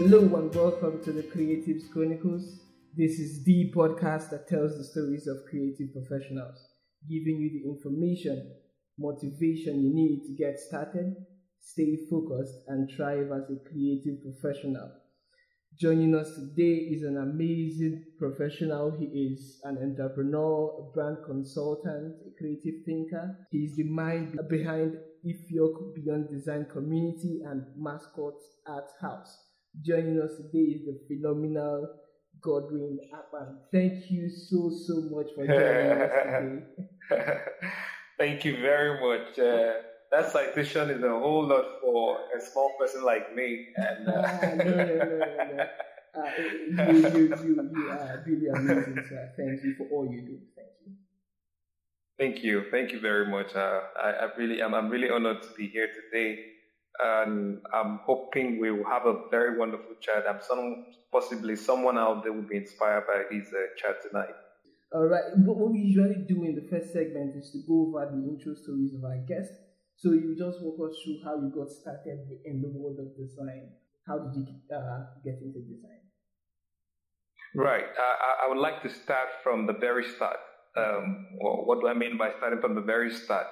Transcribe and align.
Hello 0.00 0.20
and 0.20 0.54
welcome 0.54 1.04
to 1.04 1.12
the 1.12 1.24
Creatives 1.24 1.90
Chronicles. 1.92 2.60
This 2.96 3.18
is 3.18 3.44
the 3.44 3.70
podcast 3.76 4.30
that 4.30 4.48
tells 4.48 4.78
the 4.78 4.82
stories 4.82 5.26
of 5.26 5.44
creative 5.50 5.92
professionals, 5.92 6.56
giving 7.06 7.36
you 7.36 7.50
the 7.50 7.68
information, 7.68 8.50
motivation 8.98 9.82
you 9.82 9.94
need 9.94 10.22
to 10.24 10.42
get 10.42 10.58
started, 10.58 11.14
stay 11.60 11.98
focused, 12.08 12.64
and 12.68 12.90
thrive 12.96 13.26
as 13.30 13.50
a 13.50 13.68
creative 13.68 14.22
professional. 14.22 14.90
Joining 15.78 16.14
us 16.14 16.34
today 16.34 16.76
is 16.94 17.02
an 17.02 17.18
amazing 17.18 18.02
professional. 18.18 18.96
He 18.98 19.04
is 19.04 19.60
an 19.64 19.76
entrepreneur, 19.82 20.80
a 20.80 20.94
brand 20.94 21.18
consultant, 21.26 22.14
a 22.26 22.30
creative 22.38 22.86
thinker. 22.86 23.36
He 23.50 23.58
is 23.58 23.76
the 23.76 23.84
mind 23.84 24.40
behind 24.48 24.94
Ifiok 25.26 25.94
Beyond 25.94 26.30
Design 26.30 26.68
Community 26.72 27.42
and 27.44 27.66
Mascot 27.76 28.40
Art 28.66 28.88
House. 29.02 29.49
Joining 29.78 30.20
us 30.20 30.32
today 30.36 30.74
is 30.74 30.82
the 30.84 30.98
phenomenal 31.06 31.88
Godwin 32.42 32.98
Akpan. 33.14 33.56
Thank 33.72 34.10
you 34.10 34.28
so, 34.28 34.68
so 34.68 35.00
much 35.14 35.28
for 35.34 35.46
joining 35.46 36.02
us 36.02 36.64
today. 37.08 37.38
Thank 38.18 38.44
you 38.44 38.60
very 38.60 39.00
much. 39.00 39.38
Uh, 39.38 39.74
that 40.10 40.32
citation 40.32 40.90
is 40.90 41.02
a 41.04 41.08
whole 41.08 41.46
lot 41.46 41.64
for 41.80 42.18
a 42.36 42.40
small 42.40 42.72
person 42.80 43.04
like 43.04 43.34
me. 43.34 43.68
And 43.76 44.08
uh... 44.08 44.22
ah, 44.26 44.54
no, 44.56 44.64
no, 44.64 44.84
no. 44.84 45.66
Uh, 46.12 46.22
you, 46.36 46.96
you, 46.96 47.36
you, 47.44 47.70
you 47.72 47.90
are 47.90 48.24
really 48.26 48.48
amazing, 48.48 49.04
sir. 49.08 49.32
Thank 49.36 49.62
you 49.62 49.76
for 49.78 49.86
all 49.92 50.12
you 50.12 50.22
do. 50.22 50.38
Thank 50.56 50.72
you. 50.84 50.92
Thank 52.18 52.44
you. 52.44 52.64
Thank 52.72 52.92
you 52.92 53.00
very 53.00 53.30
much. 53.30 53.54
Uh, 53.54 53.82
I, 54.02 54.10
I 54.10 54.34
really 54.36 54.60
am. 54.60 54.74
I'm 54.74 54.90
really 54.90 55.08
honored 55.08 55.42
to 55.42 55.48
be 55.56 55.68
here 55.68 55.88
today. 55.88 56.44
And 56.98 57.60
I'm 57.72 58.00
hoping 58.04 58.60
we 58.60 58.70
will 58.70 58.88
have 58.88 59.06
a 59.06 59.28
very 59.30 59.58
wonderful 59.58 59.94
chat. 60.00 60.24
I'm 60.28 60.40
some, 60.40 60.86
possibly 61.12 61.56
someone 61.56 61.96
out 61.96 62.24
there 62.24 62.32
will 62.32 62.48
be 62.48 62.56
inspired 62.56 63.06
by 63.06 63.22
this 63.30 63.48
uh, 63.52 63.60
chat 63.76 64.02
tonight. 64.02 64.34
All 64.92 65.06
right. 65.06 65.22
What, 65.36 65.70
we 65.70 65.78
usually 65.78 66.24
do 66.28 66.44
in 66.44 66.56
the 66.56 66.66
first 66.68 66.92
segment 66.92 67.36
is 67.36 67.50
to 67.52 67.58
go 67.66 67.88
over 67.88 68.10
the 68.10 68.28
intro 68.28 68.54
stories 68.54 68.92
of 68.94 69.04
our 69.04 69.18
guests. 69.28 69.54
So 69.96 70.12
you 70.12 70.34
just 70.36 70.58
walk 70.62 70.90
us 70.90 70.96
through 71.04 71.20
how 71.24 71.36
you 71.36 71.52
got 71.54 71.70
started 71.70 72.26
in 72.44 72.60
the 72.60 72.68
world 72.68 72.98
of 72.98 73.16
design. 73.16 73.70
How 74.06 74.18
did 74.18 74.34
you 74.34 74.46
uh, 74.74 75.04
get 75.24 75.38
into 75.42 75.60
design? 75.60 76.00
Right. 77.54 77.84
Uh, 77.84 78.44
I 78.44 78.48
would 78.48 78.58
like 78.58 78.82
to 78.82 78.88
start 78.88 79.28
from 79.42 79.66
the 79.66 79.74
very 79.74 80.04
start. 80.04 80.38
Um, 80.76 81.26
well, 81.40 81.66
what 81.66 81.80
do 81.80 81.88
I 81.88 81.94
mean 81.94 82.16
by 82.16 82.30
starting 82.38 82.60
from 82.60 82.74
the 82.74 82.80
very 82.80 83.12
start? 83.12 83.46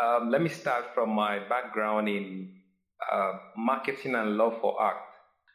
Um, 0.00 0.30
let 0.30 0.42
me 0.42 0.48
start 0.48 0.86
from 0.94 1.10
my 1.10 1.38
background 1.48 2.08
in 2.08 2.52
uh, 3.12 3.32
marketing 3.56 4.14
and 4.14 4.36
love 4.36 4.60
for 4.60 4.80
art. 4.80 4.96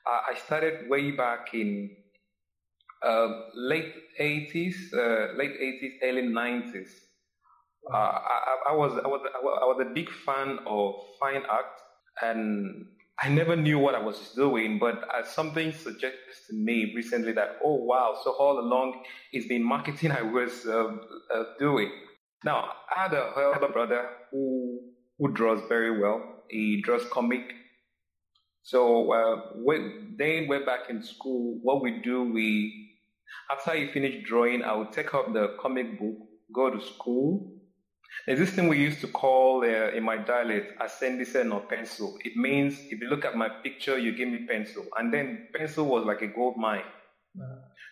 I 0.08 0.36
started 0.46 0.90
way 0.90 1.12
back 1.12 1.54
in 1.54 1.92
uh, 3.06 3.28
late 3.56 3.94
80s, 4.20 4.76
uh, 4.94 5.38
late 5.38 5.54
80s, 5.60 5.92
early 6.04 6.24
90s. 6.24 6.90
Uh, 7.92 7.96
I, 7.96 8.56
I, 8.70 8.76
was, 8.76 9.00
I, 9.04 9.08
was, 9.08 9.22
I 9.36 9.66
was 9.66 9.86
a 9.90 9.94
big 9.94 10.10
fan 10.10 10.60
of 10.68 10.96
fine 11.20 11.44
art 11.50 11.66
and 12.22 12.86
I 13.22 13.30
never 13.30 13.56
knew 13.56 13.80
what 13.80 13.96
I 13.96 14.00
was 14.00 14.32
doing, 14.36 14.80
but 14.80 15.04
uh, 15.14 15.24
something 15.26 15.72
suggested 15.72 16.20
to 16.50 16.56
me 16.56 16.94
recently 16.96 17.34
that, 17.34 17.58
oh 17.64 17.76
wow, 17.76 18.18
so 18.24 18.32
all 18.32 18.60
along 18.60 19.04
it's 19.32 19.48
been 19.48 19.64
marketing 19.64 20.12
I 20.20 20.22
was 20.22 20.66
uh, 20.66 20.98
doing. 21.58 21.92
Now, 22.44 22.72
I 22.96 23.04
had 23.04 23.14
a 23.14 23.34
elder 23.36 23.72
brother 23.72 24.10
who, 24.32 24.80
who 25.18 25.32
draws 25.34 25.62
very 25.68 26.00
well. 26.00 26.39
He 26.50 26.82
draws 26.82 27.06
comic. 27.12 27.54
So, 28.64 29.12
uh, 29.12 29.42
when, 29.56 30.16
then 30.18 30.48
we're 30.48 30.66
back 30.66 30.90
in 30.90 31.02
school, 31.02 31.60
what 31.62 31.82
we 31.82 32.02
do, 32.04 32.24
we, 32.24 32.98
after 33.52 33.74
he 33.74 33.88
finish 33.88 34.28
drawing, 34.28 34.64
I 34.64 34.76
would 34.76 34.92
take 34.92 35.14
up 35.14 35.34
the 35.34 35.56
comic 35.60 36.00
book, 36.00 36.18
go 36.54 36.70
to 36.70 36.82
school, 36.82 37.60
there's 38.26 38.40
this 38.40 38.52
thing 38.52 38.68
we 38.68 38.78
used 38.78 39.02
to 39.02 39.08
call 39.08 39.64
uh, 39.64 39.92
in 39.92 40.04
my 40.04 40.18
dialect 40.18 40.80
ascendicen 40.82 41.52
or 41.52 41.62
pencil. 41.62 42.18
It 42.24 42.36
means 42.36 42.80
if 42.90 43.02
you 43.02 43.10
look 43.10 43.26
at 43.26 43.36
my 43.36 43.50
picture, 43.64 43.98
you 43.98 44.16
give 44.16 44.30
me 44.30 44.46
pencil. 44.48 44.86
And 44.98 45.14
then 45.14 45.48
pencil 45.56 45.86
was 45.86 46.06
like 46.06 46.22
a 46.22 46.28
gold 46.28 46.58
mine. 46.58 46.84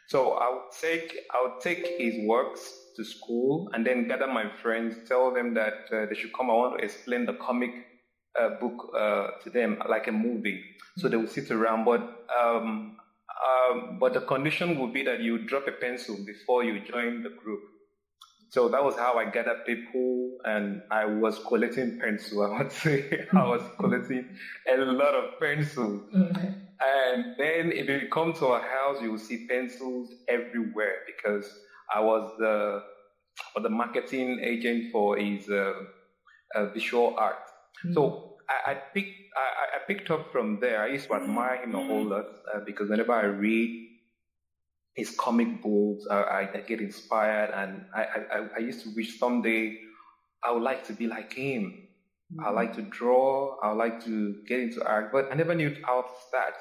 So 0.08 0.34
I 0.34 0.50
would 0.50 0.72
take 0.80 1.16
I 1.34 1.44
would 1.44 1.62
take 1.62 1.86
his 1.98 2.16
works 2.26 2.62
to 2.96 3.04
school 3.04 3.70
and 3.74 3.86
then 3.86 4.08
gather 4.08 4.28
my 4.28 4.50
friends, 4.62 4.96
tell 5.08 5.34
them 5.34 5.54
that 5.54 5.86
uh, 5.92 6.06
they 6.08 6.16
should 6.16 6.34
come. 6.34 6.50
I 6.50 6.54
want 6.54 6.80
to 6.80 6.84
explain 6.84 7.26
the 7.26 7.34
comic 7.34 7.72
uh, 8.40 8.50
book 8.60 8.94
uh, 8.98 9.28
to 9.44 9.50
them 9.50 9.78
like 9.90 10.08
a 10.08 10.12
movie. 10.12 10.64
So 10.98 11.08
they 11.08 11.18
would 11.18 11.30
sit 11.30 11.52
around, 11.52 11.86
but 11.86 12.02
um, 12.40 12.98
um, 13.48 13.98
but 14.00 14.14
the 14.14 14.22
condition 14.22 14.80
would 14.80 14.94
be 14.94 15.04
that 15.04 15.22
you 15.22 15.46
drop 15.46 15.68
a 15.68 15.72
pencil 15.72 16.18
before 16.26 16.64
you 16.64 16.80
join 16.82 17.24
the 17.24 17.30
group. 17.30 17.62
So 18.50 18.70
that 18.70 18.84
was 18.84 18.96
how 18.96 19.18
I 19.18 19.30
gathered 19.30 19.66
people 19.66 20.38
and 20.46 20.82
I 20.90 21.06
was 21.06 21.38
collecting 21.48 22.00
pencils. 22.00 22.50
I 22.52 22.64
would 22.64 22.72
say 22.72 23.28
I 23.34 23.48
was 23.48 23.62
collecting 23.80 24.26
a 24.72 24.78
lot 24.78 25.14
of 25.14 25.40
pencils. 25.40 26.02
Mm-hmm. 26.16 26.48
And 26.80 27.36
then 27.38 27.72
if 27.72 27.90
you 27.90 28.08
come 28.12 28.34
to 28.34 28.48
our 28.48 28.62
house, 28.62 29.02
you 29.02 29.12
will 29.12 29.20
see 29.20 29.48
pencils 29.48 30.14
everywhere 30.28 30.98
because 31.06 31.52
I 31.94 32.02
was 32.02 32.32
the, 32.38 32.84
the 33.62 33.70
marketing 33.70 34.40
agent 34.42 34.92
for 34.92 35.18
his 35.18 35.50
uh, 35.50 35.74
uh, 36.56 36.66
visual 36.68 37.16
art. 37.18 37.36
Mm-hmm. 37.86 37.94
So 37.94 38.38
I, 38.50 38.72
I 38.72 38.74
picked 38.76 39.16
I, 39.36 39.78
I, 39.78 39.80
picked 39.88 40.10
up 40.10 40.32
from 40.32 40.60
there. 40.60 40.82
I 40.82 40.88
used 40.88 41.08
to 41.08 41.14
admire 41.14 41.64
him 41.64 41.76
a 41.76 41.84
whole 41.84 42.04
lot 42.04 42.26
uh, 42.54 42.60
because 42.66 42.90
whenever 42.90 43.14
I 43.14 43.26
read 43.26 43.88
his 44.98 45.12
comic 45.12 45.62
books. 45.62 46.06
I, 46.10 46.50
I 46.54 46.64
get 46.68 46.82
inspired, 46.82 47.52
and 47.54 47.86
I, 47.96 48.02
I, 48.02 48.48
I, 48.58 48.60
used 48.60 48.84
to 48.84 48.90
wish 48.96 49.20
someday 49.20 49.78
I 50.44 50.52
would 50.52 50.64
like 50.64 50.86
to 50.88 50.94
be 50.94 51.08
like 51.08 51.34
him. 51.34 51.88
Mm-hmm. 52.34 52.46
I 52.46 52.50
like 52.50 52.74
to 52.76 52.82
draw. 52.82 53.58
I 53.62 53.72
like 53.72 54.04
to 54.06 54.42
get 54.48 54.60
into 54.60 54.84
art, 54.84 55.12
but 55.14 55.32
I 55.32 55.36
never 55.36 55.56
knew 55.56 55.74
how 55.86 56.02
to 56.02 56.10
start. 56.28 56.56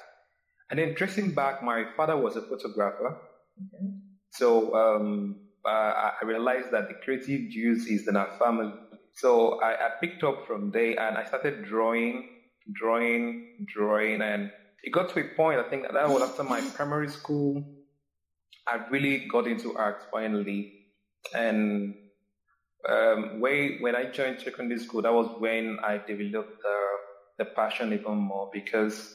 And 0.71 0.79
then 0.79 0.95
tracing 0.95 1.33
back, 1.33 1.63
my 1.63 1.87
father 1.97 2.17
was 2.17 2.37
a 2.37 2.43
photographer, 2.43 3.17
okay. 3.17 3.87
so 4.33 4.75
um, 4.75 5.37
uh, 5.65 6.11
I 6.21 6.25
realized 6.25 6.73
that 6.73 6.89
the 6.89 6.95
creative 6.95 7.51
juice 7.51 7.87
is 7.87 8.07
in 8.07 8.17
our 8.17 8.37
family. 8.39 8.73
So 9.17 9.61
I, 9.61 9.73
I 9.73 9.91
picked 10.01 10.23
up 10.23 10.47
from 10.47 10.71
there, 10.71 10.99
and 11.01 11.17
I 11.17 11.25
started 11.25 11.65
drawing, 11.65 12.29
drawing, 12.73 13.67
drawing, 13.75 14.21
and 14.23 14.51
it 14.83 14.91
got 14.91 15.09
to 15.11 15.21
a 15.21 15.35
point. 15.35 15.59
I 15.59 15.69
think 15.69 15.87
that 15.91 16.09
was 16.09 16.23
after 16.23 16.45
my 16.45 16.61
primary 16.61 17.09
school 17.09 17.65
I 18.67 18.85
really 18.91 19.27
got 19.31 19.47
into 19.47 19.77
art 19.77 20.03
finally. 20.13 20.73
And 21.35 21.95
um, 22.89 23.41
way, 23.41 23.79
when 23.81 23.95
I 23.95 24.11
joined 24.11 24.41
secondary 24.41 24.81
school, 24.81 25.03
that 25.03 25.13
was 25.13 25.41
when 25.41 25.79
I 25.85 25.99
developed 25.99 26.63
the, 26.63 26.79
the 27.39 27.45
passion 27.45 27.93
even 27.93 28.17
more 28.17 28.51
because 28.53 29.13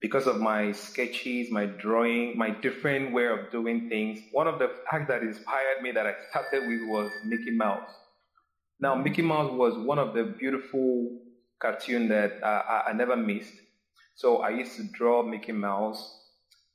because 0.00 0.26
of 0.26 0.40
my 0.40 0.72
sketches, 0.72 1.48
my 1.52 1.64
drawing, 1.64 2.36
my 2.36 2.50
different 2.50 3.12
way 3.12 3.28
of 3.28 3.52
doing 3.52 3.88
things. 3.88 4.18
One 4.32 4.48
of 4.48 4.58
the 4.58 4.68
acts 4.90 5.06
that 5.06 5.22
inspired 5.22 5.80
me 5.80 5.92
that 5.92 6.06
I 6.06 6.14
started 6.28 6.66
with 6.66 6.80
was 6.88 7.12
Mickey 7.24 7.52
Mouse. 7.52 7.88
Now, 8.82 8.96
Mickey 8.96 9.22
Mouse 9.22 9.52
was 9.52 9.78
one 9.78 10.00
of 10.00 10.12
the 10.12 10.24
beautiful 10.24 11.20
cartoons 11.60 12.08
that 12.08 12.42
I, 12.42 12.86
I 12.88 12.92
never 12.92 13.16
missed. 13.16 13.54
So 14.16 14.38
I 14.38 14.50
used 14.50 14.74
to 14.74 14.82
draw 14.92 15.22
Mickey 15.22 15.52
Mouse 15.52 16.18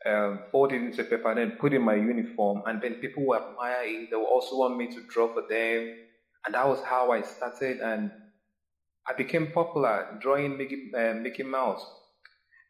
um, 0.06 0.40
fold 0.50 0.72
it 0.72 0.81
into 0.81 1.03
paper 1.03 1.29
and 1.31 1.38
then 1.38 1.57
put 1.59 1.73
in 1.73 1.81
my 1.81 1.96
uniform. 1.96 2.63
And 2.66 2.81
then 2.81 2.94
people 2.94 3.25
will 3.25 3.35
admire 3.35 3.81
it. 3.84 4.09
They 4.09 4.16
will 4.16 4.23
also 4.23 4.57
want 4.57 4.78
me 4.78 4.88
to 4.88 5.03
draw 5.09 5.34
for 5.34 5.41
them. 5.50 5.97
And 6.46 6.56
that 6.56 6.66
was 6.66 6.81
how 6.81 7.12
I 7.12 7.23
started. 7.23 7.81
And 7.81 8.09
I 9.05 9.11
became 9.11 9.52
popular 9.52 10.17
drawing 10.22 10.58
Mickey, 10.58 10.90
uh, 10.97 11.14
Mickey 11.16 11.43
Mouse. 11.43 11.85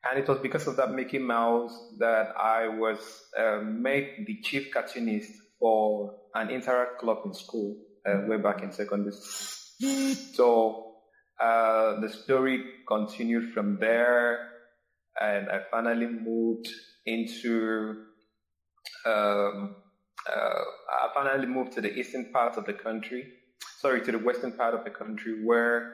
And 0.09 0.17
it 0.17 0.27
was 0.27 0.39
because 0.39 0.65
of 0.65 0.77
that 0.77 0.93
Mickey 0.93 1.19
Mouse 1.19 1.93
that 1.99 2.33
I 2.35 2.69
was 2.69 2.97
uh, 3.37 3.59
made 3.61 4.25
the 4.25 4.41
chief 4.41 4.71
cartoonist 4.73 5.29
for 5.59 6.15
an 6.33 6.49
interact 6.49 6.97
club 6.97 7.19
in 7.25 7.35
school 7.35 7.77
uh, 8.07 8.21
way 8.27 8.37
back 8.37 8.63
in 8.63 8.71
secondary 8.71 9.11
school. 9.11 10.15
So 10.33 10.93
uh, 11.41 11.99
the 11.99 12.09
story 12.09 12.63
continued 12.87 13.53
from 13.53 13.77
there, 13.79 14.49
and 15.19 15.49
I 15.49 15.61
finally 15.69 16.07
moved 16.07 16.69
into 17.05 18.05
um, 19.05 19.75
uh, 20.27 20.63
I 21.03 21.09
finally 21.13 21.47
moved 21.47 21.73
to 21.73 21.81
the 21.81 21.93
eastern 21.93 22.31
part 22.33 22.57
of 22.57 22.65
the 22.65 22.73
country, 22.73 23.27
sorry, 23.79 24.01
to 24.01 24.11
the 24.11 24.19
western 24.19 24.51
part 24.51 24.73
of 24.73 24.83
the 24.83 24.89
country 24.89 25.45
where 25.45 25.93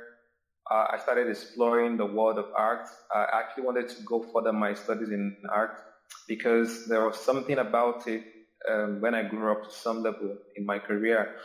uh, 0.71 0.87
I 0.91 0.97
started 0.97 1.29
exploring 1.29 1.97
the 1.97 2.05
world 2.05 2.37
of 2.37 2.45
art. 2.55 2.87
I 3.13 3.25
actually 3.33 3.63
wanted 3.63 3.89
to 3.89 4.01
go 4.03 4.23
further 4.33 4.53
my 4.53 4.73
studies 4.73 5.09
in 5.09 5.35
art 5.51 5.77
because 6.27 6.87
there 6.87 7.05
was 7.05 7.17
something 7.17 7.57
about 7.59 8.07
it 8.07 8.23
um, 8.71 9.01
when 9.01 9.13
I 9.13 9.23
grew 9.23 9.51
up 9.51 9.63
to 9.63 9.71
some 9.71 10.01
level 10.01 10.37
in 10.55 10.65
my 10.65 10.79
career. 10.79 11.35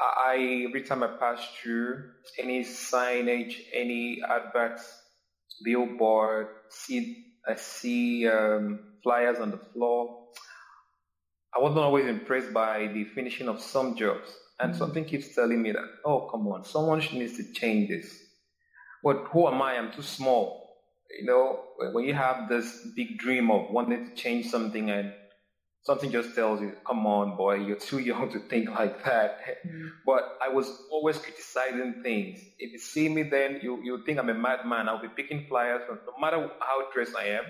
I, 0.00 0.64
every 0.68 0.82
time 0.82 1.02
I 1.02 1.08
pass 1.08 1.40
through 1.60 2.10
any 2.38 2.64
signage, 2.64 3.56
any 3.72 4.20
adverts, 4.28 4.84
billboard, 5.64 6.48
see 6.68 7.24
I 7.46 7.54
see 7.56 8.28
um, 8.28 8.80
flyers 9.02 9.38
on 9.38 9.50
the 9.50 9.56
floor. 9.56 10.26
I 11.56 11.60
wasn't 11.60 11.80
always 11.80 12.06
impressed 12.06 12.52
by 12.52 12.88
the 12.88 13.04
finishing 13.04 13.48
of 13.48 13.60
some 13.60 13.96
jobs. 13.96 14.28
And 14.60 14.72
mm-hmm. 14.72 14.78
something 14.78 15.04
keeps 15.04 15.34
telling 15.34 15.62
me 15.62 15.72
that, 15.72 15.84
oh, 16.04 16.28
come 16.30 16.46
on, 16.48 16.64
someone 16.64 16.98
needs 17.12 17.36
to 17.38 17.52
change 17.52 17.88
this. 17.88 18.14
But 19.02 19.28
who 19.30 19.46
am 19.48 19.62
I? 19.62 19.78
I'm 19.78 19.92
too 19.92 20.02
small. 20.02 20.76
You 21.18 21.26
know, 21.26 21.60
when 21.92 22.04
you 22.04 22.12
have 22.12 22.48
this 22.48 22.86
big 22.94 23.18
dream 23.18 23.50
of 23.50 23.70
wanting 23.70 24.10
to 24.10 24.14
change 24.14 24.46
something 24.46 24.90
and 24.90 25.12
something 25.82 26.10
just 26.10 26.34
tells 26.34 26.60
you, 26.60 26.72
come 26.86 27.06
on, 27.06 27.36
boy, 27.36 27.54
you're 27.54 27.76
too 27.76 27.98
young 28.10 28.30
to 28.32 28.38
think 28.38 28.70
like 28.70 29.04
that. 29.04 29.40
Mm. 29.66 29.90
But 30.04 30.38
I 30.42 30.48
was 30.48 30.70
always 30.90 31.18
criticizing 31.18 32.02
things. 32.02 32.40
If 32.58 32.72
you 32.72 32.78
see 32.78 33.08
me 33.08 33.22
then, 33.24 33.60
you, 33.62 33.82
you 33.82 34.02
think 34.04 34.18
I'm 34.18 34.28
a 34.28 34.34
madman. 34.34 34.88
I'll 34.88 35.02
be 35.02 35.08
picking 35.08 35.46
flyers 35.48 35.82
from, 35.86 35.98
no 36.06 36.18
matter 36.20 36.50
how 36.60 36.90
dressed 36.92 37.16
I 37.16 37.28
am, 37.38 37.44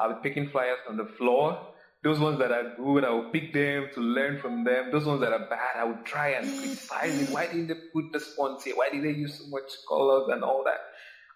I'll 0.00 0.14
be 0.14 0.28
picking 0.28 0.48
flyers 0.50 0.78
from 0.86 0.96
the 0.96 1.06
floor. 1.06 1.66
Those 2.04 2.20
ones 2.20 2.38
that 2.38 2.52
are 2.52 2.74
good, 2.76 3.04
I 3.04 3.10
will 3.10 3.30
pick 3.30 3.52
them 3.52 3.88
to 3.94 4.00
learn 4.00 4.38
from 4.38 4.62
them. 4.62 4.92
Those 4.92 5.04
ones 5.04 5.20
that 5.20 5.32
are 5.32 5.48
bad, 5.50 5.76
I 5.76 5.84
will 5.84 5.98
try 6.04 6.28
and 6.28 6.46
criticize 6.46 7.20
it. 7.22 7.30
Why 7.30 7.46
didn't 7.48 7.66
they 7.66 7.74
put 7.92 8.12
the 8.12 8.20
font 8.20 8.62
here? 8.62 8.76
Why 8.76 8.88
did 8.88 9.02
they 9.02 9.10
use 9.10 9.40
so 9.40 9.48
much 9.48 9.64
colors 9.88 10.28
and 10.32 10.44
all 10.44 10.62
that? 10.64 10.78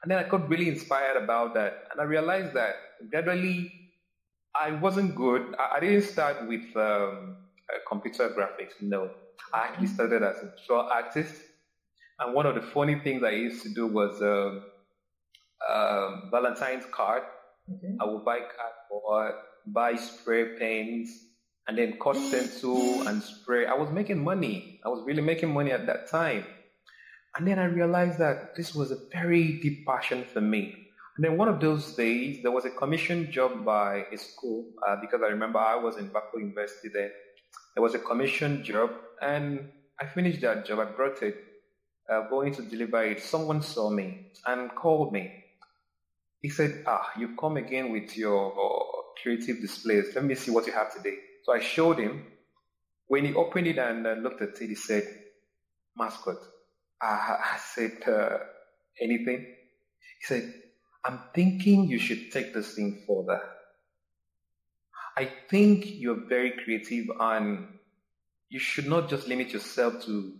And 0.02 0.10
then 0.10 0.18
I 0.18 0.28
got 0.28 0.48
really 0.48 0.68
inspired 0.68 1.16
about 1.16 1.54
that. 1.54 1.88
And 1.90 2.00
I 2.00 2.04
realized 2.04 2.54
that 2.54 2.74
gradually 3.10 3.72
I 4.54 4.72
wasn't 4.72 5.14
good. 5.14 5.54
I, 5.58 5.76
I 5.76 5.80
didn't 5.80 6.02
start 6.02 6.46
with 6.46 6.64
um, 6.76 7.36
uh, 7.72 7.78
computer 7.88 8.28
graphics. 8.30 8.80
No, 8.80 9.10
I 9.52 9.58
actually 9.58 9.86
mm-hmm. 9.86 9.94
started 9.94 10.22
as 10.22 10.36
a 10.42 10.52
visual 10.58 10.80
artist. 10.80 11.34
And 12.18 12.34
one 12.34 12.46
of 12.46 12.54
the 12.54 12.62
funny 12.62 13.00
things 13.00 13.22
I 13.22 13.30
used 13.30 13.62
to 13.62 13.70
do 13.70 13.86
was 13.86 14.20
um, 14.22 14.64
um, 15.68 16.28
Valentine's 16.30 16.84
card. 16.92 17.22
Okay. 17.70 17.96
I 18.00 18.04
would 18.04 18.24
buy 18.24 18.40
cardboard, 18.40 19.34
buy 19.66 19.94
spray 19.96 20.58
paints, 20.58 21.10
and 21.66 21.78
then 21.78 21.98
cut 22.02 22.16
stencil 22.16 23.02
and 23.08 23.22
spray. 23.22 23.66
I 23.66 23.74
was 23.74 23.90
making 23.90 24.22
money. 24.22 24.80
I 24.84 24.88
was 24.88 25.02
really 25.06 25.22
making 25.22 25.52
money 25.52 25.72
at 25.72 25.86
that 25.86 26.10
time. 26.10 26.44
And 27.36 27.46
then 27.46 27.58
I 27.58 27.64
realized 27.64 28.18
that 28.18 28.54
this 28.56 28.74
was 28.74 28.90
a 28.90 28.98
very 29.10 29.58
deep 29.60 29.86
passion 29.86 30.24
for 30.24 30.40
me. 30.40 30.81
And 31.16 31.24
then 31.24 31.36
one 31.36 31.48
of 31.48 31.60
those 31.60 31.94
days, 31.94 32.42
there 32.42 32.50
was 32.50 32.64
a 32.64 32.70
commission 32.70 33.30
job 33.30 33.64
by 33.64 34.06
a 34.12 34.16
school 34.16 34.64
uh, 34.86 34.96
because 35.00 35.20
I 35.22 35.28
remember 35.28 35.58
I 35.58 35.76
was 35.76 35.96
in 35.98 36.08
Bako 36.08 36.38
University 36.40 36.88
then. 36.88 37.10
There 37.74 37.82
was 37.82 37.94
a 37.94 37.98
commission 37.98 38.64
job, 38.64 38.90
and 39.20 39.70
I 40.00 40.06
finished 40.06 40.40
that 40.40 40.64
job. 40.64 40.78
I 40.78 40.84
brought 40.86 41.22
it, 41.22 41.36
uh, 42.10 42.28
going 42.28 42.54
to 42.54 42.62
deliver 42.62 43.04
it. 43.04 43.22
Someone 43.22 43.62
saw 43.62 43.90
me 43.90 44.32
and 44.46 44.74
called 44.74 45.12
me. 45.12 45.44
He 46.40 46.48
said, 46.48 46.82
"Ah, 46.86 47.10
you've 47.18 47.36
come 47.36 47.58
again 47.58 47.92
with 47.92 48.16
your 48.16 48.52
uh, 48.52 49.02
creative 49.22 49.60
displays. 49.60 50.14
Let 50.14 50.24
me 50.24 50.34
see 50.34 50.50
what 50.50 50.66
you 50.66 50.72
have 50.72 50.94
today." 50.94 51.16
So 51.44 51.52
I 51.52 51.60
showed 51.60 51.98
him. 51.98 52.26
When 53.06 53.26
he 53.26 53.34
opened 53.34 53.66
it 53.66 53.78
and 53.78 54.06
uh, 54.06 54.12
looked 54.12 54.40
at 54.40 54.60
it, 54.60 54.68
he 54.68 54.74
said, 54.74 55.04
"Mascot." 55.96 56.38
I 57.02 57.58
said, 57.74 58.02
uh, 58.08 58.38
"Anything?" 59.00 59.40
He 59.40 60.24
said, 60.26 60.54
I'm 61.04 61.20
thinking 61.34 61.88
you 61.88 61.98
should 61.98 62.30
take 62.30 62.54
this 62.54 62.74
thing 62.74 63.04
further. 63.06 63.40
I 65.16 65.30
think 65.50 65.84
you're 65.86 66.26
very 66.28 66.52
creative 66.52 67.06
and 67.18 67.68
you 68.48 68.58
should 68.58 68.86
not 68.86 69.08
just 69.08 69.28
limit 69.28 69.50
yourself 69.50 70.04
to 70.04 70.34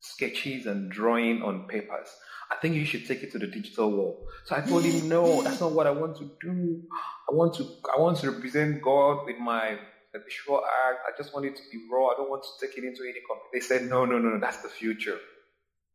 sketches 0.00 0.66
and 0.66 0.90
drawing 0.90 1.42
on 1.42 1.68
papers. 1.68 2.08
I 2.50 2.56
think 2.56 2.74
you 2.74 2.84
should 2.84 3.06
take 3.06 3.22
it 3.22 3.30
to 3.32 3.38
the 3.38 3.46
digital 3.46 3.90
world. 3.90 4.26
So 4.44 4.56
I 4.56 4.60
told 4.60 4.84
him, 4.84 5.08
no, 5.08 5.42
that's 5.42 5.60
not 5.60 5.72
what 5.72 5.86
I 5.86 5.90
want 5.90 6.16
to 6.16 6.30
do. 6.40 6.82
I 7.30 7.34
want 7.34 7.54
to, 7.54 7.64
I 7.96 8.00
want 8.00 8.18
to 8.18 8.30
represent 8.30 8.82
God 8.82 9.24
with 9.26 9.38
my 9.38 9.78
visual 10.12 10.56
art. 10.56 10.96
I 11.06 11.16
just 11.16 11.32
want 11.32 11.46
it 11.46 11.54
to 11.56 11.62
be 11.70 11.78
raw. 11.90 12.08
I 12.08 12.14
don't 12.16 12.28
want 12.28 12.42
to 12.42 12.66
take 12.66 12.76
it 12.76 12.84
into 12.84 13.02
any 13.02 13.20
company. 13.28 13.48
They 13.52 13.60
said, 13.60 13.88
no, 13.88 14.04
no, 14.04 14.18
no, 14.18 14.30
no, 14.30 14.40
that's 14.40 14.62
the 14.62 14.68
future. 14.68 15.18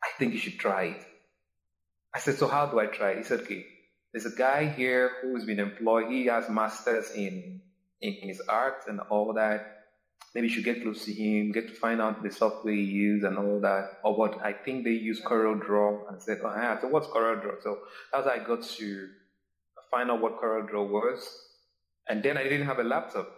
I 0.03 0.07
think 0.17 0.33
you 0.33 0.39
should 0.39 0.57
try 0.57 0.83
it. 0.83 1.05
I 2.13 2.19
said, 2.19 2.35
so 2.35 2.47
how 2.47 2.67
do 2.67 2.79
I 2.79 2.85
try 2.85 3.11
it? 3.11 3.17
He 3.17 3.23
said, 3.23 3.41
okay, 3.41 3.65
there's 4.15 4.33
a 4.33 4.37
guy 4.37 4.69
here 4.69 5.11
who's 5.21 5.43
been 5.43 5.59
employed. 5.59 6.09
He 6.09 6.27
has 6.27 6.49
masters 6.49 7.11
in, 7.11 7.59
in 7.99 8.13
his 8.13 8.41
art 8.47 8.85
and 8.87 9.01
all 9.09 9.33
that. 9.33 9.81
Maybe 10.33 10.47
you 10.47 10.53
should 10.53 10.63
get 10.63 10.83
close 10.83 11.03
to 11.03 11.11
him, 11.11 11.51
get 11.51 11.67
to 11.67 11.73
find 11.73 11.99
out 11.99 12.23
the 12.23 12.31
software 12.31 12.73
he 12.73 12.83
uses 12.83 13.25
and 13.25 13.37
all 13.37 13.59
that. 13.59 13.89
Or 14.05 14.15
what 14.15 14.41
I 14.41 14.53
think 14.53 14.85
they 14.85 14.91
use 14.91 15.19
Corel 15.19 15.61
Draw 15.61 16.07
and 16.07 16.21
said, 16.23 16.39
oh 16.45 16.53
yeah, 16.55 16.79
so 16.79 16.87
what's 16.87 17.07
Corel 17.07 17.41
Draw? 17.41 17.55
So 17.61 17.79
that's 18.13 18.25
how 18.25 18.31
I 18.31 18.39
got 18.39 18.63
to 18.63 19.09
find 19.91 20.09
out 20.09 20.21
what 20.21 20.39
Corel 20.39 20.65
Draw 20.65 20.85
was. 20.85 21.37
And 22.07 22.23
then 22.23 22.37
I 22.37 22.43
didn't 22.43 22.67
have 22.67 22.79
a 22.79 22.85
laptop. 22.85 23.29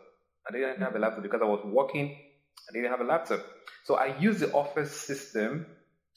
I 0.47 0.51
didn't 0.51 0.79
have 0.81 0.95
a 0.95 0.99
laptop 0.99 1.23
because 1.23 1.41
I 1.41 1.45
was 1.45 1.65
working. 1.65 2.15
I 2.69 2.71
didn't 2.71 2.91
have 2.91 3.01
a 3.01 3.03
laptop. 3.03 3.43
So 3.83 3.95
I 3.95 4.15
used 4.19 4.41
the 4.41 4.51
office 4.51 4.91
system 4.91 5.65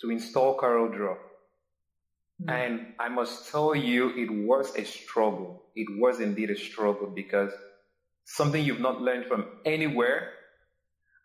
to 0.03 0.11
install 0.11 0.59
Corel 0.59 0.93
Draw. 2.44 2.54
Mm. 2.54 2.66
And 2.66 2.87
I 2.98 3.08
must 3.08 3.50
tell 3.50 3.75
you, 3.75 4.10
it 4.16 4.31
was 4.31 4.75
a 4.76 4.84
struggle. 4.84 5.64
It 5.75 5.88
was 6.00 6.20
indeed 6.20 6.50
a 6.50 6.56
struggle 6.56 7.12
because 7.14 7.52
something 8.25 8.64
you've 8.64 8.81
not 8.81 9.00
learned 9.00 9.26
from 9.26 9.46
anywhere, 9.64 10.31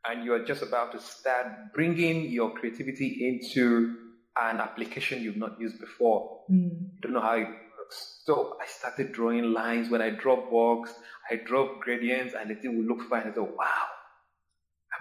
and 0.07 0.23
you 0.23 0.33
are 0.33 0.43
just 0.45 0.61
about 0.61 0.91
to 0.91 0.99
start 0.99 1.47
bringing 1.73 2.29
your 2.29 2.51
creativity 2.53 3.27
into 3.27 3.95
an 4.37 4.59
application 4.59 5.23
you've 5.23 5.37
not 5.37 5.59
used 5.59 5.79
before. 5.79 6.41
Mm. 6.51 6.69
You 6.93 6.99
don't 7.01 7.13
know 7.13 7.21
how 7.21 7.35
it 7.35 7.47
works. 7.47 8.21
So 8.25 8.57
I 8.61 8.67
started 8.67 9.13
drawing 9.13 9.53
lines. 9.53 9.89
When 9.89 10.01
I 10.01 10.09
draw 10.11 10.49
box, 10.49 10.93
I 11.29 11.37
draw 11.37 11.79
gradients, 11.79 12.33
and 12.39 12.49
the 12.49 12.55
thing 12.55 12.77
will 12.77 12.97
look 12.97 13.09
fine. 13.09 13.27
I 13.27 13.31
thought, 13.31 13.55
wow, 13.55 13.85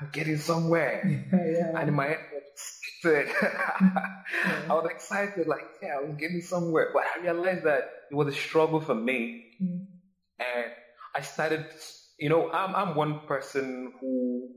I'm 0.01 0.11
getting 0.13 0.39
somewhere. 0.39 1.03
yeah. 1.33 1.79
And 1.79 1.89
in 1.89 1.95
my 1.95 2.07
head, 2.07 2.19
I 3.41 4.69
was 4.69 4.89
excited, 4.91 5.47
like, 5.47 5.65
yeah, 5.83 5.97
I 5.99 6.03
was 6.03 6.17
getting 6.17 6.41
somewhere. 6.41 6.91
But 6.93 7.05
I 7.05 7.23
realized 7.23 7.65
that 7.65 7.91
it 8.11 8.15
was 8.15 8.29
a 8.29 8.37
struggle 8.37 8.81
for 8.81 8.95
me. 8.95 9.45
Mm. 9.63 9.87
And 10.39 10.73
I 11.15 11.21
started, 11.21 11.67
you 12.19 12.29
know, 12.29 12.51
I'm, 12.51 12.75
I'm 12.75 12.95
one 12.95 13.21
person 13.27 13.93
who, 14.01 14.49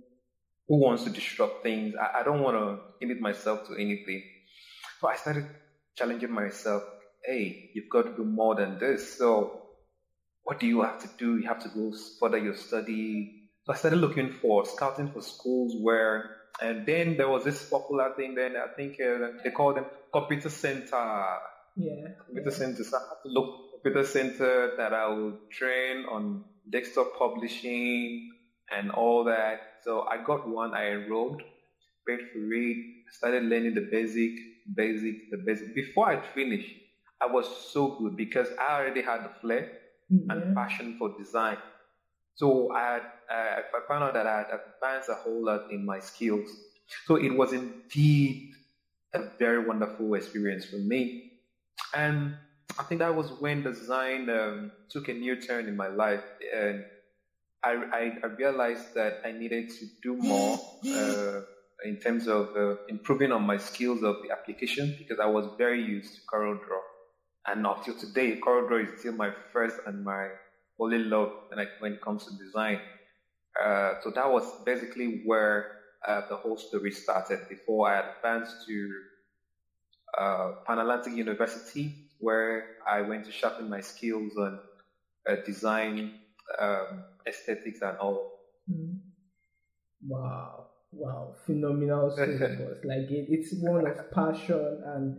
who 0.68 0.78
wants 0.78 1.04
to 1.04 1.10
disrupt 1.10 1.64
things. 1.64 1.96
I, 1.96 2.22
I 2.22 2.24
don't 2.24 2.42
want 2.42 2.58
to 2.58 2.80
limit 3.06 3.22
myself 3.22 3.68
to 3.68 3.76
anything. 3.76 4.24
So 5.00 5.08
I 5.08 5.16
started 5.16 5.48
challenging 5.96 6.32
myself. 6.32 6.84
Hey, 7.26 7.71
you've 7.74 7.90
got 7.90 8.04
to 8.04 8.16
do 8.16 8.24
more 8.24 8.56
than 8.56 8.80
this. 8.80 9.18
So 9.18 9.62
what 10.44 10.60
do 10.60 10.68
you 10.68 10.81
have 10.81 11.02
to 11.02 11.10
do? 11.18 11.38
You 11.38 11.48
have 11.48 11.62
to 11.64 11.69
go 11.69 11.94
further 12.19 12.38
your 12.38 12.56
study. 12.56 13.50
So 13.66 13.74
I 13.74 13.76
started 13.76 13.98
looking 13.98 14.31
for, 14.31 14.66
scouting 14.66 15.12
for 15.12 15.21
schools 15.21 15.76
where 15.81 16.37
and 16.61 16.85
then 16.85 17.18
there 17.18 17.30
was 17.30 17.44
this 17.44 17.69
popular 17.69 18.14
thing. 18.16 18.35
Then 18.35 18.56
I 18.56 18.73
think 18.76 18.99
uh, 18.99 19.40
they 19.44 19.52
called 19.52 19.78
them 19.78 19.85
computer 20.11 20.49
center. 20.49 21.26
Yeah. 21.76 22.07
Computer 22.26 22.49
yeah. 22.49 22.57
center. 22.57 22.83
So 22.83 22.97
I 22.97 23.02
had 23.02 23.21
to 23.23 23.30
look 23.30 23.81
computer 23.81 24.07
center 24.07 24.76
that 24.78 24.94
I 24.94 25.07
would 25.07 25.52
train 25.52 26.06
on 26.11 26.44
desktop 26.69 27.18
publishing 27.18 28.31
and 28.76 28.92
all 28.92 29.23
that. 29.26 29.59
So 29.83 30.02
I 30.02 30.23
got 30.23 30.47
one. 30.47 30.73
I 30.73 30.92
enrolled, 30.92 31.42
paid 32.07 32.19
for 32.33 32.54
it, 32.54 32.78
started 33.11 33.44
learning 33.44 33.76
the 33.76 33.87
basic, 33.92 34.31
basic, 34.76 35.30
the 35.31 35.37
basic. 35.37 35.76
Before 35.76 36.09
I 36.09 36.21
finished, 36.33 36.73
I 37.21 37.28
was 37.28 37.45
so 37.71 37.97
good 37.99 38.18
because 38.18 38.47
I 38.59 38.80
already 38.80 39.02
had 39.02 39.23
the 39.23 39.31
flair 39.42 39.71
mm-hmm. 40.11 40.30
and 40.30 40.56
passion 40.56 40.95
for 40.97 41.16
design. 41.18 41.57
So 42.38 42.72
I 42.72 43.00
uh, 43.30 43.62
I 43.76 43.88
found 43.88 44.04
out 44.04 44.14
that 44.14 44.28
I 44.28 44.38
had 44.38 44.48
advanced 44.54 45.10
a 45.10 45.16
whole 45.16 45.44
lot 45.46 45.72
in 45.72 45.86
my 45.86 46.00
skills. 46.00 46.50
So 47.06 47.16
it 47.16 47.36
was 47.36 47.52
indeed 47.52 48.54
a 49.14 49.24
very 49.40 49.66
wonderful 49.66 50.14
experience 50.14 50.66
for 50.66 50.78
me. 50.78 51.32
And 51.94 52.36
I 52.80 52.84
think 52.84 53.00
that 53.00 53.16
was 53.16 53.32
when 53.40 53.64
design 53.64 54.30
um, 54.30 54.72
took 54.90 55.10
a 55.10 55.14
new 55.14 55.42
turn 55.42 55.68
in 55.68 55.76
my 55.76 55.88
life. 55.88 56.24
And 56.56 56.86
I, 57.64 57.72
I, 57.72 58.18
I 58.24 58.28
realized 58.28 58.94
that 58.94 59.22
I 59.26 59.32
needed 59.32 59.72
to 59.72 59.86
do 60.04 60.16
more 60.16 60.60
uh, 60.88 61.42
in 61.84 61.98
terms 61.98 62.28
of 62.28 62.56
uh, 62.56 62.76
improving 62.88 63.32
on 63.32 63.44
my 63.44 63.58
skills 63.58 64.04
of 64.04 64.18
the 64.24 64.32
application 64.32 64.96
because 65.00 65.20
I 65.20 65.26
was 65.26 65.48
very 65.58 65.84
used 65.84 66.14
to 66.16 66.22
Corel 66.32 66.64
Draw. 66.64 66.82
And 67.48 67.66
up 67.66 67.84
till 67.84 67.98
today, 67.98 68.40
Corel 68.40 68.68
Draw 68.68 68.78
is 68.80 69.00
still 69.00 69.14
my 69.14 69.32
first 69.52 69.78
and 69.88 70.04
my 70.04 70.30
only 70.80 71.00
love 71.00 71.31
like 71.56 71.69
when 71.80 71.94
it 71.94 72.02
comes 72.02 72.26
to 72.26 72.34
design. 72.36 72.81
Uh, 73.60 73.94
so 74.02 74.12
that 74.16 74.30
was 74.30 74.44
basically 74.66 75.22
where 75.24 75.68
uh, 76.07 76.22
the 76.30 76.38
whole 76.38 76.57
story 76.57 76.92
started 76.92 77.40
before 77.50 77.90
I 77.90 78.00
advanced 78.00 78.57
to 78.68 79.04
uh, 80.18 80.52
Pan 80.66 80.80
Atlantic 80.80 81.14
University, 81.14 81.96
where 82.19 82.66
I 82.86 83.02
went 83.02 83.26
to 83.26 83.31
sharpen 83.31 83.69
my 83.69 83.81
skills 83.81 84.36
on 84.38 84.60
uh, 85.30 85.36
design, 85.46 86.14
um, 86.60 87.06
aesthetics, 87.28 87.81
and 87.81 87.98
all. 87.98 88.22
Mm. 88.69 89.00
Wow, 90.02 90.68
wow, 90.92 91.34
phenomenal 91.46 92.10
story, 92.12 92.76
Like 92.84 93.10
it, 93.12 93.26
it's 93.30 93.54
one 93.54 93.86
of 93.88 94.10
passion 94.12 94.81
and 94.86 95.18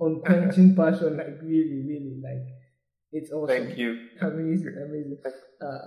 unquenching 0.00 0.74
passion, 0.74 1.16
like 1.16 1.40
really, 1.42 1.82
really, 1.82 2.20
like 2.22 2.54
It's 3.12 3.32
awesome. 3.32 3.66
Thank 3.66 3.78
you. 3.78 4.06
Amazing, 4.20 4.76
amazing. 4.86 5.18
Uh, 5.60 5.78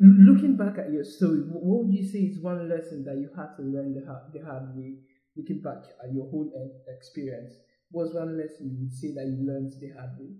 looking 0.00 0.56
back 0.56 0.78
at 0.78 0.90
your 0.90 1.04
story, 1.04 1.40
what 1.52 1.84
would 1.84 1.94
you 1.94 2.06
say 2.06 2.20
is 2.20 2.40
one 2.40 2.68
lesson 2.68 3.04
that 3.04 3.16
you 3.16 3.28
had 3.36 3.54
to 3.56 3.62
learn 3.62 3.94
the 3.94 4.06
hard, 4.06 4.32
the 4.32 4.40
hard 4.40 4.74
way? 4.74 4.96
Looking 5.36 5.60
back 5.60 5.84
at 6.02 6.14
your 6.14 6.30
whole 6.30 6.50
experience, 6.88 7.52
what's 7.90 8.14
one 8.14 8.38
lesson 8.38 8.70
you 8.72 8.78
would 8.84 8.94
say 8.94 9.12
that 9.14 9.26
you 9.26 9.46
learned 9.46 9.72
the 9.80 9.90
hard 9.98 10.18
way? 10.18 10.32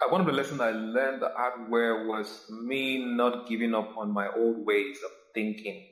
Uh, 0.00 0.08
one 0.10 0.20
of 0.20 0.26
the 0.26 0.32
lessons 0.32 0.60
I 0.60 0.70
learned 0.70 1.22
the 1.22 1.32
hard 1.34 1.70
way 1.70 2.06
was 2.06 2.44
me 2.50 3.04
not 3.16 3.48
giving 3.48 3.74
up 3.74 3.96
on 3.96 4.12
my 4.12 4.28
old 4.28 4.64
ways 4.64 4.98
of 5.04 5.10
thinking. 5.34 5.84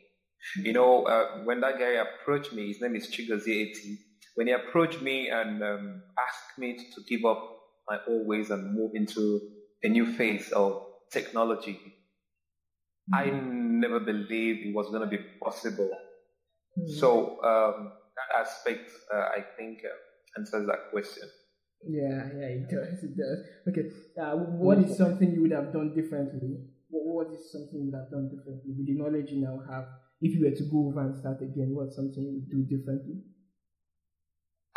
You 0.56 0.74
know, 0.74 1.04
uh, 1.04 1.42
when 1.44 1.60
that 1.60 1.78
guy 1.78 1.96
approached 2.04 2.52
me, 2.52 2.68
his 2.68 2.80
name 2.80 2.94
is 2.94 3.08
Chigozie 3.08 3.70
Eti. 3.70 3.98
When 4.34 4.46
he 4.46 4.52
approached 4.52 5.00
me 5.00 5.30
and 5.30 5.62
um, 5.62 6.02
asked 6.18 6.58
me 6.58 6.76
to 6.76 7.02
give 7.08 7.24
up 7.24 7.53
my 7.88 7.98
old 8.08 8.26
ways 8.26 8.50
and 8.50 8.74
move 8.74 8.92
into 8.94 9.40
a 9.82 9.88
new 9.88 10.06
phase 10.14 10.50
of 10.52 10.82
technology. 11.12 11.78
Mm-hmm. 13.12 13.14
I 13.14 13.24
never 13.30 14.00
believed 14.00 14.66
it 14.66 14.74
was 14.74 14.88
going 14.88 15.02
to 15.02 15.06
be 15.08 15.22
possible. 15.42 15.90
Mm-hmm. 16.78 16.98
So 16.98 17.42
um, 17.44 17.92
that 18.16 18.40
aspect, 18.40 18.90
uh, 19.14 19.28
I 19.36 19.44
think, 19.56 19.80
uh, 19.84 20.40
answers 20.40 20.66
that 20.66 20.90
question. 20.90 21.28
Yeah, 21.86 22.28
yeah, 22.34 22.64
it 22.64 22.70
does. 22.70 23.04
It 23.04 23.14
does. 23.16 23.44
Okay, 23.68 23.90
uh, 24.20 24.36
what 24.56 24.78
is 24.78 24.96
something 24.96 25.32
you 25.32 25.42
would 25.42 25.52
have 25.52 25.72
done 25.72 25.94
differently? 25.94 26.56
What, 26.88 27.26
what 27.26 27.34
is 27.34 27.52
something 27.52 27.84
you 27.84 27.90
would 27.92 28.00
have 28.00 28.10
done 28.10 28.30
differently 28.32 28.72
with 28.72 28.86
the 28.86 28.96
knowledge 28.96 29.30
you 29.30 29.42
now 29.44 29.60
have? 29.70 29.84
If 30.22 30.34
you 30.34 30.46
were 30.46 30.56
to 30.56 30.64
go 30.64 30.88
over 30.88 31.00
and 31.00 31.14
start 31.14 31.42
again, 31.42 31.76
what's 31.76 31.96
something 31.96 32.24
you 32.24 32.40
would 32.40 32.48
do 32.48 32.64
differently? 32.64 33.20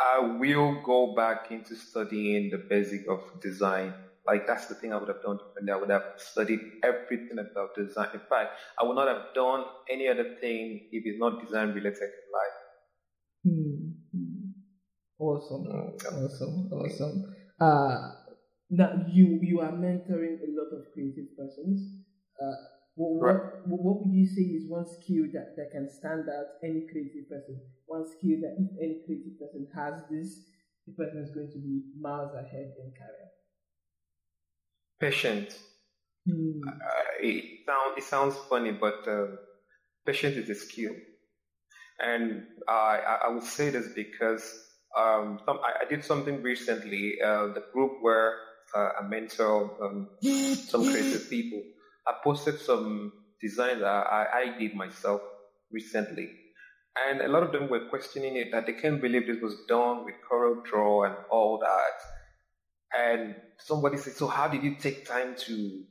I 0.00 0.18
will 0.20 0.72
go 0.72 1.06
back 1.14 1.50
into 1.50 1.76
studying 1.76 2.50
the 2.50 2.58
basic 2.58 3.02
of 3.08 3.20
design. 3.40 3.94
Like 4.26 4.46
that's 4.46 4.66
the 4.66 4.74
thing 4.74 4.92
I 4.92 4.96
would 4.96 5.08
have 5.08 5.20
done 5.20 5.38
differently. 5.38 5.72
I 5.72 5.76
would 5.76 5.90
have 5.90 6.02
studied 6.16 6.60
everything 6.82 7.38
about 7.38 7.74
design. 7.74 8.06
In 8.12 8.20
fact, 8.28 8.50
I 8.80 8.84
would 8.84 8.94
not 8.96 9.08
have 9.08 9.22
done 9.34 9.64
any 9.88 10.08
other 10.08 10.26
thing 10.40 10.80
if 10.90 11.02
it's 11.06 11.18
not 11.18 11.38
design 11.38 11.70
related 11.72 12.10
in 12.18 12.24
life. 12.32 12.58
Hmm. 13.44 14.50
Awesome. 15.18 15.64
Mm, 15.64 15.92
awesome. 16.12 16.68
Awesome. 16.72 17.22
Uh, 17.60 17.98
now 18.70 18.92
you 19.06 19.38
you 19.42 19.60
are 19.60 19.72
mentoring 19.72 20.38
a 20.42 20.48
lot 20.48 20.70
of 20.72 20.90
creative 20.92 21.26
persons. 21.36 21.88
Uh, 22.40 22.54
what, 22.98 23.22
right. 23.22 23.42
what, 23.64 23.80
what 23.80 24.06
would 24.06 24.12
you 24.12 24.26
say 24.26 24.42
is 24.42 24.68
one 24.68 24.84
skill 24.84 25.26
that, 25.32 25.54
that 25.56 25.70
can 25.70 25.88
stand 25.88 26.28
out 26.28 26.58
any 26.64 26.82
creative 26.90 27.28
person? 27.30 27.60
One 27.86 28.04
skill 28.04 28.40
that 28.42 28.56
if 28.58 28.70
any 28.82 28.98
creative 29.06 29.38
person 29.38 29.68
has 29.74 30.02
this, 30.10 30.40
the 30.86 30.92
person 30.94 31.22
is 31.22 31.30
going 31.30 31.50
to 31.52 31.58
be 31.58 31.82
miles 32.00 32.34
ahead 32.34 32.72
in 32.82 32.90
career. 32.90 33.28
Patience. 34.98 35.58
Hmm. 36.26 36.60
Uh, 36.66 37.22
it, 37.22 37.60
sound, 37.66 37.98
it 37.98 38.04
sounds 38.04 38.34
funny, 38.50 38.72
but 38.72 39.06
uh, 39.06 39.26
patience 40.04 40.36
is 40.36 40.50
a 40.50 40.54
skill. 40.56 40.92
And 42.00 42.42
I, 42.68 43.18
I 43.26 43.28
would 43.28 43.44
say 43.44 43.70
this 43.70 43.88
because 43.94 44.42
um, 44.96 45.38
some, 45.46 45.58
I, 45.58 45.84
I, 45.84 45.88
did 45.88 46.04
something 46.04 46.42
recently. 46.42 47.14
Uh, 47.24 47.48
the 47.48 47.64
group 47.72 47.98
where 48.00 48.34
uh, 48.74 48.90
I 49.00 49.06
mentor 49.06 49.70
um, 49.84 50.08
some 50.22 50.84
creative 50.84 51.28
people 51.30 51.62
I 52.08 52.14
posted 52.24 52.58
some 52.60 53.12
designs 53.40 53.80
that 53.80 53.86
I, 53.86 54.26
I 54.34 54.58
did 54.58 54.74
myself 54.74 55.20
recently. 55.70 56.30
And 57.08 57.20
a 57.20 57.28
lot 57.28 57.42
of 57.42 57.52
them 57.52 57.68
were 57.68 57.88
questioning 57.90 58.36
it 58.36 58.48
that 58.52 58.66
they 58.66 58.72
can't 58.72 59.00
believe 59.00 59.26
this 59.26 59.42
was 59.42 59.54
done 59.68 60.04
with 60.04 60.14
Corel 60.28 60.64
Draw 60.64 61.04
and 61.04 61.14
all 61.30 61.60
that. 61.60 62.98
And 62.98 63.36
somebody 63.58 63.98
said, 63.98 64.14
So 64.14 64.26
how 64.26 64.48
did 64.48 64.62
you 64.62 64.76
take 64.76 65.06
time 65.06 65.36
to 65.36 65.84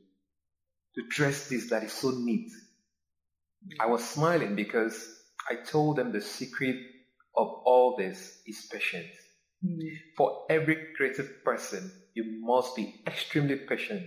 to 0.96 1.04
dress 1.10 1.48
this 1.48 1.70
that 1.70 1.84
is 1.84 1.94
so 1.94 2.10
neat? 2.10 2.52
I 3.80 3.86
was 3.86 4.08
smiling 4.08 4.56
because 4.56 5.08
I 5.50 5.56
told 5.56 5.98
them 5.98 6.12
the 6.12 6.22
secret 6.22 6.76
of 7.36 7.48
all 7.66 7.96
this 7.98 8.42
is 8.48 8.68
patience. 8.72 9.14
Mm. 9.64 9.80
For 10.18 10.46
every 10.50 10.88
creative 10.96 11.44
person, 11.44 11.92
you 12.16 12.42
must 12.42 12.76
be 12.76 13.02
extremely 13.06 13.56
patient 13.56 14.04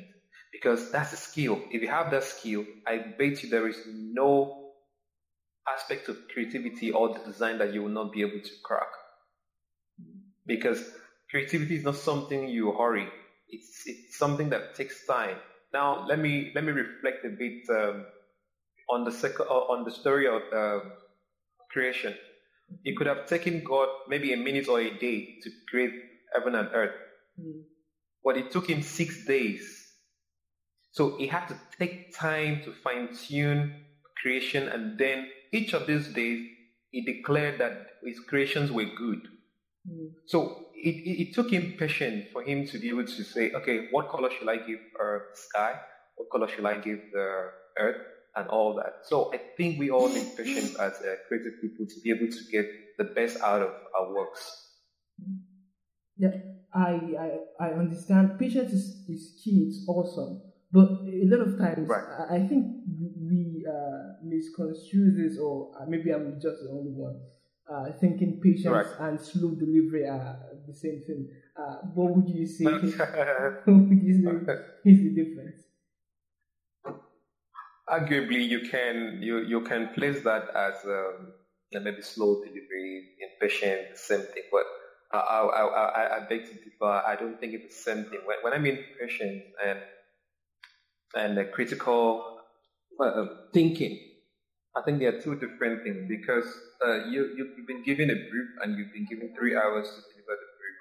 because 0.53 0.91
that's 0.91 1.13
a 1.13 1.17
skill. 1.17 1.61
If 1.71 1.83
you 1.83 1.89
have 1.89 2.11
that 2.11 2.25
skill, 2.25 2.65
I 2.87 2.99
bet 3.19 3.43
you 3.43 3.49
there 3.49 3.69
is 3.69 3.79
no 3.87 4.73
aspect 5.69 6.09
of 6.09 6.17
creativity 6.33 6.91
or 6.91 7.13
the 7.13 7.21
design 7.21 7.59
that 7.59 7.73
you 7.73 7.83
will 7.83 7.91
not 7.91 8.13
be 8.13 8.23
able 8.23 8.41
to 8.41 8.51
crack. 8.65 8.89
Because 10.47 10.83
creativity 11.31 11.77
is 11.77 11.85
not 11.85 11.97
something 11.97 12.49
you 12.49 12.73
hurry. 12.73 13.09
It's, 13.49 13.83
it's 13.87 14.19
something 14.19 14.51
that 14.51 14.75
takes 14.75 15.07
time. 15.07 15.37
Now, 15.73 16.07
let 16.09 16.19
me, 16.19 16.51
let 16.55 16.65
me 16.65 16.73
reflect 16.73 17.25
a 17.25 17.29
bit, 17.29 17.63
um, 17.71 18.07
on 18.91 19.05
the 19.05 19.13
second, 19.13 19.47
uh, 19.49 19.55
on 19.55 19.85
the 19.85 19.91
story 19.91 20.27
of, 20.27 20.43
uh, 20.53 20.81
creation. 21.71 22.15
It 22.85 22.97
could 22.97 23.07
have 23.07 23.27
taken 23.27 23.63
God 23.63 23.89
maybe 24.09 24.33
a 24.33 24.37
minute 24.37 24.69
or 24.69 24.81
a 24.81 24.91
day 24.91 25.39
to 25.43 25.51
create 25.69 25.93
heaven 26.35 26.57
and 26.57 26.69
earth. 26.73 26.95
Mm. 27.41 27.63
But 28.25 28.37
it 28.37 28.51
took 28.51 28.69
him 28.69 28.83
six 28.83 29.25
days 29.25 29.80
so 30.93 31.17
he 31.17 31.27
had 31.27 31.47
to 31.47 31.57
take 31.79 32.15
time 32.17 32.63
to 32.65 32.73
fine 32.73 33.09
tune 33.15 33.75
creation, 34.21 34.69
and 34.69 34.99
then 34.99 35.29
each 35.53 35.73
of 35.73 35.87
these 35.87 36.09
days 36.09 36.47
he 36.91 37.03
declared 37.03 37.59
that 37.59 37.87
his 38.05 38.19
creations 38.21 38.71
were 38.73 38.85
good. 38.85 39.21
Mm. 39.89 40.11
So 40.27 40.67
it, 40.75 40.97
it, 40.97 41.29
it, 41.29 41.35
took 41.35 41.51
him 41.51 41.75
patience 41.79 42.27
for 42.33 42.43
him 42.43 42.67
to 42.67 42.79
be 42.79 42.89
able 42.89 43.05
to 43.05 43.25
say, 43.25 43.53
okay, 43.53 43.89
what 43.91 44.09
color 44.09 44.31
should 44.31 44.49
I 44.49 44.57
give 44.57 44.81
the 44.99 45.21
sky? 45.35 45.75
What 46.17 46.31
color 46.31 46.49
should 46.49 46.67
I 46.67 46.75
give 46.79 47.01
the 47.13 47.51
earth? 47.79 48.07
And 48.37 48.47
all 48.47 48.77
that. 48.77 49.07
So 49.09 49.35
I 49.35 49.41
think 49.57 49.81
we 49.81 49.91
all 49.91 50.09
need 50.09 50.37
patience 50.37 50.77
as 50.77 50.93
uh, 50.93 51.17
creative 51.27 51.55
people 51.61 51.85
to 51.85 52.01
be 52.01 52.11
able 52.11 52.31
to 52.31 52.45
get 52.53 52.65
the 52.97 53.05
best 53.05 53.41
out 53.41 53.61
of 53.61 53.71
our 53.99 54.15
works. 54.15 54.69
Yeah, 56.17 56.37
I 56.73 57.01
I, 57.19 57.31
I 57.59 57.69
understand. 57.71 58.39
Patience 58.39 58.73
is, 58.73 59.05
is 59.09 59.41
key. 59.43 59.67
It's 59.67 59.85
awesome. 59.89 60.50
But 60.73 60.89
a 61.03 61.27
lot 61.27 61.49
of 61.49 61.59
times, 61.59 61.89
right. 61.89 62.05
I, 62.31 62.37
I 62.37 62.47
think 62.47 62.67
we 63.21 63.67
uh, 63.69 64.23
misconstrue 64.23 65.11
this, 65.11 65.39
or 65.39 65.73
uh, 65.81 65.85
maybe 65.89 66.11
I'm 66.11 66.35
just 66.41 66.63
the 66.63 66.71
only 66.71 66.93
one. 66.93 67.21
Uh, 67.71 67.93
thinking 68.01 68.41
patience 68.43 68.67
right. 68.67 68.87
and 69.01 69.21
slow 69.21 69.51
delivery 69.55 70.05
are 70.05 70.39
the 70.67 70.75
same 70.75 71.03
thing. 71.07 71.29
Uh, 71.57 71.77
what 71.95 72.17
would 72.17 72.29
you 72.29 72.47
say? 72.47 72.65
what 73.65 73.67
would 73.67 74.03
you 74.03 74.25
say 74.25 74.55
is 74.85 74.99
the 75.03 75.25
difference? 75.25 75.63
Arguably, 77.89 78.49
you 78.49 78.69
can 78.69 79.19
you 79.21 79.39
you 79.39 79.61
can 79.63 79.89
place 79.95 80.23
that 80.23 80.49
as 80.55 80.75
um, 80.85 81.33
maybe 81.73 82.03
slow 82.03 82.43
delivery, 82.45 83.09
impatient, 83.21 83.93
the 83.93 83.99
same 83.99 84.21
thing. 84.21 84.45
But 84.53 84.65
I 85.13 85.19
I, 85.19 85.63
I, 85.63 86.17
I 86.17 86.29
beg 86.29 86.47
to 86.47 86.55
differ. 86.55 87.03
I 87.07 87.17
don't 87.17 87.39
think 87.41 87.55
it's 87.55 87.77
the 87.77 87.83
same 87.83 88.05
thing. 88.05 88.21
When, 88.25 88.37
when 88.43 88.53
I 88.53 88.59
mean 88.59 88.79
patient 89.01 89.43
and 89.65 89.79
and 91.15 91.37
the 91.37 91.45
critical 91.45 92.39
uh, 93.03 93.25
thinking. 93.53 93.99
I 94.77 94.83
think 94.83 95.01
they 95.01 95.07
are 95.07 95.21
two 95.21 95.35
different 95.35 95.83
things 95.83 96.07
because 96.09 96.47
uh, 96.87 97.07
you, 97.07 97.35
you've 97.37 97.67
been 97.67 97.83
given 97.83 98.11
a 98.11 98.15
brief 98.15 98.49
and 98.63 98.79
you've 98.79 98.93
been 98.93 99.07
given 99.07 99.35
three 99.37 99.57
hours 99.57 99.89
to 99.89 99.95
deliver 99.95 100.37
the 100.39 100.51
brief. 100.59 100.77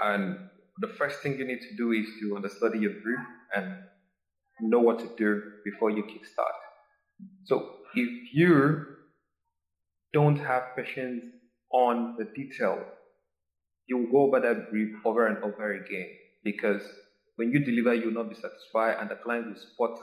And 0.00 0.48
the 0.78 0.88
first 0.88 1.20
thing 1.20 1.38
you 1.38 1.44
need 1.44 1.60
to 1.60 1.76
do 1.76 1.92
is 1.92 2.06
to 2.20 2.36
understand 2.36 2.80
your 2.80 2.92
brief 3.02 3.18
and 3.54 3.76
know 4.60 4.80
what 4.80 4.98
to 5.00 5.10
do 5.18 5.42
before 5.64 5.90
you 5.90 6.02
kickstart. 6.04 6.56
So 7.44 7.76
if 7.94 8.34
you 8.34 8.86
don't 10.12 10.36
have 10.36 10.62
patience 10.76 11.24
on 11.72 12.16
the 12.18 12.24
detail, 12.34 12.82
you 13.86 13.98
will 13.98 14.10
go 14.10 14.26
over 14.26 14.40
that 14.40 14.70
brief 14.70 14.94
over 15.04 15.26
and 15.26 15.42
over 15.44 15.72
again 15.72 16.08
because 16.44 16.82
when 17.36 17.50
you 17.50 17.64
deliver, 17.64 17.94
you 17.94 18.06
will 18.06 18.24
not 18.24 18.28
be 18.28 18.34
satisfied, 18.34 18.96
and 19.00 19.10
the 19.10 19.16
client 19.16 19.46
will 19.46 19.56
spot 19.56 19.98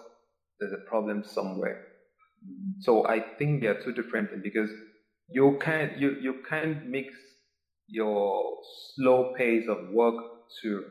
there's 0.59 0.73
a 0.73 0.89
problem 0.89 1.23
somewhere. 1.23 1.85
So 2.81 3.07
I 3.07 3.19
think 3.37 3.61
they 3.61 3.67
are 3.67 3.81
two 3.81 3.93
different 3.93 4.29
things 4.29 4.41
because 4.43 4.69
you 5.29 5.57
can't 5.61 5.97
you, 5.97 6.17
you 6.21 6.35
can't 6.49 6.87
mix 6.87 7.13
your 7.87 8.57
slow 8.95 9.33
pace 9.37 9.67
of 9.67 9.89
work 9.89 10.15
to 10.61 10.83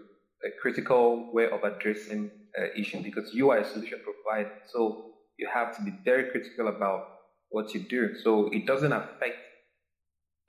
a 0.45 0.49
critical 0.61 1.31
way 1.33 1.49
of 1.51 1.65
addressing 1.65 2.31
uh, 2.59 2.67
issue 2.77 3.03
because 3.03 3.31
you 3.35 3.51
are 3.51 3.59
a 3.59 3.65
solution 3.65 4.01
provider. 4.05 4.53
So 4.73 5.13
you 5.39 5.49
have 5.53 5.77
to 5.77 5.83
be 5.83 5.93
very 6.05 6.31
critical 6.31 6.69
about 6.69 7.09
what 7.51 7.75
you 7.75 7.81
do. 7.81 8.15
So 8.23 8.51
it 8.53 8.67
doesn't 8.67 8.93
affect. 8.93 9.37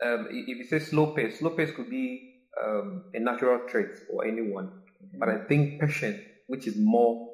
Um, 0.05 0.27
if 0.31 0.57
you 0.57 0.65
say 0.65 0.79
slow 0.79 1.07
pace, 1.07 1.39
slow 1.39 1.51
pace 1.51 1.71
could 1.75 1.89
be 1.89 2.33
um, 2.63 3.05
a 3.13 3.19
natural 3.19 3.67
trait 3.69 3.87
for 4.09 4.25
anyone. 4.25 4.71
But 5.17 5.29
I 5.29 5.45
think 5.45 5.79
passion, 5.79 6.23
which 6.47 6.67
is 6.67 6.75
more 6.77 7.29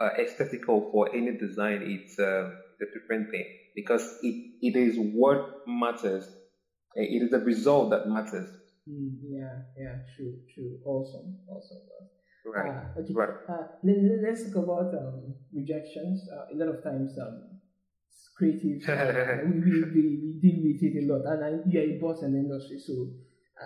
uh, 0.00 0.10
aesthetical 0.18 0.90
for 0.92 1.14
any 1.14 1.36
design, 1.36 1.82
it's 1.84 2.18
uh, 2.18 2.50
a 2.80 2.98
different 2.98 3.30
thing 3.30 3.44
because 3.74 4.18
it, 4.22 4.52
it 4.62 4.76
is 4.76 4.96
what 4.98 5.66
matters. 5.66 6.28
It 6.94 7.22
is 7.22 7.30
the 7.30 7.38
result 7.38 7.90
that 7.90 8.08
matters. 8.08 8.48
Mm, 8.88 9.18
yeah, 9.22 9.62
yeah, 9.78 9.96
true, 10.16 10.38
true. 10.54 10.78
Awesome, 10.84 11.38
awesome. 11.48 11.78
Right. 12.46 12.70
Uh, 12.70 13.00
okay. 13.00 13.12
Right. 13.12 13.28
Uh, 13.48 13.66
let, 13.82 14.32
us 14.32 14.44
talk 14.52 14.64
about 14.64 14.94
um, 14.94 15.34
rejections. 15.52 16.26
Uh, 16.32 16.54
a 16.54 16.56
lot 16.56 16.74
of 16.74 16.82
times, 16.82 17.18
um, 17.20 17.60
creatives, 18.40 18.88
uh, 18.88 19.44
we, 19.46 19.60
we, 19.60 19.82
we, 19.82 20.02
we, 20.22 20.38
deal 20.40 20.62
with 20.62 20.82
it 20.82 21.04
a 21.04 21.12
lot. 21.12 21.26
And 21.26 21.44
I, 21.44 21.68
you're 21.68 21.82
a 21.82 21.98
boss 22.00 22.22
in 22.22 22.32
the 22.32 22.38
industry, 22.38 22.78
so 22.78 23.08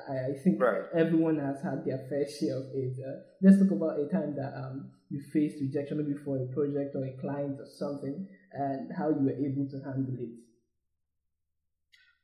I, 0.09 0.33
I 0.33 0.33
think 0.43 0.61
right. 0.61 0.83
everyone 0.95 1.39
has 1.39 1.63
had 1.63 1.85
their 1.85 1.99
fair 2.09 2.27
share 2.29 2.57
of 2.57 2.67
it. 2.75 2.97
Uh, 2.99 3.21
let's 3.43 3.59
talk 3.59 3.71
about 3.71 3.99
a 3.99 4.09
time 4.09 4.35
that 4.37 4.55
um, 4.57 4.91
you 5.11 5.21
faced 5.33 5.61
rejection, 5.61 5.99
maybe 5.99 6.19
for 6.25 6.39
a 6.39 6.47
project 6.55 6.95
or 6.95 7.05
a 7.05 7.13
client 7.21 7.59
or 7.61 7.67
something, 7.67 8.27
and 8.53 8.91
how 8.97 9.09
you 9.09 9.21
were 9.21 9.37
able 9.37 9.69
to 9.71 9.79
handle 9.85 10.15
it. 10.19 10.31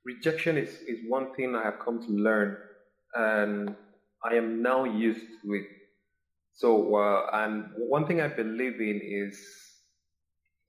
Rejection 0.04 0.56
is, 0.56 0.70
is 0.86 1.00
one 1.06 1.34
thing 1.34 1.54
I 1.54 1.64
have 1.64 1.78
come 1.84 2.00
to 2.00 2.12
learn, 2.12 2.56
and 3.14 3.76
I 4.24 4.34
am 4.34 4.62
now 4.62 4.84
used 4.84 5.26
to 5.42 5.52
it. 5.54 5.66
So, 6.54 6.96
uh, 6.96 7.30
and 7.32 7.66
one 7.76 8.06
thing 8.06 8.20
I 8.20 8.28
believe 8.28 8.80
in 8.80 9.00
is 9.02 9.38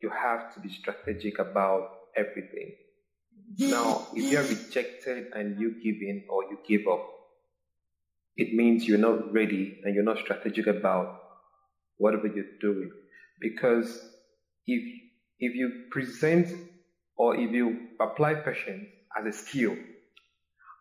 you 0.02 0.10
have 0.10 0.54
to 0.54 0.60
be 0.60 0.70
strategic 0.70 1.40
about 1.40 1.90
everything. 2.16 2.76
Now, 3.58 4.08
if 4.14 4.32
you're 4.32 4.44
rejected 4.44 5.28
and 5.34 5.60
you 5.60 5.72
give 5.82 6.02
in 6.02 6.26
or 6.30 6.44
you 6.44 6.60
give 6.68 6.88
up, 6.88 7.04
it 8.38 8.54
means 8.54 8.88
you're 8.88 9.00
not 9.00 9.34
ready 9.34 9.80
and 9.84 9.96
you're 9.96 10.04
not 10.04 10.20
strategic 10.20 10.68
about 10.68 11.20
whatever 11.98 12.28
you're 12.28 12.58
doing. 12.62 12.92
Because 13.40 14.00
if 14.68 14.84
if 15.40 15.56
you 15.56 15.86
present 15.90 16.48
or 17.18 17.36
if 17.36 17.52
you 17.52 17.88
apply 18.00 18.36
patience 18.36 18.88
as 19.18 19.26
a 19.26 19.38
skill 19.38 19.76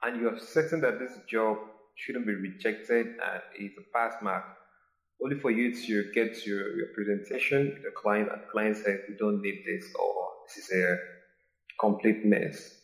and 0.02 0.20
you 0.20 0.28
are 0.28 0.38
certain 0.38 0.80
that 0.82 0.98
this 0.98 1.12
job 1.28 1.56
shouldn't 1.96 2.26
be 2.26 2.34
rejected 2.34 3.06
and 3.06 3.42
it's 3.56 3.78
a 3.78 3.82
pass 3.96 4.14
mark, 4.22 4.44
only 5.24 5.38
for 5.40 5.50
you 5.50 5.74
to 5.74 6.12
get 6.12 6.46
your, 6.46 6.76
your 6.76 6.88
presentation 6.94 7.80
the 7.82 7.90
client 7.90 8.28
and 8.30 8.42
the 8.42 8.46
client 8.52 8.76
says 8.76 9.00
we 9.08 9.16
don't 9.16 9.40
need 9.40 9.62
this 9.64 9.84
or 9.98 10.28
this 10.46 10.64
is 10.64 10.72
a 10.72 11.17
complete 11.78 12.24
mess. 12.24 12.74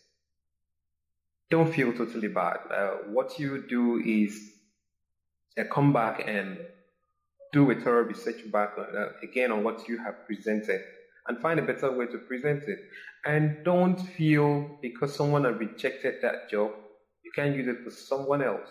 Don't 1.50 1.72
feel 1.72 1.92
totally 1.92 2.28
bad. 2.28 2.58
Uh, 2.70 2.90
what 3.08 3.38
you 3.38 3.64
do 3.68 4.02
is 4.04 4.52
uh, 5.58 5.64
come 5.72 5.92
back 5.92 6.22
and 6.26 6.58
do 7.52 7.70
a 7.70 7.74
thorough 7.74 8.02
research 8.02 8.50
back 8.50 8.70
uh, 8.78 9.06
again 9.22 9.52
on 9.52 9.62
what 9.62 9.88
you 9.88 9.98
have 9.98 10.26
presented 10.26 10.80
and 11.26 11.38
find 11.40 11.58
a 11.60 11.62
better 11.62 11.90
way 11.96 12.06
to 12.06 12.18
present 12.18 12.64
it. 12.64 12.78
And 13.24 13.64
don't 13.64 13.96
feel 13.96 14.78
because 14.82 15.14
someone 15.14 15.44
has 15.44 15.56
rejected 15.56 16.16
that 16.22 16.50
job, 16.50 16.72
you 17.24 17.30
can't 17.34 17.56
use 17.56 17.68
it 17.68 17.82
for 17.84 17.90
someone 17.90 18.42
else. 18.42 18.68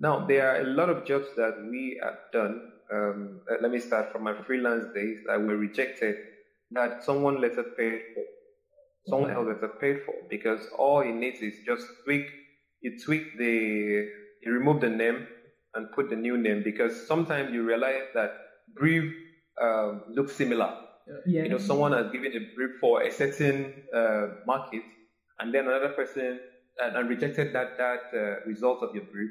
Now, 0.00 0.26
there 0.26 0.50
are 0.50 0.60
a 0.60 0.64
lot 0.64 0.90
of 0.90 1.06
jobs 1.06 1.26
that 1.36 1.66
we 1.70 2.00
have 2.02 2.18
done. 2.32 2.72
Um, 2.92 3.40
uh, 3.50 3.56
let 3.60 3.70
me 3.70 3.80
start 3.80 4.12
from 4.12 4.24
my 4.24 4.34
freelance 4.42 4.92
days 4.94 5.18
that 5.26 5.40
were 5.40 5.56
rejected 5.56 6.16
that 6.70 7.02
someone 7.02 7.40
later 7.40 7.64
paid 7.76 8.00
for. 8.14 8.24
Someone 9.08 9.30
else 9.30 9.46
later 9.48 9.72
paid 9.80 9.98
for 10.04 10.14
because 10.28 10.60
all 10.76 11.00
it 11.00 11.14
needs 11.14 11.40
is 11.40 11.54
just 11.66 11.86
tweak. 12.04 12.26
You 12.80 12.98
tweak 13.04 13.38
the, 13.38 14.08
you 14.42 14.52
remove 14.52 14.80
the 14.80 14.90
name 14.90 15.26
and 15.74 15.90
put 15.92 16.10
the 16.10 16.16
new 16.16 16.36
name 16.36 16.62
because 16.62 17.06
sometimes 17.06 17.52
you 17.52 17.62
realize 17.64 18.04
that 18.14 18.32
brief 18.74 19.12
um, 19.60 20.02
looks 20.10 20.34
similar. 20.34 20.74
Yeah. 21.26 21.44
You 21.44 21.48
know, 21.48 21.58
someone 21.58 21.92
has 21.92 22.10
given 22.12 22.32
a 22.32 22.54
brief 22.54 22.72
for 22.80 23.02
a 23.02 23.10
certain 23.10 23.82
uh, 23.94 24.26
market, 24.46 24.82
and 25.40 25.54
then 25.54 25.66
another 25.66 25.88
person 25.88 26.38
and, 26.78 26.96
and 26.96 27.08
rejected 27.08 27.54
that 27.54 27.78
that 27.78 28.02
uh, 28.12 28.46
result 28.46 28.82
of 28.82 28.94
your 28.94 29.04
brief 29.04 29.30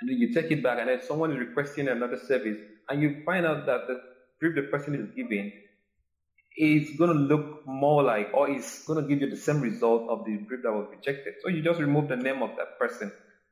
and 0.00 0.10
then 0.10 0.18
you 0.18 0.32
take 0.34 0.50
it 0.50 0.62
back, 0.62 0.78
and 0.78 0.88
then 0.88 1.00
someone 1.02 1.32
is 1.32 1.38
requesting 1.38 1.88
another 1.88 2.18
service, 2.18 2.58
and 2.88 3.00
you 3.02 3.22
find 3.24 3.46
out 3.46 3.66
that 3.66 3.86
the 3.86 4.00
brief 4.40 4.54
the 4.54 4.62
person 4.62 4.94
is 4.94 5.08
giving 5.14 5.52
is 6.56 6.96
going 6.96 7.12
to 7.12 7.18
look 7.18 7.66
more 7.66 8.02
like, 8.02 8.30
or 8.32 8.48
is 8.48 8.84
going 8.86 9.02
to 9.02 9.08
give 9.08 9.20
you 9.20 9.28
the 9.28 9.36
same 9.36 9.60
result 9.60 10.08
of 10.08 10.24
the 10.24 10.36
brief 10.36 10.60
that 10.62 10.72
was 10.72 10.86
rejected. 10.90 11.34
So 11.42 11.48
you 11.48 11.62
just 11.62 11.80
remove 11.80 12.08
the 12.08 12.16
name 12.16 12.42
of 12.42 12.50
that 12.56 12.78
person 12.78 13.10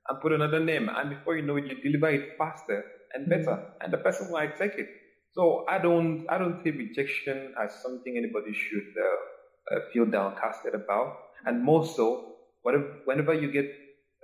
and 0.08 0.20
put 0.20 0.32
another 0.32 0.60
name, 0.60 0.88
and 0.88 1.10
before 1.10 1.36
you 1.36 1.42
know 1.42 1.56
it, 1.56 1.64
you 1.66 1.82
deliver 1.82 2.10
it 2.10 2.36
faster 2.38 2.84
and 3.14 3.28
better, 3.28 3.56
mm-hmm. 3.56 3.82
and 3.82 3.92
the 3.92 3.98
person 3.98 4.30
will 4.30 4.40
take 4.58 4.78
it. 4.78 4.88
So 5.32 5.64
I 5.68 5.78
don't, 5.78 6.26
I 6.28 6.38
don't 6.38 6.62
see 6.62 6.70
rejection 6.70 7.54
as 7.62 7.74
something 7.82 8.16
anybody 8.16 8.52
should 8.52 8.92
uh, 9.00 9.74
uh, 9.74 9.80
feel 9.92 10.06
downcasted 10.06 10.74
about, 10.74 11.16
and 11.46 11.62
more 11.62 11.86
so, 11.86 12.34
whatever, 12.62 13.00
whenever 13.04 13.34
you 13.34 13.50
get 13.50 13.66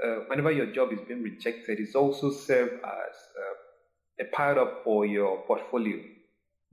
uh, 0.04 0.20
whenever 0.28 0.52
your 0.52 0.72
job 0.72 0.92
is 0.92 1.00
being 1.08 1.22
rejected, 1.22 1.80
it's 1.80 1.94
also 1.94 2.30
served 2.30 2.74
as 2.74 2.80
uh, 2.84 4.24
a 4.24 4.24
pile 4.32 4.60
up 4.60 4.84
for 4.84 5.04
your 5.04 5.42
portfolio. 5.46 5.96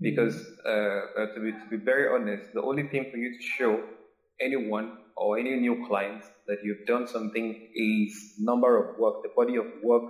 Because 0.01 0.35
uh, 0.65 0.69
uh, 0.69 1.25
to, 1.33 1.39
be, 1.41 1.51
to 1.51 1.67
be 1.69 1.77
very 1.77 2.13
honest, 2.13 2.53
the 2.53 2.61
only 2.61 2.83
thing 2.87 3.09
for 3.11 3.17
you 3.17 3.31
to 3.31 3.43
show 3.57 3.83
anyone 4.41 4.97
or 5.15 5.39
any 5.39 5.55
new 5.55 5.85
clients 5.87 6.27
that 6.47 6.57
you've 6.63 6.85
done 6.85 7.07
something 7.07 7.69
is 7.73 8.33
number 8.39 8.77
of 8.77 8.99
work, 8.99 9.23
the 9.23 9.29
body 9.35 9.55
of 9.55 9.65
work 9.83 10.03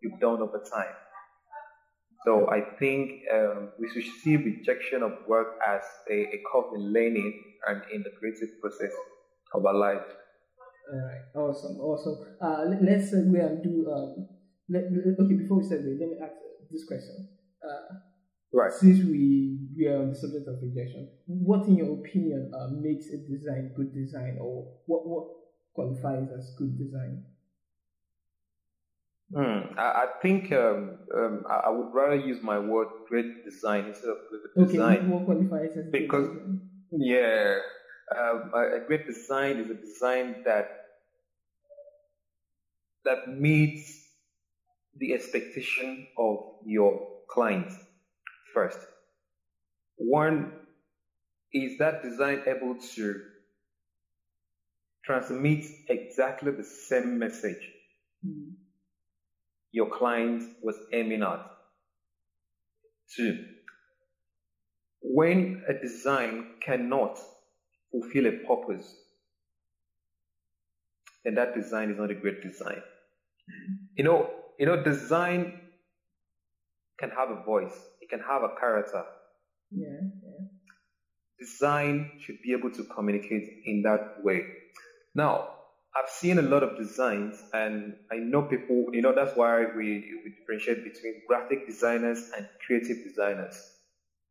you've 0.00 0.20
done 0.20 0.40
over 0.40 0.62
time. 0.72 0.94
So 2.24 2.48
I 2.48 2.60
think 2.78 3.22
um, 3.34 3.72
we 3.80 3.88
should 3.90 4.10
see 4.22 4.36
rejection 4.36 5.02
of 5.02 5.12
work 5.26 5.58
as 5.66 5.82
a, 6.08 6.14
a 6.14 6.40
curve 6.52 6.74
in 6.76 6.92
learning 6.92 7.42
and 7.66 7.82
in 7.92 8.02
the 8.02 8.10
creative 8.18 8.60
process 8.60 8.92
of 9.54 9.66
our 9.66 9.74
life. 9.74 10.06
All 10.92 11.00
right, 11.00 11.24
awesome, 11.34 11.80
awesome. 11.80 12.36
Uh, 12.40 12.64
let, 12.66 12.98
us 12.98 13.10
segue 13.10 13.38
and 13.38 13.62
do. 13.62 13.90
Um, 13.90 14.28
let, 14.68 14.84
okay, 15.18 15.34
before 15.34 15.58
we 15.58 15.64
segue, 15.64 15.98
let 15.98 16.08
me 16.10 16.16
ask 16.22 16.34
this 16.70 16.84
question. 16.86 17.28
Uh, 17.62 17.94
right. 18.52 18.72
Since 18.72 19.04
we 19.04 19.58
we 19.76 19.86
are 19.86 19.98
on 19.98 20.10
the 20.10 20.16
subject 20.16 20.48
of 20.48 20.62
rejection, 20.62 21.08
what, 21.26 21.66
in 21.66 21.76
your 21.76 21.98
opinion, 21.98 22.52
uh, 22.54 22.68
makes 22.68 23.06
a 23.08 23.16
design 23.16 23.72
good 23.74 23.94
design, 23.94 24.38
or 24.40 24.68
what 24.86 25.06
what 25.06 25.28
qualifies 25.74 26.28
as 26.36 26.54
good 26.58 26.78
design? 26.78 27.24
Hmm. 29.34 29.78
I, 29.78 29.82
I 29.82 30.06
think 30.20 30.52
um, 30.52 30.98
um, 31.14 31.44
I, 31.48 31.70
would 31.70 31.94
rather 31.94 32.16
use 32.16 32.42
my 32.42 32.58
word 32.58 32.88
great 33.08 33.44
design 33.44 33.86
instead 33.86 34.10
of 34.10 34.18
good 34.54 34.68
design. 34.68 34.98
Okay, 34.98 35.06
what 35.06 35.24
qualifies 35.24 35.76
as 35.76 35.90
because 35.90 36.36
yeah, 36.90 37.56
um, 38.14 38.50
a, 38.54 38.76
a 38.76 38.80
great 38.86 39.06
design 39.06 39.56
is 39.56 39.70
a 39.70 39.74
design 39.74 40.42
that 40.44 40.68
that 43.06 43.28
meets 43.28 44.06
the 44.98 45.14
expectation 45.14 46.06
of 46.18 46.38
your 46.66 47.08
client 47.30 47.72
first. 48.52 48.78
One 49.96 50.52
is 51.52 51.78
that 51.78 52.02
design 52.02 52.42
able 52.46 52.76
to 52.94 53.20
transmit 55.04 55.64
exactly 55.88 56.52
the 56.52 56.64
same 56.64 57.18
message 57.18 57.68
mm-hmm. 58.24 58.52
your 59.72 59.90
client 59.90 60.42
was 60.62 60.76
aiming 60.92 61.22
at. 61.22 61.44
Two, 63.16 63.44
when 65.02 65.64
a 65.68 65.74
design 65.74 66.52
cannot 66.64 67.18
fulfill 67.90 68.26
a 68.26 68.32
purpose, 68.32 68.94
then 71.24 71.34
that 71.34 71.54
design 71.54 71.90
is 71.90 71.98
not 71.98 72.10
a 72.10 72.14
great 72.14 72.42
design. 72.42 72.80
You 73.96 74.04
know, 74.04 74.30
you 74.58 74.66
know, 74.66 74.82
design 74.82 75.60
can 76.98 77.10
have 77.10 77.30
a 77.30 77.42
voice, 77.44 77.76
can 78.12 78.20
have 78.20 78.42
a 78.42 78.52
character. 78.60 79.04
Yeah, 79.70 79.88
yeah. 80.22 80.46
Design 81.38 82.10
should 82.20 82.36
be 82.44 82.52
able 82.52 82.70
to 82.72 82.84
communicate 82.84 83.62
in 83.64 83.82
that 83.82 84.22
way. 84.22 84.42
Now, 85.14 85.48
I've 85.96 86.08
seen 86.08 86.38
a 86.38 86.42
lot 86.42 86.62
of 86.62 86.78
designs, 86.78 87.42
and 87.52 87.94
I 88.10 88.16
know 88.16 88.42
people, 88.42 88.86
you 88.92 89.02
know, 89.02 89.14
that's 89.14 89.36
why 89.36 89.64
we, 89.76 89.86
we 90.24 90.34
differentiate 90.38 90.84
between 90.84 91.22
graphic 91.28 91.66
designers 91.66 92.30
and 92.36 92.48
creative 92.66 92.98
designers. 93.04 93.56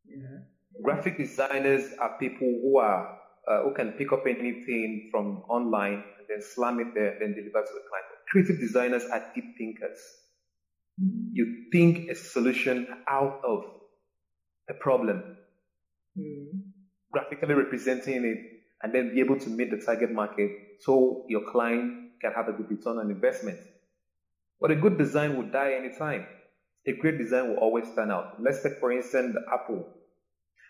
Yeah. 0.06 0.40
Graphic 0.84 1.18
designers 1.18 1.94
are 2.00 2.18
people 2.18 2.48
who 2.64 2.78
are 2.78 3.18
uh, 3.48 3.64
who 3.64 3.74
can 3.74 3.92
pick 3.94 4.12
up 4.12 4.24
anything 4.28 5.10
from 5.12 5.44
online 5.50 6.04
and 6.18 6.26
then 6.30 6.42
slam 6.42 6.80
it 6.80 6.94
there, 6.94 7.18
then 7.20 7.34
deliver 7.34 7.62
to 7.62 7.74
the 7.74 7.84
client. 7.90 8.06
Creative 8.30 8.60
designers 8.60 9.04
are 9.12 9.24
deep 9.36 9.58
thinkers. 9.58 10.00
You 10.98 11.66
think 11.72 12.10
a 12.10 12.16
solution 12.16 12.88
out 13.08 13.42
of 13.44 13.64
a 14.70 14.74
problem, 14.74 15.38
mm-hmm. 16.18 16.58
graphically 17.12 17.54
representing 17.54 18.26
it, 18.26 18.38
and 18.84 18.94
then 18.94 19.14
be 19.14 19.22
able 19.22 19.40
to 19.40 19.50
meet 19.50 19.72
the 19.72 19.84
target 19.84 20.12
market 20.12 20.52
so 20.80 21.26
your 21.28 21.50
client 21.52 22.12
can 22.22 22.32
have 22.34 22.48
a 22.48 22.54
good 22.54 22.70
return 22.70 22.98
on 22.98 23.10
investment. 23.12 23.60
But 24.60 24.72
a 24.72 24.76
good 24.76 24.98
design 24.98 25.38
will 25.38 25.50
die 25.50 25.74
anytime. 25.74 26.26
A 26.88 26.94
great 26.94 27.18
design 27.18 27.50
will 27.50 27.58
always 27.58 27.88
stand 27.92 28.12
out. 28.12 28.42
Let's 28.42 28.64
take, 28.64 28.80
for 28.80 28.92
instance, 28.92 29.36
Apple. 29.54 29.88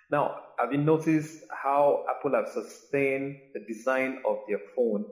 Now, 0.09 0.35
have 0.59 0.73
you 0.73 0.77
noticed 0.77 1.39
how 1.51 2.05
Apple 2.09 2.35
have 2.35 2.49
sustained 2.49 3.37
the 3.53 3.61
design 3.61 4.21
of 4.27 4.39
their 4.47 4.59
phone 4.75 5.05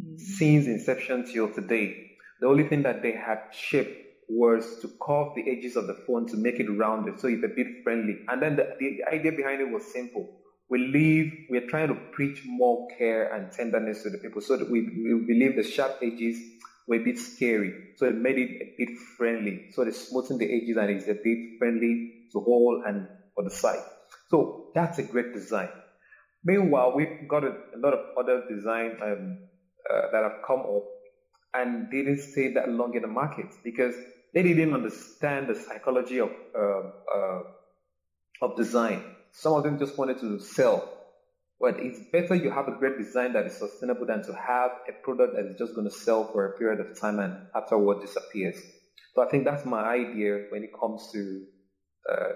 mm. 0.00 0.18
since 0.18 0.66
inception 0.66 1.24
till 1.24 1.52
today? 1.52 2.09
The 2.40 2.46
only 2.46 2.68
thing 2.68 2.82
that 2.82 3.02
they 3.02 3.12
had 3.12 3.38
shipped 3.52 3.96
was 4.28 4.78
to 4.80 4.88
curve 5.02 5.34
the 5.34 5.50
edges 5.50 5.76
of 5.76 5.86
the 5.86 5.94
phone 6.06 6.26
to 6.28 6.36
make 6.36 6.60
it 6.60 6.70
rounded 6.70 7.18
so 7.18 7.28
it's 7.28 7.42
a 7.42 7.48
bit 7.48 7.66
friendly. 7.82 8.16
And 8.28 8.40
then 8.40 8.56
the, 8.56 8.76
the 8.78 9.04
idea 9.12 9.32
behind 9.32 9.60
it 9.60 9.70
was 9.70 9.92
simple. 9.92 10.28
We 10.70 10.78
leave, 10.78 11.32
we're 11.50 11.66
trying 11.66 11.88
to 11.88 11.96
preach 12.12 12.42
more 12.46 12.86
care 12.96 13.34
and 13.34 13.50
tenderness 13.50 14.04
to 14.04 14.10
the 14.10 14.18
people 14.18 14.40
so 14.40 14.56
that 14.56 14.70
we, 14.70 14.82
we 14.82 15.24
believe 15.26 15.56
the 15.56 15.68
sharp 15.68 15.98
edges 16.00 16.38
were 16.86 16.96
a 16.96 16.98
bit 17.00 17.18
scary. 17.18 17.72
So 17.96 18.06
it 18.06 18.14
made 18.14 18.38
it 18.38 18.50
a 18.62 18.74
bit 18.78 18.96
friendly. 19.16 19.70
So 19.72 19.84
they 19.84 19.90
smoothened 19.90 20.38
the 20.38 20.46
edges 20.46 20.76
and 20.76 20.90
it's 20.90 21.08
a 21.08 21.14
bit 21.14 21.58
friendly 21.58 22.28
to 22.32 22.40
hold 22.40 22.84
and 22.86 23.08
for 23.34 23.42
the 23.42 23.50
side. 23.50 23.82
So 24.30 24.70
that's 24.76 24.98
a 24.98 25.02
great 25.02 25.34
design. 25.34 25.70
Meanwhile, 26.44 26.94
we've 26.94 27.28
got 27.28 27.42
a, 27.42 27.48
a 27.48 27.78
lot 27.78 27.94
of 27.94 28.00
other 28.16 28.44
designs 28.48 28.94
um, 29.02 29.38
uh, 29.92 30.02
that 30.12 30.22
have 30.22 30.40
come 30.46 30.60
up 30.60 30.84
and 31.54 31.90
didn't 31.90 32.20
stay 32.20 32.52
that 32.54 32.68
long 32.68 32.94
in 32.94 33.02
the 33.02 33.08
market 33.08 33.46
because 33.64 33.94
they 34.32 34.42
didn't 34.42 34.72
understand 34.74 35.48
the 35.48 35.54
psychology 35.54 36.20
of 36.20 36.30
uh, 36.56 36.90
uh, 37.14 37.42
of 38.42 38.56
design. 38.56 39.02
Some 39.32 39.54
of 39.54 39.64
them 39.64 39.78
just 39.78 39.98
wanted 39.98 40.18
to 40.20 40.40
sell. 40.40 40.96
But 41.60 41.78
it's 41.78 42.00
better 42.10 42.34
you 42.34 42.50
have 42.50 42.68
a 42.68 42.72
great 42.78 42.96
design 42.96 43.34
that 43.34 43.44
is 43.44 43.58
sustainable 43.58 44.06
than 44.06 44.22
to 44.22 44.32
have 44.32 44.70
a 44.88 44.92
product 45.04 45.34
that 45.36 45.44
is 45.44 45.58
just 45.58 45.74
going 45.74 45.86
to 45.86 45.94
sell 45.94 46.24
for 46.32 46.46
a 46.46 46.58
period 46.58 46.80
of 46.80 46.98
time 46.98 47.18
and 47.18 47.36
afterward 47.54 48.00
disappears. 48.00 48.56
So 49.14 49.22
I 49.22 49.28
think 49.28 49.44
that's 49.44 49.66
my 49.66 49.82
idea 49.82 50.46
when 50.50 50.64
it 50.64 50.70
comes 50.78 51.10
to 51.12 51.44
uh, 52.10 52.28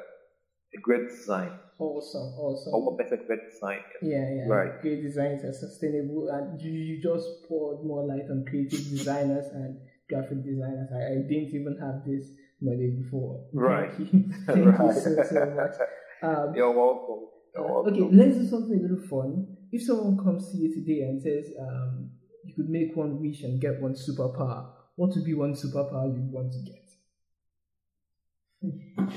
a 0.77 0.81
great 0.81 1.09
design. 1.09 1.53
Awesome, 1.79 2.35
awesome. 2.39 2.75
Or 2.75 2.97
better 2.97 3.17
great 3.17 3.51
design. 3.51 3.81
Yeah, 4.01 4.31
yeah. 4.31 4.47
Right. 4.47 4.81
Great 4.81 5.03
designs 5.03 5.45
are 5.45 5.53
sustainable, 5.53 6.29
and 6.29 6.61
you, 6.61 6.71
you 6.71 7.03
just 7.03 7.27
poured 7.49 7.85
more 7.85 8.07
light 8.07 8.31
on 8.31 8.45
creative 8.49 8.79
designers 8.79 9.47
and 9.53 9.79
graphic 10.09 10.45
designers. 10.45 10.89
I, 10.95 11.03
I 11.05 11.15
didn't 11.29 11.51
even 11.53 11.77
have 11.81 12.05
this 12.07 12.31
knowledge 12.61 13.03
before. 13.03 13.45
Right. 13.53 13.93
Thank 13.93 14.13
you, 14.13 14.33
Thank 14.47 14.79
right. 14.79 14.95
you 14.95 15.01
so, 15.01 15.23
so 15.29 15.47
much. 15.57 15.75
Um, 16.23 16.55
You're 16.55 16.71
welcome. 16.71 17.29
You're 17.55 17.71
uh, 17.71 17.91
okay, 17.91 18.09
let's 18.17 18.37
do 18.37 18.47
something 18.47 18.79
a 18.79 18.83
little 18.83 19.07
fun. 19.09 19.47
If 19.73 19.83
someone 19.83 20.17
comes 20.23 20.51
to 20.53 20.57
you 20.59 20.73
today 20.73 21.01
and 21.03 21.21
says 21.21 21.53
um, 21.61 22.11
you 22.45 22.55
could 22.55 22.69
make 22.69 22.95
one 22.95 23.21
wish 23.21 23.43
and 23.43 23.61
get 23.61 23.81
one 23.81 23.95
superpower, 23.95 24.71
what 24.97 25.11
would 25.15 25.25
be 25.25 25.35
one 25.35 25.55
superpower 25.55 26.15
you 26.15 26.23
want 26.31 26.53
to 26.53 26.59
get? 26.63 26.85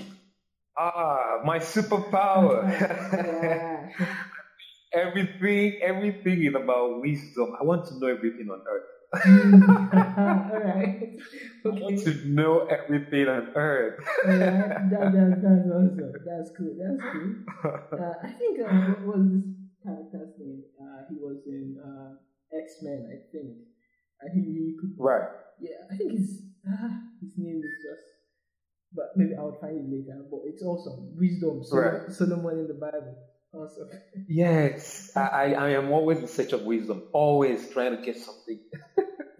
Ah, 0.77 1.41
my 1.43 1.57
superpower. 1.59 2.63
Yeah. 3.11 3.89
everything, 4.93 5.79
everything 5.81 6.43
is 6.43 6.55
about 6.55 7.01
wisdom. 7.01 7.53
I 7.59 7.63
want 7.63 7.85
to 7.87 7.99
know 7.99 8.07
everything 8.07 8.47
on 8.49 8.61
earth. 8.69 8.89
All 10.51 10.59
right. 10.59 11.15
I 11.65 11.69
want 11.69 11.99
to 12.03 12.13
know 12.25 12.67
everything 12.69 13.27
on 13.27 13.51
earth. 13.55 13.99
Yeah, 14.27 14.67
that, 14.91 15.11
that, 15.13 15.29
that's 15.41 15.67
awesome. 15.71 16.13
That's 16.25 16.51
cool. 16.57 16.75
That's 16.77 17.01
cool. 17.13 17.33
Uh, 17.97 18.13
I 18.23 18.31
think 18.33 18.59
uh, 18.59 18.69
what 18.93 19.17
was 19.17 19.31
this 19.31 19.43
character's 19.83 20.33
name? 20.39 20.63
Uh, 20.79 21.01
he 21.09 21.15
was 21.19 21.41
in 21.47 21.77
uh, 21.81 22.15
X 22.55 22.77
Men, 22.83 23.09
I 23.09 23.17
think. 23.31 23.57
Uh, 24.21 24.29
he, 24.33 24.41
he 24.41 24.75
could. 24.79 24.93
right. 24.97 25.29
Yeah, 25.59 25.77
I 25.91 25.97
think 25.97 26.11
his 26.13 26.43
ah, 26.67 27.01
his 27.21 27.33
name 27.37 27.57
is 27.65 27.75
just. 27.81 28.16
But 28.97 29.13
maybe 29.15 29.35
I'll 29.37 29.57
find 29.61 29.77
it 29.77 29.85
later. 29.93 30.17
But 30.29 30.41
it's 30.49 30.63
awesome. 30.63 31.13
Wisdom. 31.15 31.63
Sol- 31.63 31.79
Right. 31.79 32.11
Solomon 32.11 32.59
in 32.65 32.67
the 32.67 32.73
Bible. 32.73 33.15
Awesome. 33.53 33.89
Yes, 34.27 35.11
I, 35.15 35.53
I, 35.53 35.69
am 35.79 35.91
always 35.91 36.19
in 36.19 36.27
search 36.27 36.51
of 36.51 36.63
wisdom, 36.63 37.03
always 37.13 37.69
trying 37.69 37.95
to 37.95 38.01
get 38.03 38.17
something. 38.17 38.59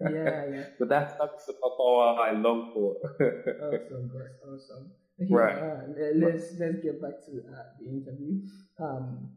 yeah, 0.00 0.44
yeah. 0.54 0.64
But 0.78 0.88
that's 0.88 1.18
not 1.18 1.30
the 1.46 1.52
power 1.52 2.16
I 2.26 2.32
long 2.32 2.70
for. 2.72 2.96
Awesome, 3.66 4.08
boss. 4.14 4.32
Awesome. 4.48 4.84
Okay, 5.20 5.34
Right. 5.34 5.58
Uh, 5.58 6.14
let's 6.14 6.54
let's 6.58 6.78
get 6.86 7.02
back 7.02 7.16
to 7.26 7.32
uh, 7.52 7.66
the 7.80 7.86
interview. 7.90 8.40
Um, 8.80 9.34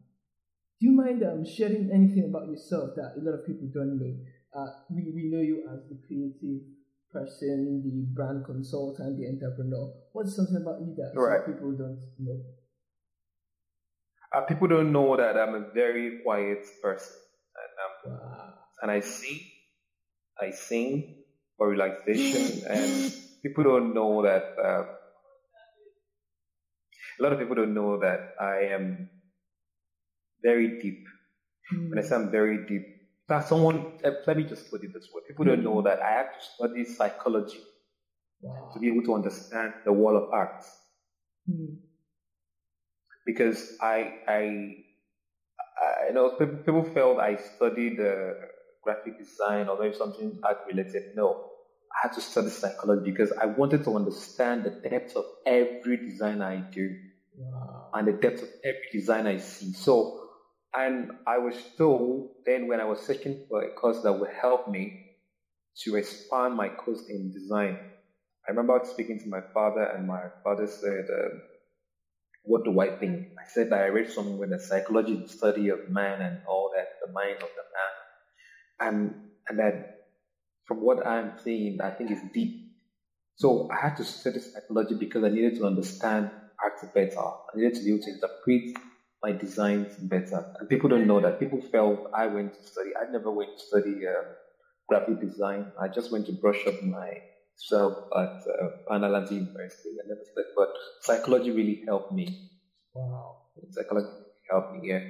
do 0.80 0.86
you 0.88 0.92
mind 0.92 1.22
um, 1.22 1.44
sharing 1.44 1.90
anything 1.92 2.24
about 2.30 2.46
yourself 2.48 2.90
that 2.96 3.14
a 3.18 3.20
lot 3.20 3.34
of 3.38 3.46
people 3.46 3.68
don't 3.74 3.98
know? 4.00 4.14
Uh, 4.54 4.70
we, 4.90 5.02
we 5.14 5.24
know 5.30 5.40
you 5.42 5.64
as 5.72 5.80
the 5.90 5.98
creative 6.06 6.62
person, 7.12 7.82
the 7.84 8.14
brand 8.14 8.44
consultant, 8.44 9.18
the 9.18 9.28
entrepreneur. 9.28 9.92
What's 10.12 10.34
something 10.36 10.56
about 10.56 10.80
you 10.80 10.94
that 10.96 11.12
some 11.14 11.22
Right. 11.22 11.46
people 11.46 11.72
don't 11.72 12.00
know? 12.18 12.40
uh, 14.34 14.40
people 14.46 14.66
don't 14.66 14.92
know 14.92 15.16
that 15.16 15.36
I'm 15.36 15.54
a 15.54 15.70
very 15.74 16.20
quiet 16.24 16.64
person. 16.82 17.16
And, 17.60 17.72
um, 17.84 18.18
Wow. 18.18 18.54
and 18.82 18.90
I 18.90 19.00
sing, 19.00 19.40
I 20.40 20.50
sing 20.50 21.24
for 21.56 21.68
relaxation, 21.68 22.64
and 22.68 23.12
people 23.42 23.64
don't 23.64 23.94
know 23.94 24.22
that. 24.22 24.56
Uh, 24.58 24.84
a 27.18 27.22
lot 27.22 27.32
of 27.32 27.38
people 27.38 27.54
don't 27.54 27.74
know 27.74 28.00
that 28.00 28.34
I 28.40 28.72
am 28.72 29.10
very 30.42 30.80
deep. 30.80 31.04
When 31.70 31.98
I 31.98 32.02
say 32.02 32.14
I'm 32.16 32.30
very 32.30 32.66
deep, 32.66 32.86
that 33.28 33.48
someone. 33.48 33.98
uh, 34.04 34.10
Let 34.26 34.36
me 34.36 34.44
just 34.44 34.70
put 34.70 34.82
it 34.84 34.92
this 34.92 35.08
way: 35.14 35.22
people 35.26 35.44
don't 35.44 35.62
know 35.64 35.82
that 35.82 36.00
I 36.00 36.10
have 36.12 36.32
to 36.38 36.44
study 36.54 36.84
psychology 36.84 37.60
Wow. 38.42 38.70
to 38.74 38.80
be 38.80 38.88
able 38.88 39.02
to 39.04 39.14
understand 39.14 39.72
the 39.84 39.92
world 39.92 40.22
of 40.24 40.30
art. 40.32 40.64
Hmm. 41.48 41.74
because 43.26 43.76
I, 43.80 44.14
I, 44.28 44.76
I 45.80 46.08
you 46.08 46.14
know, 46.14 46.30
people, 46.38 46.56
people 46.58 46.84
felt 46.84 47.18
I 47.18 47.36
studied 47.36 48.00
uh, 48.00 48.32
graphic 48.82 49.18
design 49.18 49.68
or 49.68 49.78
maybe 49.80 49.94
something 49.94 50.38
art 50.42 50.58
related. 50.66 51.14
No, 51.16 51.44
I 51.92 52.08
had 52.08 52.12
to 52.14 52.20
study 52.20 52.48
psychology 52.50 53.10
because 53.10 53.32
I 53.32 53.46
wanted 53.46 53.84
to 53.84 53.96
understand 53.96 54.64
the 54.64 54.70
depth 54.88 55.16
of 55.16 55.24
every 55.46 55.96
design 55.98 56.42
I 56.42 56.56
do 56.58 56.90
Wow. 57.38 57.88
and 57.94 58.08
the 58.08 58.12
depth 58.12 58.42
of 58.42 58.48
every 58.64 58.88
design 58.92 59.26
I 59.26 59.38
see. 59.38 59.72
So, 59.72 60.21
and 60.74 61.12
I 61.26 61.38
was 61.38 61.56
told 61.76 62.30
then 62.46 62.68
when 62.68 62.80
I 62.80 62.84
was 62.84 63.00
searching 63.00 63.44
for 63.48 63.62
a 63.62 63.74
course 63.74 64.02
that 64.02 64.12
would 64.12 64.30
help 64.30 64.68
me 64.68 65.16
to 65.84 65.96
expand 65.96 66.54
my 66.54 66.68
course 66.68 67.04
in 67.08 67.32
design. 67.32 67.78
I 68.46 68.50
remember 68.50 68.80
speaking 68.84 69.20
to 69.20 69.28
my 69.28 69.40
father, 69.54 69.84
and 69.84 70.06
my 70.06 70.24
father 70.42 70.66
said, 70.66 71.06
um, 71.10 71.42
"What 72.44 72.64
do 72.64 72.80
I 72.80 72.90
think?" 72.90 73.28
I 73.38 73.46
said 73.48 73.70
that 73.70 73.82
I 73.82 73.86
read 73.86 74.10
somewhere 74.10 74.48
that 74.48 74.62
psychology 74.62 75.14
the 75.16 75.28
study 75.28 75.68
of 75.68 75.88
man 75.88 76.20
and 76.22 76.40
all 76.46 76.72
that, 76.76 76.88
the 77.04 77.12
mind 77.12 77.36
of 77.36 77.50
the 77.58 77.66
man, 77.76 77.94
and 78.80 79.30
and 79.48 79.58
that 79.58 80.08
from 80.66 80.82
what 80.82 81.06
I'm 81.06 81.38
seeing, 81.38 81.80
I 81.80 81.90
think 81.90 82.10
it's 82.10 82.32
deep. 82.32 82.72
So 83.36 83.68
I 83.70 83.76
had 83.76 83.96
to 83.96 84.04
study 84.04 84.40
psychology 84.40 84.94
because 84.98 85.24
I 85.24 85.28
needed 85.28 85.56
to 85.56 85.66
understand 85.66 86.30
art 86.62 86.94
better. 86.94 87.18
I 87.20 87.56
needed 87.56 87.74
to 87.74 87.84
be 87.84 87.90
able 87.90 88.04
to 88.04 88.10
interpret 88.10 88.76
my 89.22 89.32
designs 89.32 89.96
better. 89.96 90.54
And 90.58 90.68
people 90.68 90.88
don't 90.88 91.06
know 91.06 91.20
that. 91.20 91.38
People 91.38 91.60
felt 91.60 92.10
I 92.14 92.26
went 92.26 92.54
to 92.54 92.62
study. 92.66 92.90
I 93.00 93.10
never 93.10 93.30
went 93.30 93.56
to 93.56 93.64
study 93.64 94.06
um, 94.06 94.26
graphic 94.88 95.20
design. 95.20 95.72
I 95.80 95.88
just 95.88 96.10
went 96.10 96.26
to 96.26 96.32
brush 96.32 96.66
up 96.66 96.82
myself 96.82 97.92
at 98.16 98.42
uh, 98.90 99.28
University. 99.30 99.96
I 100.02 100.08
never 100.08 100.24
studied, 100.24 100.52
but 100.56 100.68
psychology 101.02 101.50
really 101.50 101.82
helped 101.86 102.12
me. 102.12 102.50
Wow. 102.94 103.36
Psychology 103.70 104.08
helped 104.50 104.74
me, 104.74 104.88
yeah. 104.88 105.00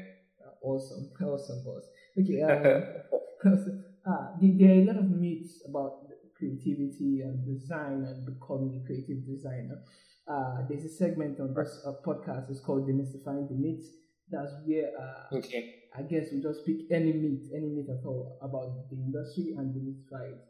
Awesome. 0.62 1.10
Awesome, 1.24 1.64
boss. 1.64 1.84
Okay. 2.18 2.42
Um, 3.44 3.82
ah, 4.06 4.38
there, 4.40 4.54
there 4.54 4.70
are 4.70 4.82
a 4.82 4.84
lot 4.84 4.96
of 4.98 5.10
myths 5.10 5.66
about 5.68 6.06
creativity 6.42 7.22
and 7.22 7.46
design 7.46 8.02
and 8.02 8.26
becoming 8.26 8.82
a 8.82 8.86
creative 8.86 9.22
designer. 9.26 9.78
Uh, 10.26 10.66
there's 10.68 10.84
a 10.84 10.88
segment 10.88 11.38
on 11.40 11.54
this 11.54 11.80
uh, 11.86 11.92
podcast. 12.04 12.50
It's 12.50 12.60
called 12.60 12.88
Demystifying 12.88 13.48
the 13.48 13.54
Meat. 13.54 13.82
That's 14.30 14.52
where 14.66 14.90
uh, 14.98 15.36
Okay. 15.38 15.74
I 15.96 16.02
guess 16.02 16.32
we 16.32 16.40
just 16.42 16.66
pick 16.66 16.90
any 16.90 17.12
myth, 17.12 17.50
any 17.54 17.68
meat 17.68 17.86
at 17.90 18.04
all 18.06 18.38
about 18.42 18.90
the 18.90 18.96
industry 18.96 19.54
and 19.56 19.74
demystify 19.74 20.32
it. 20.32 20.40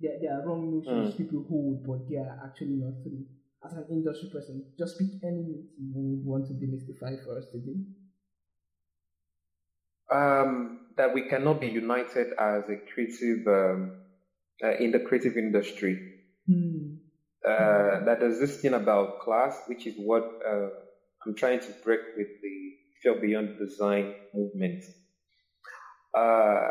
There, 0.00 0.18
there 0.22 0.38
are 0.40 0.46
wrong 0.46 0.70
notions 0.72 1.14
people 1.14 1.44
hold, 1.48 1.84
but 1.86 2.08
they 2.08 2.16
are 2.16 2.40
actually 2.46 2.76
not 2.80 3.02
true. 3.02 3.26
As 3.64 3.72
an 3.74 3.86
industry 3.90 4.30
person, 4.32 4.64
just 4.78 4.98
pick 4.98 5.08
any 5.24 5.42
myth 5.42 5.66
you 5.78 5.92
would 5.94 6.24
want 6.24 6.46
to 6.48 6.54
demystify 6.54 7.22
for 7.24 7.38
us 7.38 7.46
today. 7.52 7.76
um, 10.10 10.80
that 10.96 11.12
we 11.14 11.28
cannot 11.28 11.60
be 11.60 11.68
united 11.68 12.28
as 12.38 12.64
a 12.68 12.76
creative 12.92 13.46
um, 13.46 14.03
uh, 14.62 14.76
in 14.78 14.92
the 14.92 15.00
creative 15.00 15.36
industry. 15.36 15.98
Hmm. 16.46 16.96
Uh, 17.46 18.04
that 18.06 18.20
there's 18.20 18.38
this 18.38 18.60
thing 18.60 18.72
about 18.72 19.20
class, 19.20 19.60
which 19.66 19.86
is 19.86 19.94
what 19.98 20.22
uh, 20.22 20.68
I'm 21.26 21.34
trying 21.34 21.60
to 21.60 21.68
break 21.84 22.00
with 22.16 22.28
the 22.42 23.10
Ifiok 23.10 23.20
Beyond 23.20 23.58
Design 23.58 24.14
movement. 24.32 24.82
Uh, 26.16 26.68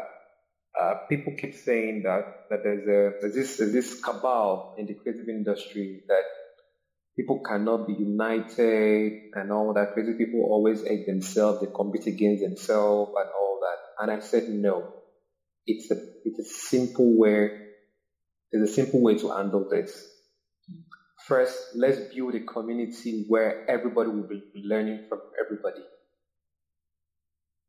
uh, 0.79 0.93
people 1.07 1.35
keep 1.39 1.53
saying 1.53 2.03
that 2.03 2.47
that 2.49 2.63
there's 2.63 2.87
a 2.87 3.21
there's 3.21 3.35
this 3.35 3.57
there's 3.57 3.73
this 3.73 4.01
cabal 4.01 4.75
in 4.79 4.87
the 4.87 4.95
creative 4.95 5.29
industry 5.29 6.01
that 6.07 6.23
people 7.15 7.43
cannot 7.47 7.85
be 7.85 7.93
united 7.93 9.29
and 9.35 9.51
all 9.51 9.73
that. 9.73 9.93
Creative 9.93 10.17
people 10.17 10.41
always 10.49 10.83
hate 10.83 11.05
themselves, 11.05 11.61
they 11.61 11.67
compete 11.71 12.07
against 12.07 12.41
themselves 12.41 13.11
and 13.15 13.29
all 13.29 13.59
that. 13.61 14.03
And 14.03 14.11
I 14.11 14.25
said 14.25 14.49
no. 14.49 14.93
It's 15.67 15.91
a 15.91 15.95
it's 16.25 16.39
a 16.39 16.53
simple 16.69 17.19
way 17.19 17.62
there's 18.53 18.69
a 18.69 18.73
simple 18.73 19.01
way 19.01 19.17
to 19.17 19.31
handle 19.31 19.67
this. 19.69 20.09
First, 21.27 21.57
let's 21.75 22.13
build 22.13 22.35
a 22.35 22.41
community 22.41 23.25
where 23.27 23.67
everybody 23.67 24.09
will 24.09 24.27
be 24.27 24.43
learning 24.63 25.05
from 25.09 25.21
everybody. 25.43 25.81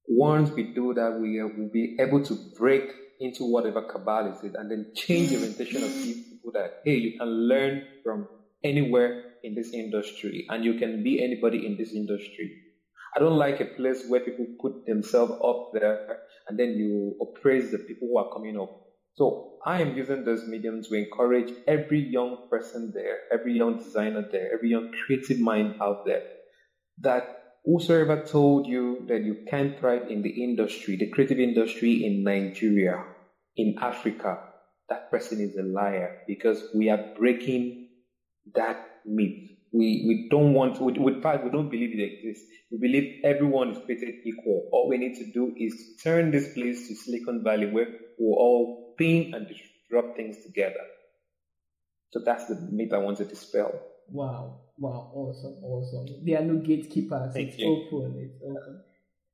Once 0.07 0.51
we 0.51 0.75
do 0.75 0.93
that, 0.93 1.19
we 1.19 1.41
uh, 1.41 1.47
will 1.47 1.71
be 1.73 1.97
able 1.99 2.23
to 2.25 2.37
break 2.59 2.83
into 3.19 3.51
whatever 3.51 3.81
cabal 3.83 4.31
is 4.31 4.45
it 4.45 4.55
and 4.57 4.71
then 4.71 4.93
change 4.95 5.31
the 5.31 5.37
orientation 5.37 5.83
of 5.83 5.91
people 5.91 6.53
that, 6.53 6.83
hey, 6.85 6.97
you 6.97 7.19
can 7.19 7.29
learn 7.29 7.85
from 8.03 8.29
anywhere 8.63 9.23
in 9.43 9.55
this 9.55 9.73
industry 9.73 10.47
and 10.51 10.65
you 10.65 10.75
can 10.75 11.03
be 11.03 11.25
anybody 11.25 11.65
in 11.65 11.79
this 11.79 11.95
industry. 11.95 12.61
I 13.17 13.21
don't 13.21 13.39
like 13.39 13.61
a 13.61 13.65
place 13.65 14.05
where 14.09 14.21
people 14.21 14.47
put 14.61 14.85
themselves 14.85 15.33
up 15.33 15.71
there 15.73 16.19
and 16.49 16.59
then 16.59 16.71
you 16.71 17.17
appraise 17.23 17.71
the 17.71 17.79
people 17.79 18.09
who 18.09 18.19
are 18.19 18.31
coming 18.33 18.61
up. 18.61 18.84
So 19.17 19.59
I 19.65 19.81
am 19.81 19.97
using 19.97 20.25
this 20.25 20.47
medium 20.47 20.83
to 20.83 20.95
encourage 20.95 21.53
every 21.67 22.01
young 22.01 22.49
person 22.51 22.93
there, 22.95 23.19
every 23.33 23.57
young 23.57 23.79
designer 23.79 24.27
there, 24.31 24.53
every 24.53 24.71
young 24.71 24.93
creative 25.07 25.41
mind 25.41 25.77
out 25.81 26.05
there 26.05 26.23
that 27.01 27.45
whosoever 27.65 28.25
told 28.25 28.67
you 28.67 29.05
that 29.09 29.23
you 29.23 29.45
can't 29.49 29.79
thrive 29.79 30.11
in 30.11 30.23
the 30.23 30.43
industry, 30.45 30.97
the 30.97 31.11
creative 31.11 31.39
industry 31.39 32.05
in 32.05 32.23
Nigeria, 32.25 33.05
in 33.57 33.77
Africa, 33.81 34.39
that 34.89 35.11
person 35.11 35.41
is 35.41 35.57
a 35.57 35.63
liar 35.63 36.19
because 36.27 36.63
we 36.75 36.91
are 36.91 37.15
breaking 37.17 37.89
that 38.55 38.85
myth. 39.07 39.51
We, 39.73 40.05
we 40.07 40.29
don't 40.31 40.55
want, 40.55 40.81
we, 40.81 40.93
we, 40.93 41.15
we 41.15 41.51
don't 41.51 41.71
believe 41.71 41.99
it 41.99 42.03
exists. 42.03 42.47
We 42.71 42.79
believe 42.79 43.21
everyone 43.25 43.71
is 43.71 43.85
created 43.85 44.15
equal. 44.25 44.69
All 44.73 44.89
we 44.89 44.99
need 44.99 45.17
to 45.17 45.33
do 45.33 45.53
is 45.57 45.75
turn 46.03 46.31
this 46.31 46.53
place 46.53 46.87
to 46.89 46.95
Silicon 46.95 47.43
Valley 47.43 47.71
where 47.73 47.87
we're 48.19 48.37
all 48.37 48.84
pin 48.97 49.35
and 49.35 49.47
disrupt 49.49 50.17
things 50.17 50.43
together. 50.45 50.85
So 52.11 52.21
that's 52.25 52.47
the 52.47 52.57
myth 52.71 52.93
I 52.93 52.99
want 52.99 53.19
to 53.19 53.25
dispel. 53.25 53.73
Wow, 54.11 54.61
wow, 54.79 55.11
awesome, 55.15 55.65
awesome. 55.65 56.25
There 56.25 56.39
are 56.39 56.45
no 56.45 56.59
gatekeepers. 56.59 57.33
Thank 57.35 57.51
it's 57.51 57.59
you. 57.59 57.89
open. 57.93 58.15
It's 58.19 58.43
open. 58.43 58.85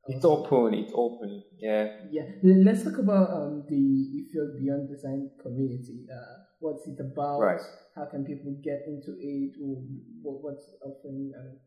It's 0.08 0.24
open. 0.24 0.74
It's 0.74 0.92
open. 0.94 1.42
Yeah. 1.58 1.88
Yeah. 2.10 2.22
Let's 2.42 2.84
talk 2.84 2.98
about 2.98 3.30
um 3.30 3.64
the 3.68 3.76
Ifiok 3.76 4.58
Beyond 4.58 4.88
Design 4.88 5.30
community. 5.42 6.06
Uh, 6.10 6.44
what's 6.60 6.86
it 6.86 6.98
about? 7.00 7.40
Right. 7.40 7.60
How 7.94 8.06
can 8.06 8.24
people 8.24 8.56
get 8.64 8.82
into 8.86 9.18
it? 9.20 9.52
Or 9.62 9.82
what, 10.22 10.42
what's 10.42 10.66
offering? 10.82 11.32
Um, 11.38 11.58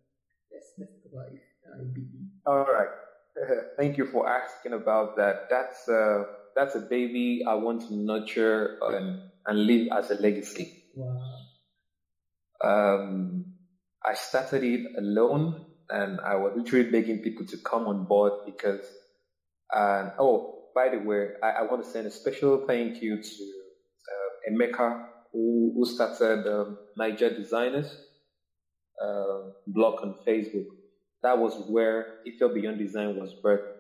let's 0.52 0.74
let's 0.80 0.94
talk 1.04 1.12
about 1.14 1.32
it. 1.32 1.42
Uh. 2.48 2.52
All 2.52 2.66
right. 2.66 2.90
Thank 3.78 3.98
you 3.98 4.06
for 4.08 4.28
asking 4.28 4.74
about 4.74 5.16
that. 5.18 5.50
That's 5.50 5.88
uh, 5.90 6.24
that's 6.56 6.76
a 6.76 6.80
baby 6.80 7.44
I 7.48 7.56
want 7.56 7.88
to 7.88 7.96
nurture 7.96 8.78
and, 8.82 9.22
and 9.46 9.66
leave 9.66 9.90
as 9.92 10.12
a 10.12 10.16
legacy. 10.16 10.84
Wow. 10.96 11.20
Um, 12.64 13.46
I 14.06 14.14
started 14.14 14.64
it 14.64 14.82
alone, 14.98 15.66
and 15.90 16.20
I 16.22 16.36
was 16.36 16.54
literally 16.56 16.90
begging 16.90 17.20
people 17.20 17.46
to 17.48 17.58
come 17.58 17.88
on 17.88 18.06
board 18.06 18.34
because. 18.46 18.86
And 19.76 20.12
oh, 20.20 20.66
by 20.76 20.90
the 20.90 21.00
way, 21.00 21.30
I, 21.42 21.50
I 21.50 21.62
want 21.64 21.84
to 21.84 21.90
send 21.90 22.06
a 22.06 22.12
special 22.12 22.66
thank 22.68 23.02
you 23.02 23.22
to 23.22 23.54
uh, 24.12 24.52
Emeka 24.52 25.06
who, 25.32 25.74
who 25.76 25.86
started 25.86 26.48
um, 26.48 26.78
Niger 26.96 27.36
Designers 27.36 27.96
uh, 29.04 29.50
blog 29.68 30.02
on 30.02 30.16
Facebook. 30.26 30.68
That 31.24 31.38
was 31.38 31.54
where 31.70 32.20
Ifiok 32.28 32.54
Beyond 32.54 32.78
Design 32.78 33.20
was 33.20 33.34
birthed 33.44 33.74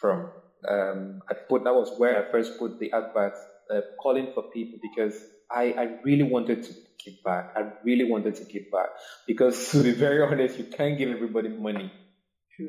from. 0.00 0.30
Um, 0.68 1.20
I 1.28 1.34
put 1.34 1.64
that 1.64 1.74
was 1.74 1.92
where 1.98 2.26
I 2.26 2.30
first 2.30 2.58
put 2.58 2.78
the 2.78 2.92
advert 2.92 3.34
uh, 3.70 3.80
calling 4.00 4.32
for 4.34 4.44
people 4.50 4.78
because 4.80 5.14
I, 5.50 5.72
I 5.72 5.88
really 6.04 6.22
wanted 6.24 6.62
to 6.64 6.72
give 7.04 7.22
back. 7.24 7.52
I 7.56 7.72
really 7.84 8.04
wanted 8.04 8.36
to 8.36 8.44
give 8.44 8.70
back 8.70 8.88
because 9.26 9.68
to 9.72 9.82
be 9.82 9.92
very 9.92 10.22
honest, 10.22 10.58
you 10.58 10.64
can't 10.64 10.96
give 10.98 11.10
everybody 11.10 11.48
money 11.48 11.92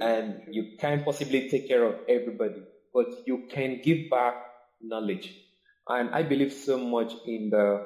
and 0.01 0.41
you 0.51 0.77
can't 0.79 1.03
possibly 1.05 1.49
take 1.49 1.67
care 1.67 1.83
of 1.83 1.95
everybody, 2.07 2.61
but 2.93 3.07
you 3.25 3.47
can 3.51 3.81
give 3.83 4.09
back 4.09 4.35
knowledge. 4.81 5.33
And 5.87 6.09
I 6.11 6.23
believe 6.23 6.53
so 6.53 6.77
much 6.77 7.13
in 7.25 7.49
the 7.49 7.85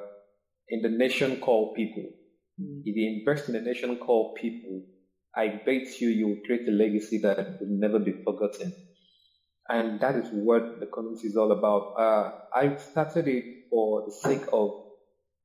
in 0.68 0.82
the 0.82 0.88
nation 0.88 1.40
called 1.40 1.74
people. 1.74 2.10
Mm. 2.60 2.82
If 2.84 2.96
you 2.96 3.18
invest 3.18 3.48
in 3.48 3.54
the 3.54 3.60
nation 3.60 3.96
called 3.96 4.36
people, 4.36 4.84
I 5.34 5.60
bet 5.64 6.00
you 6.00 6.08
you 6.08 6.28
will 6.28 6.42
create 6.46 6.68
a 6.68 6.72
legacy 6.72 7.18
that 7.18 7.60
will 7.60 7.68
never 7.68 7.98
be 7.98 8.12
forgotten. 8.12 8.72
And 9.68 10.00
that 10.00 10.16
is 10.16 10.28
what 10.30 10.64
the 10.78 10.86
community 10.86 11.26
is 11.28 11.36
all 11.36 11.52
about. 11.52 11.84
Uh, 11.96 12.30
I 12.52 12.70
started 12.76 13.26
it 13.28 13.44
for 13.70 14.02
the 14.04 14.10
sake 14.12 14.44
of 14.52 14.72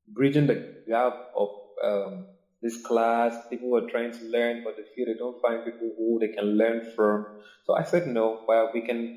bridging 0.07 0.47
the 0.47 0.61
gap 0.87 1.13
of 1.35 1.49
um, 1.83 2.25
this 2.61 2.77
class. 2.77 3.37
People 3.49 3.75
are 3.77 3.83
trying 3.89 4.11
to 4.13 4.25
learn, 4.25 4.61
but 4.63 4.75
they 4.77 4.83
feel 4.95 5.05
they 5.05 5.15
don't 5.17 5.37
find 5.41 5.63
people 5.63 5.93
who 5.97 6.17
they 6.19 6.29
can 6.29 6.45
learn 6.57 6.81
from. 6.95 7.27
So 7.63 7.75
I 7.75 7.83
said, 7.83 8.05
no, 8.05 8.39
well, 8.47 8.69
we 8.73 8.81
can 8.81 9.11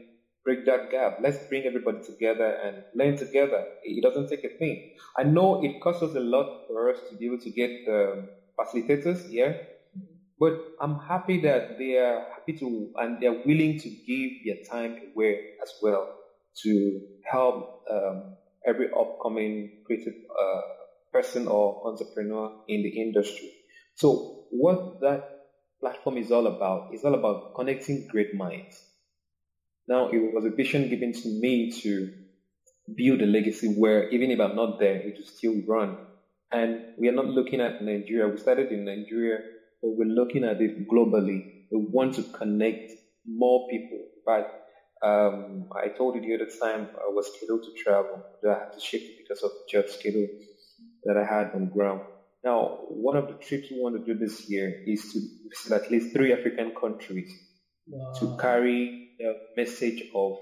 break 0.45 0.64
that 0.66 0.88
gap. 0.90 1.14
Let's 1.19 1.40
bring 1.49 1.66
everybody 1.66 1.99
together 2.05 2.57
and 2.62 2.83
learn 2.95 3.16
together. 3.16 3.66
It 3.83 4.03
doesn't 4.03 4.29
take 4.29 4.45
a 4.45 4.51
thing. 4.59 4.81
I 5.19 5.25
know 5.25 5.57
it 5.61 5.81
costs 5.81 6.03
us 6.03 6.14
a 6.14 6.21
lot 6.21 6.47
for 6.66 6.90
us 6.90 7.03
to 7.09 7.16
be 7.16 7.27
able 7.27 7.38
to 7.40 7.51
get 7.51 7.73
um, 7.88 8.29
facilitators 8.59 9.21
here, 9.27 9.57
but 10.38 10.53
I'm 10.81 10.99
happy 10.99 11.40
that 11.42 11.79
they 11.79 11.96
are 11.96 12.27
happy 12.35 12.53
to 12.59 12.92
and 12.96 13.20
they're 13.20 13.42
willing 13.44 13.79
to 13.79 13.88
give 13.88 14.31
their 14.44 14.64
time 14.70 14.99
away 15.12 15.51
as 15.62 15.72
well 15.83 16.14
to 16.62 17.01
help 17.31 17.85
um, 17.90 18.37
every 18.66 18.88
upcoming 18.90 19.83
creative 19.87 20.14
uh, 20.31 20.61
person 21.12 21.49
or 21.49 21.87
entrepreneur 21.88 22.53
in 22.68 22.83
the 22.83 23.01
industry. 23.01 23.51
So 23.94 24.44
what 24.51 25.01
that 25.01 25.37
platform 25.81 26.18
is 26.18 26.31
all 26.31 26.46
about 26.46 26.94
is 26.94 27.05
all 27.05 27.14
about 27.14 27.55
connecting 27.55 28.09
great 28.11 28.35
minds. 28.35 28.83
Now 29.88 30.09
it 30.09 30.18
was 30.35 30.44
a 30.44 30.51
vision 30.51 30.88
given 30.88 31.12
to 31.12 31.29
me 31.29 31.70
to 31.83 32.12
build 32.94 33.20
a 33.20 33.27
legacy 33.27 33.75
where 33.75 34.09
even 34.11 34.31
if 34.31 34.40
I'm 34.40 34.57
not 34.57 34.79
there, 34.79 34.96
it 34.96 35.16
will 35.18 35.27
still 35.27 35.55
run. 35.66 35.99
And 36.53 36.94
we 36.99 37.09
are 37.09 37.12
not 37.12 37.27
looking 37.27 37.61
at 37.61 37.83
Nigeria. 37.83 38.29
We 38.29 38.38
started 38.38 38.70
in 38.70 38.85
Nigeria, 38.85 39.38
but 39.87 39.96
we're 39.96 40.14
looking 40.14 40.44
at 40.44 40.61
it 40.61 40.72
globally. 40.92 41.68
We 41.70 41.79
want 41.92 42.14
to 42.14 42.25
connect 42.25 42.90
more 43.27 43.66
people. 43.70 44.07
But 44.27 44.46
um, 45.07 45.68
I 45.77 45.88
told 45.96 46.16
you 46.16 46.22
the 46.22 46.35
other 46.35 46.51
time 46.62 46.88
I 46.96 47.09
was 47.11 47.29
scheduled 47.35 47.62
to 47.64 47.72
travel. 47.85 48.25
but 48.42 48.51
I 48.51 48.55
had 48.55 48.72
to 48.75 48.81
shift 48.81 49.07
because 49.16 49.42
of 49.44 49.51
the 49.53 49.79
job 49.79 49.88
schedule 49.88 50.27
that 51.05 51.16
I 51.16 51.25
had 51.25 51.49
on 51.55 51.68
ground. 51.68 52.01
Now, 52.44 52.79
one 52.88 53.16
of 53.16 53.29
the 53.29 53.35
trips 53.35 53.70
we 53.70 53.79
want 53.81 53.96
to 53.96 54.14
do 54.14 54.18
this 54.18 54.49
year 54.49 54.75
is 54.87 55.03
to 55.12 55.20
visit 55.49 55.85
at 55.85 55.90
least 55.90 56.12
three 56.12 56.33
African 56.33 56.72
countries 56.81 57.31
Wow. 57.88 58.12
to 58.18 58.37
carry 58.40 59.11
the 59.18 59.35
message 59.57 60.03
of 60.14 60.35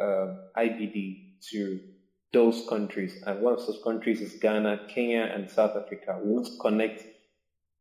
um 0.00 0.38
IBD 0.56 1.18
to 1.50 1.80
those 2.32 2.64
countries. 2.68 3.22
And 3.26 3.40
one 3.40 3.54
of 3.54 3.58
those 3.66 3.80
countries 3.84 4.20
is 4.22 4.34
Ghana, 4.40 4.86
Kenya, 4.94 5.28
and 5.34 5.50
South 5.50 5.76
Africa. 5.76 6.18
We 6.22 6.30
want 6.32 6.46
to 6.46 6.52
connect 6.60 7.04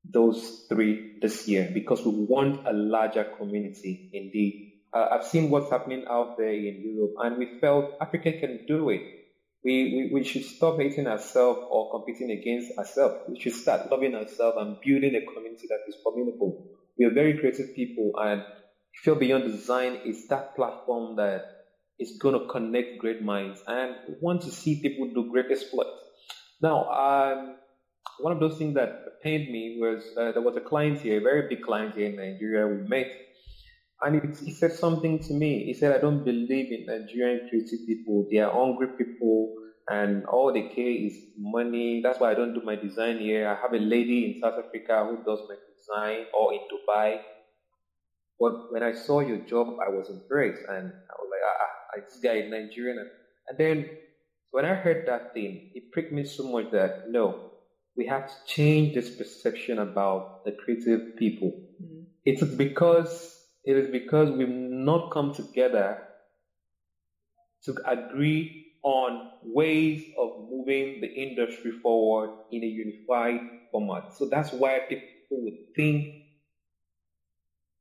those 0.04 0.66
three 0.68 1.20
this 1.22 1.48
year 1.48 1.70
because 1.74 2.04
we 2.06 2.12
want 2.12 2.66
a 2.68 2.74
larger 2.74 3.24
community 3.38 4.10
indeed. 4.14 4.74
Uh, 4.94 5.08
I've 5.12 5.26
seen 5.26 5.50
what's 5.50 5.70
happening 5.70 6.06
out 6.10 6.38
there 6.38 6.52
in 6.52 6.82
Europe 6.84 7.14
and 7.20 7.38
we 7.38 7.60
felt 7.60 7.94
Africa 8.02 8.34
can 8.34 8.66
do 8.68 8.90
it. 8.90 9.02
We, 9.64 10.10
we, 10.12 10.20
we 10.20 10.24
should 10.24 10.44
stop 10.44 10.78
hating 10.78 11.08
ourselves 11.08 11.60
or 11.70 11.92
competing 11.92 12.32
against 12.32 12.78
ourselves. 12.78 13.16
We 13.30 13.40
should 13.40 13.54
start 13.54 13.92
loving 13.92 14.16
ourselves 14.16 14.58
and 14.60 14.78
building 14.84 15.16
a 15.16 15.34
community 15.34 15.68
that 15.70 15.82
is 15.88 15.96
formidable. 16.04 16.66
We 16.98 17.06
are 17.06 17.14
very 17.14 17.38
creative 17.38 17.76
people 17.76 18.12
and 18.18 18.44
Ifiok 19.06 19.20
Beyond 19.20 19.44
Design 19.46 20.00
is 20.04 20.28
that 20.28 20.56
platform 20.56 21.16
that 21.18 21.46
is 22.00 22.18
going 22.20 22.38
to 22.38 22.48
connect 22.52 22.98
great 22.98 23.22
minds 23.22 23.62
and 23.68 23.96
we 24.08 24.16
want 24.20 24.42
to 24.42 24.52
see 24.52 24.82
people 24.82 25.12
do 25.14 25.32
great 25.32 25.46
exploits. 25.52 25.90
Now, 26.62 26.90
um, 26.90 27.56
one 28.22 28.34
of 28.34 28.40
those 28.40 28.58
things 28.58 28.76
that 28.76 29.22
pained 29.22 29.52
me 29.52 29.78
was 29.80 30.04
uh, 30.18 30.32
there 30.32 30.42
was 30.42 30.56
a 30.58 30.62
client 30.62 31.02
here, 31.02 31.20
a 31.20 31.22
very 31.22 31.48
big 31.50 31.64
client 31.64 31.96
here 31.96 32.08
in 32.08 32.16
Nigeria 32.16 32.68
we 32.68 32.88
met, 32.88 33.08
and 34.02 34.36
he, 34.36 34.52
said 34.52 34.74
something 34.74 35.20
to 35.20 35.34
me. 35.34 35.64
He 35.66 35.74
said, 35.74 35.96
I 35.96 36.00
don't 36.00 36.24
believe 36.24 36.72
in 36.72 36.86
Nigerian 36.88 37.48
creative 37.50 37.86
people. 37.86 38.28
They 38.32 38.40
are 38.40 38.52
hungry 38.52 38.88
people 38.98 39.54
and 39.90 40.26
all 40.26 40.52
they 40.52 40.70
care 40.70 40.90
is 40.90 41.16
money. 41.38 42.02
That's 42.04 42.20
why 42.20 42.32
I 42.32 42.34
don't 42.34 42.54
do 42.54 42.62
my 42.64 42.76
design 42.76 43.20
here. 43.20 43.48
I 43.48 43.62
have 43.62 43.74
a 43.74 43.78
lady 43.78 44.26
in 44.26 44.42
South 44.42 44.56
Africa 44.58 45.06
who 45.06 45.18
does 45.24 45.42
my 45.48 45.56
design 45.78 46.26
or 46.34 46.54
in 46.54 46.62
Dubai. 46.72 47.20
But 48.40 48.72
when 48.72 48.82
I 48.82 48.94
saw 48.94 49.20
your 49.20 49.38
job, 49.46 49.68
I 49.86 49.90
was 49.90 50.10
impressed 50.10 50.64
and 50.68 50.88
I 50.88 51.14
was 51.20 51.30
like, 51.30 51.42
ah, 51.46 51.58
ah, 51.62 52.02
this 52.04 52.20
guy 52.24 52.38
is 52.42 52.50
Nigerian. 52.50 53.08
And 53.48 53.58
then 53.58 53.90
when 54.50 54.66
I 54.66 54.74
heard 54.74 55.06
that 55.08 55.36
thing, 55.36 55.72
it 55.76 55.92
pricked 55.92 56.12
me 56.12 56.24
so 56.24 56.50
much 56.50 56.72
that 56.72 57.10
no, 57.10 57.51
we 57.96 58.08
have 58.08 58.28
to 58.28 58.34
change 58.46 58.96
this 58.96 59.16
perception 59.16 59.80
about 59.80 60.46
the 60.46 60.52
creative 60.52 61.18
people. 61.18 61.52
Mm. 61.82 62.06
It's 62.26 62.44
because 62.44 63.38
it 63.64 63.76
is 63.78 63.92
because 63.92 64.32
we've 64.32 64.48
not 64.48 65.12
come 65.12 65.34
together 65.34 66.02
to 67.66 67.76
agree 67.86 68.66
on 68.84 69.30
ways 69.44 70.04
of 70.18 70.50
moving 70.50 71.02
the 71.02 71.08
industry 71.08 71.72
forward 71.84 72.32
in 72.52 72.64
a 72.64 72.68
unified 72.68 73.40
format. 73.72 74.14
So 74.18 74.28
that's 74.28 74.52
why 74.52 74.80
people 74.90 75.44
would 75.44 75.76
think 75.76 76.24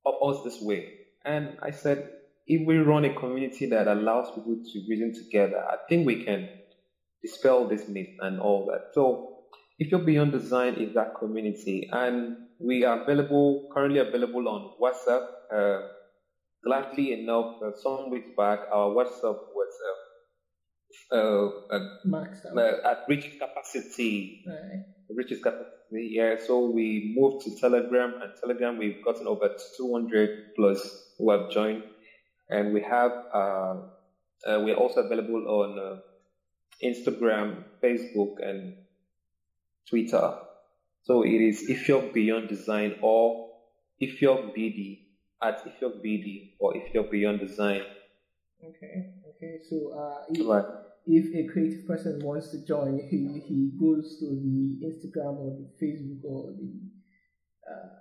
of 0.04 0.14
us 0.22 0.44
this 0.44 0.60
way. 0.60 0.92
And 1.24 1.56
I 1.62 1.70
said, 1.70 2.10
if 2.46 2.66
we 2.66 2.76
run 2.78 3.04
a 3.04 3.14
community 3.14 3.66
that 3.66 3.88
allows 3.88 4.30
people 4.34 4.56
to 4.56 4.86
reason 4.88 5.14
together, 5.14 5.64
I 5.64 5.76
think 5.88 6.06
we 6.06 6.24
can 6.24 6.48
dispel 7.22 7.68
this 7.68 7.88
myth 7.88 8.08
and 8.20 8.40
all 8.40 8.66
that. 8.66 8.92
So 8.92 9.29
Ifiok 9.80 10.04
Beyond 10.04 10.32
Design 10.32 10.74
is 10.74 10.94
that 10.94 11.14
community 11.18 11.88
and 11.90 12.36
we 12.58 12.84
are 12.84 13.02
available, 13.02 13.68
currently 13.72 13.98
available 13.98 14.46
on 14.48 14.76
WhatsApp. 14.80 15.26
Uh, 15.50 15.88
gladly 16.64 17.12
enough, 17.14 17.62
uh, 17.62 17.70
some 17.82 18.10
weeks 18.10 18.28
back, 18.36 18.60
our 18.70 18.90
WhatsApp 18.90 19.38
was 19.54 19.74
uh, 19.88 20.10
uh, 21.12 21.48
at, 21.72 22.84
at 22.84 22.98
reach 23.08 23.38
capacity. 23.38 24.44
Right. 24.46 24.84
Reaches 25.16 25.42
capacity, 25.42 26.10
yeah. 26.12 26.36
So 26.46 26.70
we 26.70 27.16
moved 27.18 27.44
to 27.46 27.58
Telegram, 27.58 28.14
and 28.22 28.32
Telegram 28.40 28.78
we've 28.78 29.02
gotten 29.04 29.26
over 29.26 29.56
200 29.76 30.54
plus 30.54 31.14
who 31.18 31.30
have 31.30 31.50
joined, 31.50 31.82
and 32.48 32.72
we 32.72 32.80
have 32.82 33.10
uh, 33.34 33.74
uh, 34.46 34.60
we're 34.62 34.76
also 34.76 35.00
available 35.00 35.44
on 35.48 35.78
uh, 35.78 35.96
Instagram, 36.84 37.64
Facebook, 37.82 38.36
and 38.40 38.74
Twitter. 39.88 40.34
So 41.02 41.22
it 41.22 41.40
is 41.40 41.68
Ifiok 41.68 42.12
Beyond 42.12 42.48
Design 42.48 42.96
or 43.02 43.50
Ifiok 44.00 44.56
BD 44.56 45.00
at 45.42 45.64
Ifiok 45.64 46.04
BD 46.04 46.52
or 46.58 46.74
Ifiok 46.74 47.10
Beyond 47.10 47.40
Design. 47.40 47.82
Okay, 48.62 49.14
okay. 49.28 49.58
So 49.68 49.92
uh, 49.98 50.24
if, 50.28 50.46
right. 50.46 50.64
if 51.06 51.34
a 51.34 51.52
creative 51.52 51.86
person 51.86 52.20
wants 52.22 52.50
to 52.50 52.64
join, 52.66 53.00
he, 53.10 53.42
he 53.46 53.70
goes 53.80 54.18
to 54.20 54.26
the 54.26 54.86
Instagram 54.86 55.38
or 55.38 55.56
the 55.56 55.68
Facebook 55.80 56.24
or 56.24 56.52
the. 56.52 56.70
Uh, 57.70 58.00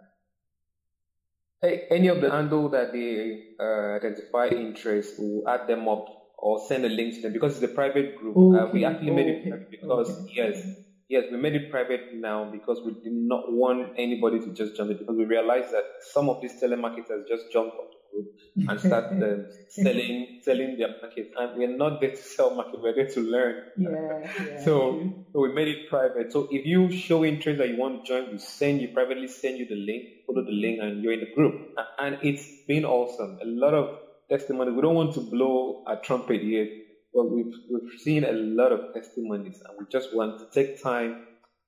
any 1.62 2.08
of 2.08 2.22
the 2.22 2.32
handle 2.32 2.70
that 2.70 2.94
they 2.94 3.44
uh, 3.60 3.98
identify 3.98 4.48
interest, 4.48 5.16
we'll 5.18 5.48
add 5.48 5.68
them 5.68 5.90
up 5.90 6.08
or 6.38 6.66
send 6.68 6.86
a 6.86 6.90
link 6.90 7.16
to 7.16 7.22
them 7.22 7.34
because 7.34 7.62
it's 7.62 7.72
a 7.72 7.76
private 7.76 8.16
group. 8.18 8.36
Okay. 8.38 8.60
Uh, 8.60 8.68
we 8.72 8.86
actually 8.86 9.12
made 9.12 9.28
it 9.28 9.72
because 9.72 10.10
okay. 10.10 10.34
yes, 10.34 10.64
yes, 11.10 11.26
we 11.32 11.38
made 11.38 11.56
it 11.56 11.64
private 11.70 12.02
now 12.12 12.46
because 12.50 12.82
we 12.86 12.92
did 12.92 13.14
not 13.14 13.42
want 13.48 13.90
anybody 13.98 14.40
to 14.40 14.52
just 14.52 14.76
jump 14.76 14.92
it 14.92 15.00
because 15.00 15.16
we 15.18 15.26
realized 15.26 15.72
that 15.72 15.84
some 16.14 16.30
of 16.30 16.38
these 16.42 16.54
telemarketers 16.62 17.28
just 17.28 17.50
jump 17.52 17.74
on 17.78 17.88
the 17.92 18.00
group 18.12 18.28
and 18.70 18.80
start 18.80 19.06
uh, 19.22 19.38
selling 19.70 20.28
selling 20.42 20.76
their 20.78 20.90
market. 21.02 21.28
And 21.36 21.52
we're 21.56 21.76
not 21.76 22.00
there 22.00 22.10
to 22.10 22.16
sell 22.16 22.52
market, 22.52 22.80
we're 22.82 22.94
there 22.94 23.08
to 23.14 23.22
learn. 23.22 23.56
Yeah, 23.76 24.20
yeah. 24.48 24.60
so, 24.60 24.96
so 25.34 25.40
we 25.42 25.50
made 25.50 25.68
it 25.68 25.80
private. 25.88 26.32
So 26.32 26.46
if 26.50 26.64
you 26.66 26.90
show 26.92 27.26
interest 27.26 27.58
that 27.60 27.68
you 27.70 27.78
want 27.78 27.96
to 27.96 28.08
join, 28.08 28.30
we 28.32 28.38
send 28.38 28.82
you 28.82 28.90
privately 28.94 29.28
send 29.28 29.58
you 29.58 29.66
the 29.68 29.76
link, 29.76 30.06
follow 30.28 30.44
the 30.46 30.52
link, 30.54 30.80
and 30.82 31.02
you're 31.02 31.14
in 31.14 31.22
the 31.22 31.28
group. 31.34 31.56
And 31.98 32.18
it's 32.22 32.48
been 32.68 32.86
awesome. 32.86 33.36
A 33.42 33.46
lot 33.46 33.74
of 33.74 33.88
testimony. 34.30 34.72
We 34.72 34.82
don't 34.82 34.96
want 34.96 35.14
to 35.14 35.22
blow 35.22 35.76
a 35.88 35.96
trumpet 35.98 36.42
yet 36.44 36.68
but 37.14 37.32
we've, 37.32 37.54
we've 37.72 38.00
seen 38.00 38.24
a 38.24 38.32
lot 38.32 38.72
of 38.72 38.94
testimonies 38.94 39.62
and 39.68 39.78
we 39.80 39.86
just 39.92 40.16
want 40.16 40.40
to 40.40 40.46
take 40.54 40.82
time 40.82 41.26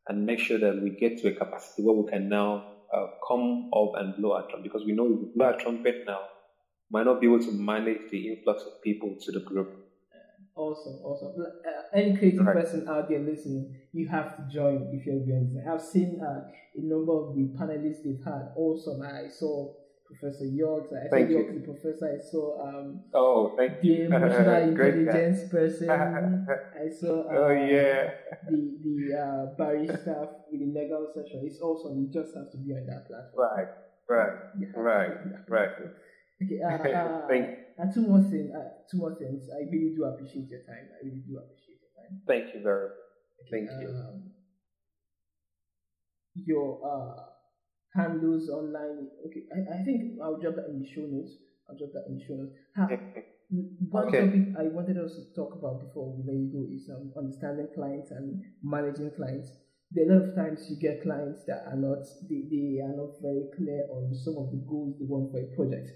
and 0.08 0.26
make 0.26 0.40
sure 0.40 0.60
that 0.60 0.82
we 0.82 0.90
get 0.90 1.22
to 1.22 1.30
a 1.30 1.34
capacity 1.34 1.84
where 1.84 1.96
we 1.96 2.10
can 2.10 2.30
now 2.30 2.66
uh, 2.94 3.08
come 3.28 3.70
up 3.76 3.94
and 3.96 4.16
blow 4.18 4.34
our 4.34 4.44
trumpet 4.44 4.64
because 4.64 4.86
we 4.86 4.92
know 4.92 5.06
if 5.06 5.20
we 5.20 5.28
blow 5.36 5.46
our 5.48 5.58
trumpet 5.58 6.04
now, 6.06 6.22
might 6.92 7.06
not 7.06 7.22
be 7.22 7.28
able 7.28 7.40
to 7.40 7.52
manage 7.52 8.12
the 8.12 8.34
influx 8.34 8.64
of 8.64 8.82
people 8.84 9.16
to 9.22 9.32
the 9.32 9.40
group. 9.40 9.78
Awesome, 10.56 11.00
awesome. 11.04 11.42
Uh, 11.42 11.98
any 11.98 12.18
creative 12.18 12.46
right. 12.46 12.58
person 12.58 12.88
out 12.90 13.08
there 13.08 13.20
listening, 13.20 13.74
you 13.94 14.10
have 14.10 14.36
to 14.36 14.54
join 14.54 14.90
if 14.94 15.06
you're 15.06 15.26
going. 15.26 15.64
I've 15.68 15.82
seen 15.82 16.20
uh, 16.22 16.42
a 16.76 16.82
number 16.82 17.14
of 17.14 17.36
the 17.36 17.48
panelists 17.58 18.04
they've 18.04 18.24
had. 18.24 18.52
Awesome. 18.56 19.02
I 19.02 19.30
saw 19.30 19.74
Professor 20.12 20.46
Yorks. 20.46 20.92
I 20.94 21.08
thank 21.10 21.30
you. 21.30 21.48
the 21.54 21.66
professor. 21.66 22.20
I 22.20 22.20
saw 22.20 22.68
um, 22.68 23.02
oh, 23.14 23.54
thank 23.58 23.84
you. 23.84 24.10
the 24.10 24.16
emotional 24.16 24.62
intelligence 24.70 25.50
person. 25.50 25.90
I 26.76 26.90
saw 26.90 27.22
uh, 27.22 27.38
oh 27.38 27.52
yeah 27.52 28.12
the 28.50 28.78
the 28.84 28.98
uh, 29.16 29.56
barista 29.56 30.28
with 30.52 30.60
the 30.60 30.68
legal 30.68 31.08
session. 31.14 31.42
It's 31.46 31.62
awesome. 31.62 32.00
You 32.02 32.08
just 32.12 32.36
have 32.36 32.52
to 32.52 32.58
be 32.58 32.74
on 32.74 32.86
that 32.88 33.08
platform. 33.08 33.48
Right, 33.56 33.72
right, 34.10 34.76
right, 34.76 35.12
right. 35.48 35.70
Okay. 36.44 36.60
Uh, 36.62 36.98
uh, 36.98 37.28
thank 37.28 37.50
you. 37.50 37.56
And 37.78 37.94
two 37.94 38.02
more 38.02 38.22
things. 38.22 38.52
Uh, 38.54 38.70
two 38.90 38.98
more 38.98 39.16
things. 39.16 39.48
I 39.50 39.70
really 39.72 39.96
do 39.96 40.04
appreciate 40.06 40.50
your 40.50 40.62
time. 40.62 40.92
I 40.92 41.06
really 41.06 41.24
do 41.28 41.38
appreciate 41.40 41.80
your 41.80 41.94
time. 41.96 42.22
Thank 42.28 42.54
you 42.54 42.62
very. 42.62 42.90
much. 42.90 43.50
Thank 43.50 43.70
you. 43.82 43.90
Um, 43.90 44.32
your 46.36 46.80
uh 46.84 47.31
handles 47.94 48.50
online. 48.50 49.08
Okay, 49.28 49.44
I, 49.52 49.80
I 49.80 49.84
think 49.84 50.20
I'll 50.24 50.40
drop 50.40 50.56
that 50.56 50.68
in 50.70 50.80
the 50.80 50.88
show 50.88 51.08
notes. 51.08 51.38
I'll 51.70 51.78
drop 51.78 51.92
that 51.94 52.06
in 52.08 52.18
the 52.18 52.24
show 52.24 52.36
notes. 52.36 52.54
Ha, 52.76 52.88
one 53.90 54.08
okay. 54.08 54.20
topic 54.24 54.48
I 54.58 54.64
wanted 54.72 54.98
us 54.98 55.16
to 55.16 55.24
talk 55.36 55.56
about 55.60 55.84
before 55.84 56.16
we 56.16 56.24
let 56.24 56.40
you 56.40 56.50
go 56.52 56.64
is 56.72 56.88
um, 56.88 57.12
understanding 57.18 57.68
clients 57.76 58.12
and 58.12 58.42
managing 58.64 59.12
clients. 59.16 59.52
There 59.92 60.08
are 60.08 60.12
a 60.12 60.16
lot 60.16 60.30
of 60.30 60.36
times 60.36 60.68
you 60.70 60.80
get 60.80 61.04
clients 61.04 61.44
that 61.48 61.68
are 61.68 61.76
not 61.76 62.00
they, 62.30 62.48
they 62.48 62.80
are 62.80 62.96
not 62.96 63.12
very 63.22 63.44
clear 63.56 63.84
on 63.92 64.16
some 64.16 64.40
of 64.40 64.52
the 64.52 64.64
goals 64.64 64.96
they 65.00 65.06
want 65.06 65.32
for 65.32 65.44
a 65.44 65.52
project. 65.52 65.92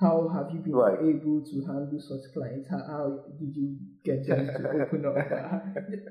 How 0.00 0.28
have 0.28 0.50
you 0.50 0.60
been 0.60 0.74
right. 0.74 0.98
able 0.98 1.40
to 1.46 1.56
handle 1.64 1.98
such 2.02 2.26
clients? 2.34 2.68
How, 2.68 2.82
how 2.84 3.22
did 3.38 3.54
you 3.54 3.78
get 4.04 4.26
them 4.26 4.46
to 4.46 4.82
open 4.82 5.06
up? 5.06 5.14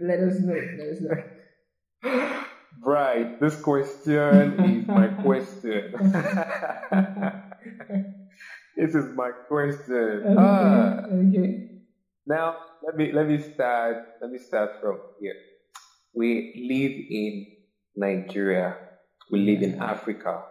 let 0.02 0.20
us 0.20 0.40
know. 0.40 0.56
Let 0.56 0.90
us 0.90 1.02
know. 1.04 2.42
Right. 2.84 3.40
This 3.40 3.62
question 3.62 4.60
is 4.82 4.88
my 4.88 5.08
question. 5.08 5.94
this 8.78 8.96
is 8.96 9.16
my 9.16 9.32
question. 9.48 10.24
Okay. 10.26 10.36
Ah. 10.38 11.06
okay. 11.06 11.70
Now 12.28 12.58
let 12.84 12.96
me 12.96 13.12
let 13.12 13.28
me 13.28 13.38
start 13.40 13.98
let 14.22 14.32
me 14.32 14.40
start 14.40 14.82
from 14.82 15.00
here. 15.20 15.36
We 16.14 16.54
live 16.70 16.92
in 17.10 17.46
Nigeria. 17.96 18.78
We 19.32 19.40
live 19.40 19.62
in 19.64 19.82
Africa. 19.82 20.44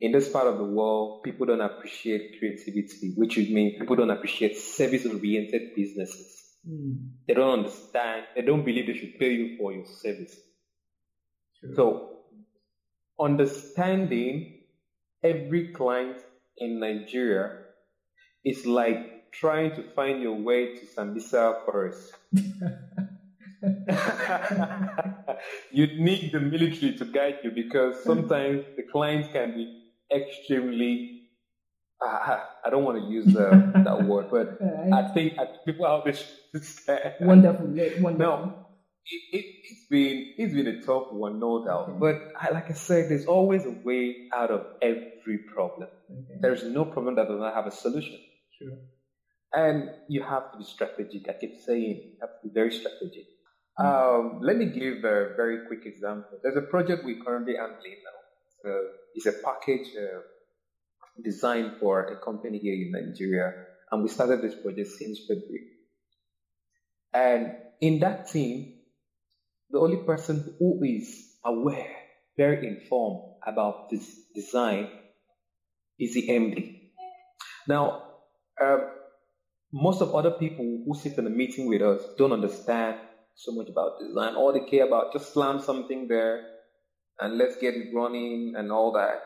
In 0.00 0.10
this 0.10 0.28
part 0.28 0.48
of 0.48 0.58
the 0.58 0.64
world, 0.64 1.22
people 1.22 1.46
don't 1.46 1.60
appreciate 1.60 2.38
creativity, 2.38 3.14
which 3.16 3.36
would 3.36 3.50
mean 3.50 3.78
people 3.78 3.94
don't 3.94 4.10
appreciate 4.10 4.56
service-oriented 4.56 5.76
businesses. 5.76 6.42
Mm. 6.68 7.10
They 7.28 7.34
don't 7.34 7.60
understand. 7.60 8.24
They 8.34 8.42
don't 8.42 8.64
believe 8.64 8.88
they 8.88 8.94
should 8.94 9.16
pay 9.18 9.32
you 9.32 9.56
for 9.56 9.72
your 9.72 9.86
service. 9.86 10.36
So, 11.74 12.18
understanding 13.20 14.62
every 15.22 15.68
client 15.68 16.18
in 16.58 16.80
Nigeria 16.80 17.58
is 18.44 18.66
like 18.66 19.30
trying 19.32 19.74
to 19.76 19.82
find 19.94 20.20
your 20.22 20.34
way 20.34 20.76
to 20.76 20.86
Sambisa 20.86 21.64
Forest. 21.64 22.14
you 25.70 25.86
need 26.02 26.32
the 26.32 26.40
military 26.40 26.96
to 26.98 27.04
guide 27.04 27.38
you 27.44 27.50
because 27.52 28.02
sometimes 28.02 28.64
the 28.76 28.82
clients 28.90 29.28
can 29.32 29.54
be 29.54 29.82
extremely. 30.14 31.20
Uh, 32.04 32.40
I 32.64 32.70
don't 32.70 32.84
want 32.84 32.98
to 32.98 33.08
use 33.08 33.36
uh, 33.36 33.70
that 33.84 34.04
word, 34.04 34.26
but 34.30 34.58
I 34.92 35.08
think 35.14 35.38
people 35.64 35.86
out 35.86 36.04
there 36.04 36.14
should 36.14 36.26
Wonderful, 37.20 37.66
wonderful. 37.66 38.18
Now, 38.18 38.66
it, 39.06 39.44
has 39.68 39.78
been 39.90 40.34
it's 40.38 40.54
been 40.54 40.66
a 40.66 40.82
tough 40.82 41.12
one, 41.12 41.40
no 41.40 41.64
doubt. 41.64 41.90
Okay. 41.90 41.98
But 41.98 42.32
I, 42.40 42.50
like 42.52 42.70
I 42.70 42.74
said, 42.74 43.10
there's 43.10 43.26
always 43.26 43.64
a 43.64 43.70
way 43.70 44.28
out 44.34 44.50
of 44.50 44.66
every 44.80 45.38
problem. 45.52 45.88
Okay. 46.10 46.38
There's 46.40 46.64
no 46.64 46.84
problem 46.84 47.16
that 47.16 47.28
does 47.28 47.40
not 47.40 47.54
have 47.54 47.66
a 47.66 47.70
solution. 47.70 48.18
Sure. 48.58 48.78
And 49.54 49.90
you 50.08 50.22
have 50.22 50.52
to 50.52 50.58
be 50.58 50.64
strategic. 50.64 51.28
I 51.28 51.34
keep 51.38 51.56
saying 51.66 52.12
you 52.14 52.18
have 52.20 52.30
to 52.40 52.48
be 52.48 52.54
very 52.54 52.72
strategic. 52.72 53.24
Mm-hmm. 53.78 53.86
Um, 53.86 54.40
let 54.42 54.56
me 54.56 54.66
give 54.66 54.98
a 54.98 55.34
very 55.36 55.66
quick 55.66 55.84
example. 55.84 56.38
There's 56.42 56.56
a 56.56 56.62
project 56.62 57.04
we 57.04 57.20
currently 57.22 57.54
handling 57.56 57.96
now. 58.04 58.70
Uh, 58.70 58.78
it's 59.14 59.26
a 59.26 59.32
package 59.44 59.88
uh, 59.96 60.20
designed 61.22 61.72
for 61.80 62.04
a 62.04 62.24
company 62.24 62.58
here 62.58 62.74
in 62.74 62.92
Nigeria, 62.92 63.52
and 63.90 64.02
we 64.02 64.08
started 64.08 64.40
this 64.40 64.54
project 64.54 64.88
since 64.88 65.20
February. 65.26 65.66
And 67.12 67.56
in 67.80 67.98
that 68.00 68.30
team, 68.30 68.74
the 69.72 69.80
only 69.80 69.98
person 69.98 70.44
who 70.58 70.78
is 70.82 71.26
aware, 71.44 71.88
very 72.36 72.58
informed 72.62 73.20
about 73.46 73.76
this 73.90 74.18
design 74.34 74.88
is 75.98 76.12
the 76.14 76.24
MD. 76.28 76.66
Now, 77.68 77.92
um, 78.62 78.86
most 79.72 80.02
of 80.02 80.14
other 80.14 80.30
people 80.32 80.80
who 80.84 80.94
sit 80.94 81.14
in 81.18 81.26
a 81.26 81.30
meeting 81.30 81.66
with 81.66 81.82
us 81.82 82.08
don't 82.18 82.32
understand 82.32 82.96
so 83.34 83.52
much 83.52 83.68
about 83.70 83.92
design. 83.98 84.34
All 84.36 84.52
they 84.52 84.60
care 84.60 84.84
about 84.84 85.12
just 85.12 85.32
slam 85.32 85.58
something 85.58 86.06
there 86.08 86.42
and 87.20 87.38
let's 87.38 87.56
get 87.56 87.76
it 87.76 87.86
running 87.92 88.52
and 88.56 88.72
all 88.72 88.92
that. 88.92 89.18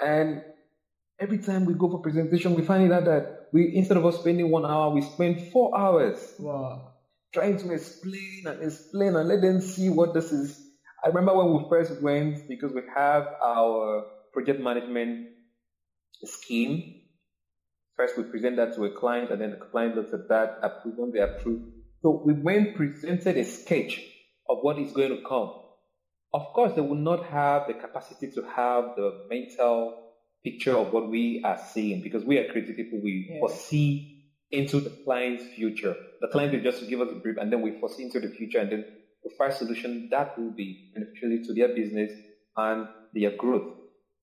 And 0.00 0.40
every 1.20 1.38
time 1.38 1.64
we 1.64 1.74
go 1.74 1.88
for 1.88 2.00
presentation, 2.00 2.54
we 2.54 2.62
find 2.62 2.92
out 2.92 3.04
that 3.04 3.24
we 3.52 3.70
instead 3.72 3.96
of 3.98 4.06
us 4.06 4.16
spending 4.16 4.50
one 4.50 4.66
hour, 4.66 4.90
we 4.90 5.02
spend 5.02 5.40
four 5.40 5.70
hours 5.76 6.34
Wow. 6.38 6.87
Trying 7.32 7.58
to 7.58 7.72
explain 7.72 8.44
and 8.46 8.62
explain 8.62 9.16
and 9.16 9.28
let 9.28 9.42
them 9.42 9.60
see 9.60 9.88
what 9.88 10.14
this 10.14 10.32
is. 10.32 10.58
I 11.04 11.08
remember 11.08 11.34
when 11.36 11.52
we 11.62 11.68
first 11.68 12.02
went 12.02 12.48
because 12.48 12.72
we 12.72 12.82
have 12.94 13.26
our 13.44 14.06
project 14.32 14.60
management 14.60 15.28
scheme. 16.24 17.02
First, 17.96 18.16
we 18.16 18.24
present 18.24 18.56
that 18.56 18.74
to 18.74 18.84
a 18.84 18.90
client, 18.90 19.30
and 19.30 19.40
then 19.40 19.50
the 19.50 19.56
client 19.56 19.96
looks 19.96 20.12
at 20.12 20.28
that, 20.28 20.58
approve 20.62 20.94
when 20.98 21.12
they 21.12 21.20
approve. 21.20 21.62
So 22.02 22.22
we 22.24 22.32
went 22.32 22.76
presented 22.76 23.36
a 23.36 23.44
sketch 23.44 24.00
of 24.48 24.58
what 24.62 24.78
is 24.78 24.92
going 24.92 25.10
to 25.10 25.22
come. 25.28 25.52
Of 26.32 26.42
course, 26.54 26.74
they 26.74 26.80
will 26.80 26.94
not 26.94 27.24
have 27.24 27.66
the 27.66 27.74
capacity 27.74 28.30
to 28.32 28.42
have 28.42 28.94
the 28.96 29.26
mental 29.28 30.12
picture 30.44 30.76
of 30.76 30.92
what 30.92 31.08
we 31.08 31.42
are 31.44 31.58
seeing 31.58 32.02
because 32.02 32.24
we 32.24 32.38
are 32.38 32.50
creative 32.52 32.76
people. 32.76 33.00
We 33.02 33.28
Yeah. 33.28 33.40
foresee 33.40 34.17
into 34.50 34.80
the 34.80 34.90
client's 35.04 35.44
future. 35.54 35.94
The 36.20 36.28
client 36.28 36.52
will 36.52 36.62
just 36.62 36.88
give 36.88 37.00
us 37.00 37.08
a 37.10 37.16
brief, 37.16 37.36
and 37.38 37.52
then 37.52 37.62
we 37.62 37.78
foresee 37.78 38.04
into 38.04 38.20
the 38.20 38.28
future, 38.28 38.58
and 38.58 38.70
then 38.70 38.84
we 39.24 39.30
find 39.36 39.52
solution 39.52 40.08
that 40.10 40.38
will 40.38 40.52
be 40.52 40.92
beneficial 40.94 41.46
to 41.46 41.54
their 41.54 41.74
business 41.74 42.10
and 42.56 42.88
their 43.14 43.36
growth. 43.36 43.74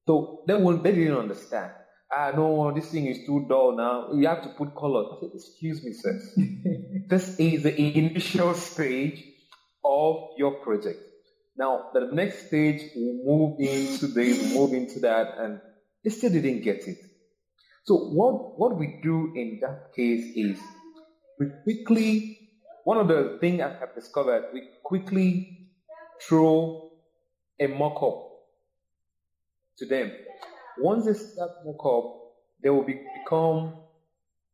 So 0.08 0.44
they 0.48 0.56
will 0.56 0.78
they 0.78 0.94
didn't 0.94 1.18
understand. 1.18 1.72
Ah 2.12 2.32
no, 2.36 2.72
this 2.74 2.92
thing 2.92 3.08
is 3.08 3.26
too 3.26 3.46
dull 3.50 3.76
now. 3.76 4.10
We 4.14 4.26
have 4.26 4.44
to 4.44 4.50
put 4.50 4.76
color. 4.76 5.04
I 5.04 5.20
said, 5.22 5.30
excuse 5.34 5.84
me, 5.84 5.94
sir. 5.94 6.20
this 7.10 7.40
is 7.40 7.64
the 7.64 7.76
initial 7.98 8.54
stage 8.54 9.24
of 9.84 10.16
your 10.38 10.64
project. 10.64 11.00
Now, 11.58 11.90
the 11.94 12.10
next 12.12 12.48
stage 12.48 12.82
will 12.96 13.24
move 13.24 13.60
into 13.60 14.08
this, 14.08 14.54
move 14.54 14.74
into 14.74 15.00
that, 15.00 15.38
and 15.38 15.62
they 16.04 16.10
still 16.10 16.32
didn't 16.32 16.62
get 16.62 16.88
it. 16.88 16.98
So 17.86 17.96
what 17.96 18.60
what 18.60 18.78
we 18.78 19.00
do 19.04 19.32
in 19.36 19.60
that 19.62 19.94
case 19.96 20.36
is 20.36 20.60
we 21.40 21.48
quickly 21.64 22.46
one 22.84 22.98
of 22.98 23.08
the 23.08 23.38
things 23.40 23.62
I 23.62 23.70
have 23.80 23.96
discovered, 23.96 24.46
we 24.54 24.70
quickly 24.84 25.70
throw 26.22 26.92
a 27.60 27.68
mock-up 27.68 28.32
to 29.78 29.86
them. 29.88 30.12
Once 30.80 31.06
they 31.06 31.14
start 31.14 31.52
mock-up, 31.66 32.22
they 32.62 32.70
will 32.70 32.84
be, 32.84 32.94
become 33.24 33.74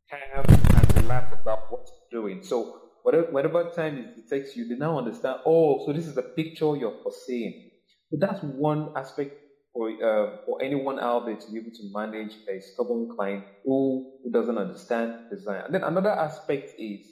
calm 0.09 0.45
and 0.45 0.95
relaxed 0.95 1.37
about 1.41 1.71
what 1.71 1.87
you're 2.11 2.21
doing. 2.21 2.43
So 2.43 2.79
whatever, 3.03 3.31
whatever 3.31 3.69
time 3.75 3.97
it 3.97 4.29
takes 4.29 4.55
you, 4.55 4.67
they 4.67 4.75
now 4.75 4.97
understand, 4.97 5.39
oh, 5.45 5.85
so 5.85 5.93
this 5.93 6.07
is 6.07 6.15
the 6.15 6.21
picture 6.21 6.75
you're 6.75 6.99
foreseeing. 7.03 7.71
So 8.11 8.17
that's 8.19 8.41
one 8.43 8.93
aspect 8.95 9.35
for, 9.73 9.89
uh, 9.89 10.37
for 10.45 10.61
anyone 10.61 10.99
out 10.99 11.25
there 11.25 11.35
to 11.35 11.51
be 11.51 11.59
able 11.59 11.71
to 11.71 11.91
manage 11.93 12.33
a 12.49 12.61
stubborn 12.61 13.09
client 13.15 13.45
who, 13.63 14.11
who 14.23 14.31
doesn't 14.31 14.57
understand 14.57 15.29
design. 15.29 15.63
And 15.65 15.73
then 15.73 15.83
another 15.83 16.11
aspect 16.11 16.71
is 16.77 17.07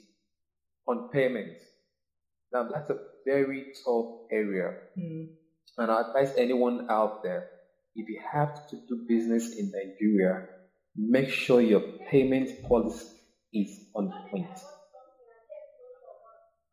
on 0.86 1.08
payments. 1.12 1.64
Now 2.52 2.68
that's 2.72 2.90
a 2.90 2.98
very 3.24 3.72
tough 3.84 4.06
area. 4.32 4.72
Mm. 4.98 5.28
And 5.78 5.90
I 5.90 6.02
advise 6.02 6.34
anyone 6.36 6.88
out 6.90 7.22
there, 7.22 7.48
if 7.94 8.08
you 8.08 8.20
have 8.32 8.68
to 8.68 8.76
do 8.88 9.04
business 9.08 9.56
in 9.56 9.72
Nigeria, 9.72 10.46
make 10.96 11.30
sure 11.30 11.60
your 11.60 11.82
payment 12.10 12.68
policy 12.68 13.06
is 13.52 13.70
on 13.94 14.12
point. 14.30 14.50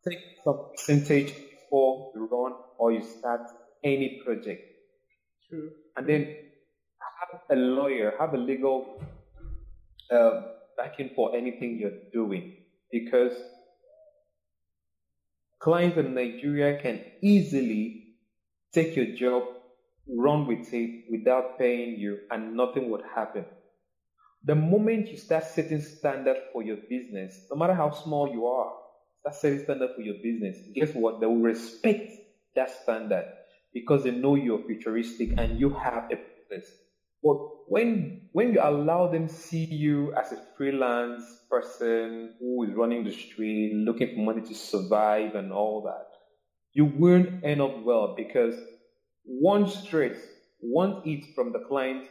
Take 0.08 0.20
some 0.44 0.70
percentage 0.76 1.34
before 1.34 2.12
you 2.16 2.28
run 2.32 2.54
or 2.78 2.92
you 2.92 3.04
start 3.04 3.42
any 3.84 4.22
project. 4.26 4.62
And 5.52 6.08
then 6.08 6.36
have 7.20 7.42
a 7.52 7.56
lawyer, 7.56 8.14
have 8.20 8.34
a 8.34 8.38
legal 8.38 9.02
uh, 10.12 10.42
backing 10.78 11.12
for 11.16 11.36
anything 11.36 11.78
you're 11.80 12.00
doing 12.14 12.58
because 12.92 13.34
clients 15.60 15.98
in 15.98 16.14
Nigeria 16.14 16.80
can 16.82 17.04
easily 17.22 18.16
take 18.74 18.96
your 18.96 19.16
job, 19.16 19.44
run 20.08 20.48
with 20.48 20.74
it 20.74 21.06
without 21.10 21.58
paying 21.58 21.98
you, 21.98 22.20
and 22.30 22.56
nothing 22.56 22.90
would 22.90 23.04
happen. 23.16 23.46
The 24.44 24.56
moment 24.56 25.10
you 25.10 25.18
start 25.18 25.44
setting 25.44 25.82
standard 25.82 26.38
for 26.54 26.62
your 26.62 26.78
business, 26.90 27.48
no 27.50 27.58
matter 27.58 27.74
how 27.74 27.92
small 27.92 28.32
you 28.32 28.46
are, 28.46 28.72
start 29.22 29.36
setting 29.36 29.64
standard 29.64 29.90
for 29.96 30.02
your 30.02 30.16
business, 30.22 30.58
guess 30.76 30.94
what? 30.94 31.20
They 31.20 31.26
will 31.26 31.42
respect 31.42 32.12
that 32.56 32.70
standard 32.70 33.26
because 33.74 34.04
they 34.04 34.12
know 34.12 34.36
you're 34.36 34.64
futuristic 34.64 35.32
and 35.38 35.60
you 35.60 35.70
have 35.70 36.10
a 36.12 36.16
purpose. 36.16 36.70
But 37.24 37.38
when 37.68 38.30
when 38.32 38.54
you 38.54 38.62
allow 38.64 39.08
them 39.08 39.28
see 39.28 39.66
you 39.66 40.14
as 40.14 40.32
a 40.32 40.42
freelance 40.56 41.24
person 41.50 42.36
who 42.40 42.64
is 42.64 42.76
running 42.76 43.04
the 43.04 43.12
street, 43.12 43.74
looking 43.74 44.16
for 44.16 44.22
money 44.22 44.42
to 44.48 44.54
survive 44.54 45.36
and 45.36 45.52
all 45.52 45.82
that, 45.84 46.08
you 46.74 46.86
won't 46.86 47.44
end 47.44 47.62
up 47.62 47.84
well 47.84 48.14
because 48.16 48.56
one 49.24 49.68
stress, 49.68 50.18
one 50.60 51.02
hit 51.04 51.26
from 51.36 51.52
the 51.52 51.60
client, 51.68 52.08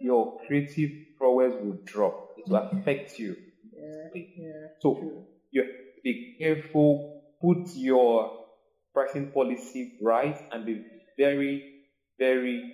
your 0.00 0.38
creative 0.46 0.90
prowess 1.18 1.54
will 1.62 1.78
drop. 1.84 2.30
It 2.36 2.48
will 2.48 2.60
mm-hmm. 2.60 2.78
affect 2.78 3.18
you. 3.18 3.36
Yeah. 3.72 4.22
Yeah. 4.36 4.50
So 4.80 4.94
True. 4.94 5.24
you 5.50 5.62
have 5.62 5.70
to 5.70 6.00
be 6.02 6.36
careful, 6.38 7.22
put 7.40 7.68
your 7.74 8.46
pricing 8.94 9.30
policy 9.32 9.98
right 10.02 10.38
and 10.52 10.66
be 10.66 10.84
very, 11.16 11.84
very 12.18 12.72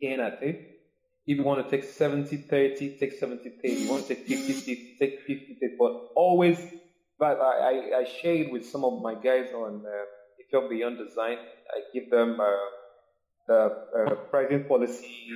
in 0.00 0.20
at 0.20 0.42
it. 0.42 0.66
If 1.26 1.36
you 1.38 1.44
want 1.44 1.62
to 1.64 1.70
take 1.70 1.84
70 1.84 2.36
30, 2.36 2.98
take 2.98 3.12
70 3.12 3.50
30. 3.62 3.68
You 3.68 3.90
want 3.90 4.06
to 4.06 4.14
take 4.14 4.26
50 4.26 4.52
50, 4.52 4.96
take 4.98 5.20
50 5.20 5.58
50. 5.60 5.76
But 5.78 5.92
always, 6.16 6.58
but 7.18 7.38
I, 7.40 7.92
I, 7.94 7.98
I 8.00 8.04
share 8.04 8.34
it 8.34 8.52
with 8.52 8.66
some 8.66 8.84
of 8.84 9.02
my 9.02 9.14
guys 9.14 9.52
on 9.54 9.84
uh, 9.86 10.56
Ifiok 10.58 10.70
Beyond 10.70 10.98
Design. 10.98 11.38
I 11.70 11.82
give 11.92 12.10
them 12.10 12.40
uh, 12.40 12.46
the 13.46 13.86
uh, 13.96 14.14
pricing 14.30 14.64
policy 14.64 15.28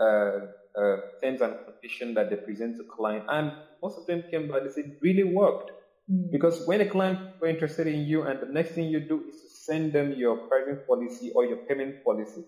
uh, 0.00 0.40
uh, 0.78 0.96
terms 1.22 1.40
and 1.40 1.54
conditions 1.66 2.14
that 2.14 2.30
they 2.30 2.36
present 2.36 2.76
to 2.78 2.84
client, 2.84 3.24
and 3.28 3.52
most 3.82 3.98
of 3.98 4.06
them 4.06 4.24
came 4.30 4.48
back. 4.48 4.62
They 4.64 4.70
said 4.70 4.96
really 5.02 5.24
worked. 5.24 5.70
Mm. 6.10 6.30
Because 6.30 6.60
when 6.66 6.80
a 6.80 6.86
client 6.86 7.18
is 7.42 7.48
interested 7.48 7.86
in 7.86 8.00
you 8.00 8.22
and 8.22 8.40
the 8.40 8.46
next 8.46 8.72
thing 8.74 8.86
you 8.88 9.00
do 9.00 9.22
is 9.28 9.40
to 9.42 9.48
send 9.48 9.92
them 9.92 10.12
your 10.12 10.36
pricing 10.48 10.78
policy 10.86 11.30
or 11.34 11.44
your 11.44 11.58
payment 11.68 11.94
policy, 12.04 12.44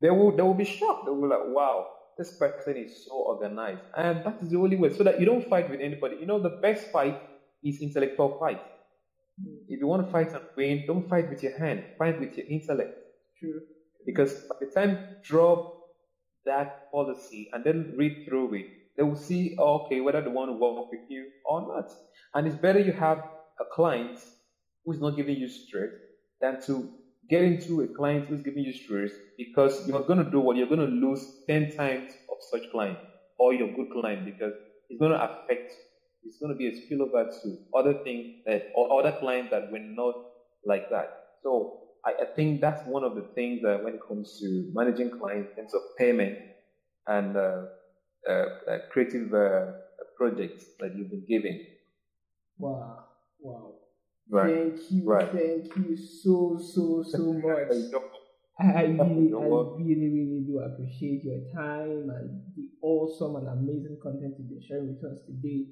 they 0.00 0.10
will 0.10 0.32
they 0.32 0.42
will 0.42 0.54
be 0.54 0.64
shocked. 0.64 1.04
They 1.04 1.10
will 1.10 1.22
be 1.22 1.28
like, 1.28 1.44
wow, 1.44 1.86
this 2.18 2.32
person 2.32 2.76
is 2.76 3.04
so 3.06 3.12
organized. 3.16 3.82
And 3.96 4.22
that 4.24 4.36
is 4.40 4.50
the 4.50 4.58
only 4.58 4.76
way. 4.76 4.90
So 4.90 5.04
that 5.04 5.18
you 5.20 5.26
don't 5.26 5.44
fight 5.48 5.68
with 5.70 5.80
anybody. 5.80 6.16
You 6.18 6.26
know, 6.26 6.38
the 6.40 6.50
best 6.62 6.90
fight 6.92 7.16
is 7.62 7.80
intellectual 7.80 8.36
fight. 8.38 8.60
If 9.68 9.80
you 9.80 9.86
want 9.86 10.04
to 10.04 10.10
fight 10.10 10.32
and 10.32 10.42
win, 10.56 10.84
don't 10.86 11.08
fight 11.08 11.28
with 11.28 11.42
your 11.42 11.52
hand, 11.52 11.84
fight 11.98 12.18
with 12.18 12.36
your 12.36 12.46
intellect. 12.48 12.90
True. 13.38 13.60
Because 14.04 14.34
by 14.48 14.56
the 14.60 14.66
time 14.66 14.98
drop 15.22 15.62
that 16.46 16.68
policy 16.92 17.48
and 17.52 17.64
then 17.64 17.94
read 17.96 18.14
through 18.26 18.54
it, 18.54 18.66
they 18.98 19.04
will 19.04 19.16
see, 19.16 19.54
oh, 19.58 19.76
okay, 19.76 20.00
whether 20.02 20.22
they 20.22 20.30
want 20.30 20.50
to 20.50 20.54
work 20.54 20.86
with 20.92 21.00
you 21.08 21.30
or 21.44 21.62
not. 21.62 21.86
And 22.34 22.48
it's 22.48 22.56
better 22.58 22.80
you 22.80 22.92
have 22.94 23.20
a 23.60 23.66
client 23.72 24.18
who's 24.86 25.00
not 25.00 25.16
giving 25.16 25.36
you 25.36 25.48
stress 25.48 25.90
than 26.42 26.58
to 26.66 26.90
get 27.30 27.44
into 27.44 27.82
a 27.82 27.88
client 27.88 28.26
who's 28.28 28.42
giving 28.42 28.64
you 28.64 28.72
stress 28.72 29.12
because 29.38 29.82
you're 29.86 30.02
going 30.02 30.18
to 30.18 30.30
do 30.30 30.40
what? 30.40 30.56
You're 30.56 30.68
going 30.68 30.80
to 30.80 30.86
lose 30.86 31.34
10 31.48 31.68
times 31.76 32.18
of 32.30 32.38
such 32.40 32.62
client 32.72 33.00
or 33.38 33.54
your 33.54 33.68
good 33.68 33.90
client 33.90 34.24
because 34.24 34.54
it's 34.90 35.00
going 35.00 35.12
to 35.12 35.18
affect, 35.18 35.72
it's 36.24 36.38
going 36.38 36.50
to 36.52 36.56
be 36.56 36.68
a 36.68 36.72
spillover 36.72 37.26
to 37.42 37.56
other 37.76 37.94
things 38.04 38.28
that, 38.46 38.64
or 38.74 38.92
other 39.00 39.12
clients 39.12 39.50
that 39.52 39.64
were 39.70 39.80
not 39.82 40.16
like 40.66 40.84
that. 40.90 41.08
So 41.42 41.70
I, 42.06 42.12
I 42.22 42.26
think 42.36 42.60
that's 42.62 42.82
one 42.84 43.04
of 43.04 43.14
the 43.14 43.24
things 43.36 43.62
that 43.62 43.82
when 43.82 43.94
it 43.94 44.00
comes 44.08 44.38
to 44.40 44.66
managing 44.74 45.10
clients 45.10 45.50
in 45.56 45.62
terms 45.64 45.74
of 45.74 45.82
payment 45.98 46.38
and 47.08 47.36
uh, 47.36 47.62
creative 48.90 49.32
uh, 49.34 49.72
projects 50.16 50.64
that 50.80 50.96
you've 50.96 51.10
been 51.10 51.26
giving. 51.28 51.64
Wow. 52.58 53.04
Wow. 53.40 53.74
Right. 54.30 54.54
Thank 54.54 54.90
you. 54.90 55.04
Right. 55.04 55.30
Thank 55.30 55.76
you 55.76 55.96
so 55.96 56.58
so 56.60 57.04
so 57.06 57.32
much. 57.44 58.02
I 58.60 58.82
really, 58.82 59.30
I 59.30 59.46
really, 59.78 60.10
really 60.10 60.42
do 60.44 60.58
appreciate 60.58 61.22
your 61.22 61.38
time 61.54 62.10
and 62.10 62.42
the 62.56 62.68
awesome 62.82 63.36
and 63.36 63.46
amazing 63.46 63.98
content 64.02 64.34
you've 64.36 64.48
been 64.48 64.62
sharing 64.66 64.88
with 64.88 65.12
us 65.12 65.20
today. 65.26 65.66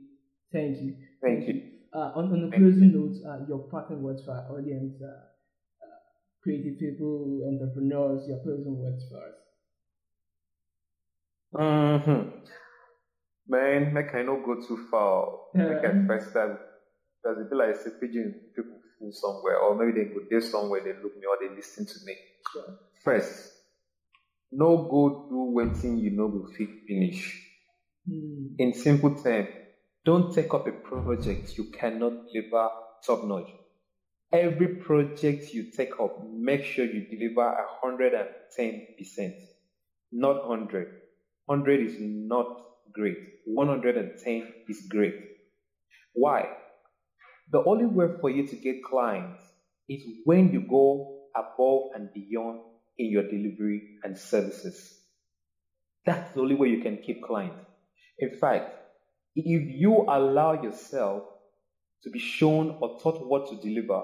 Thank 0.52 0.78
you. 0.78 0.94
Thank 1.20 1.48
you. 1.48 1.62
Uh, 1.92 2.12
on, 2.14 2.30
on 2.30 2.50
Thank 2.50 2.62
closing 2.62 2.92
note, 2.94 3.16
uh, 3.26 3.44
your 3.48 3.66
parting 3.70 4.02
words 4.02 4.22
for 4.24 4.32
our 4.32 4.56
audience, 4.56 4.94
uh, 5.02 5.08
uh, 5.08 5.98
creative 6.42 6.78
people, 6.78 7.42
entrepreneurs, 7.50 8.28
your 8.28 8.38
closing 8.44 8.78
words 8.78 9.02
for 9.10 9.18
us. 9.18 9.34
Mm-hmm. 11.56 12.28
Man, 13.48 13.94
make 13.94 14.14
I 14.14 14.22
not 14.22 14.44
go 14.44 14.60
too 14.66 14.86
far. 14.90 15.38
Make 15.54 15.84
I 15.84 16.06
first 16.06 16.30
start 16.30 16.60
because 17.22 17.38
it 17.38 17.50
be 17.50 17.56
like 17.56 17.76
say 17.76 17.90
Pidgin 18.00 18.34
people 18.54 18.80
fool 18.98 19.12
somewhere, 19.12 19.58
or 19.58 19.76
maybe 19.76 20.04
they 20.04 20.14
go 20.14 20.20
there 20.28 20.40
somewhere, 20.40 20.80
they 20.82 20.92
look 21.02 21.16
me 21.16 21.26
or 21.26 21.36
they 21.40 21.54
listen 21.54 21.86
to 21.86 21.94
me. 22.04 22.16
Sure. 22.52 22.78
First, 23.04 23.52
no 24.52 24.88
go 24.88 25.26
do 25.28 25.36
one 25.54 25.74
thing 25.74 25.98
you 25.98 26.10
know 26.10 26.26
will 26.26 26.52
fit 26.56 26.68
finish. 26.86 27.42
Hmm. 28.08 28.54
In 28.58 28.74
simple 28.74 29.14
terms, 29.14 29.48
don't 30.04 30.34
take 30.34 30.52
up 30.54 30.66
a 30.66 30.72
project 30.72 31.56
you 31.58 31.64
cannot 31.64 32.28
deliver 32.32 32.68
top 33.04 33.24
notch. 33.24 33.50
Every 34.32 34.76
project 34.76 35.52
you 35.54 35.70
take 35.70 35.98
up, 36.00 36.24
make 36.32 36.64
sure 36.64 36.84
you 36.84 37.06
deliver 37.06 37.56
110%, 37.84 39.34
not 40.12 40.48
100. 40.48 41.05
100 41.46 41.80
is 41.80 41.96
not 41.98 42.46
great. 42.92 43.16
110 43.46 44.52
is 44.68 44.86
great. 44.88 45.14
Why? 46.14 46.48
The 47.52 47.62
only 47.64 47.86
way 47.86 48.06
for 48.20 48.30
you 48.30 48.46
to 48.46 48.56
get 48.56 48.82
clients 48.82 49.40
is 49.88 50.02
when 50.24 50.52
you 50.52 50.60
go 50.68 51.22
above 51.36 51.90
and 51.94 52.12
beyond 52.12 52.60
in 52.98 53.10
your 53.10 53.22
delivery 53.22 53.98
and 54.02 54.18
services. 54.18 54.98
That's 56.04 56.34
the 56.34 56.40
only 56.40 56.54
way 56.54 56.68
you 56.68 56.82
can 56.82 56.98
keep 56.98 57.22
clients. 57.22 57.64
In 58.18 58.38
fact, 58.38 58.72
if 59.34 59.78
you 59.78 60.06
allow 60.08 60.60
yourself 60.62 61.24
to 62.02 62.10
be 62.10 62.18
shown 62.18 62.78
or 62.80 62.98
taught 63.00 63.26
what 63.26 63.48
to 63.50 63.56
deliver, 63.56 64.02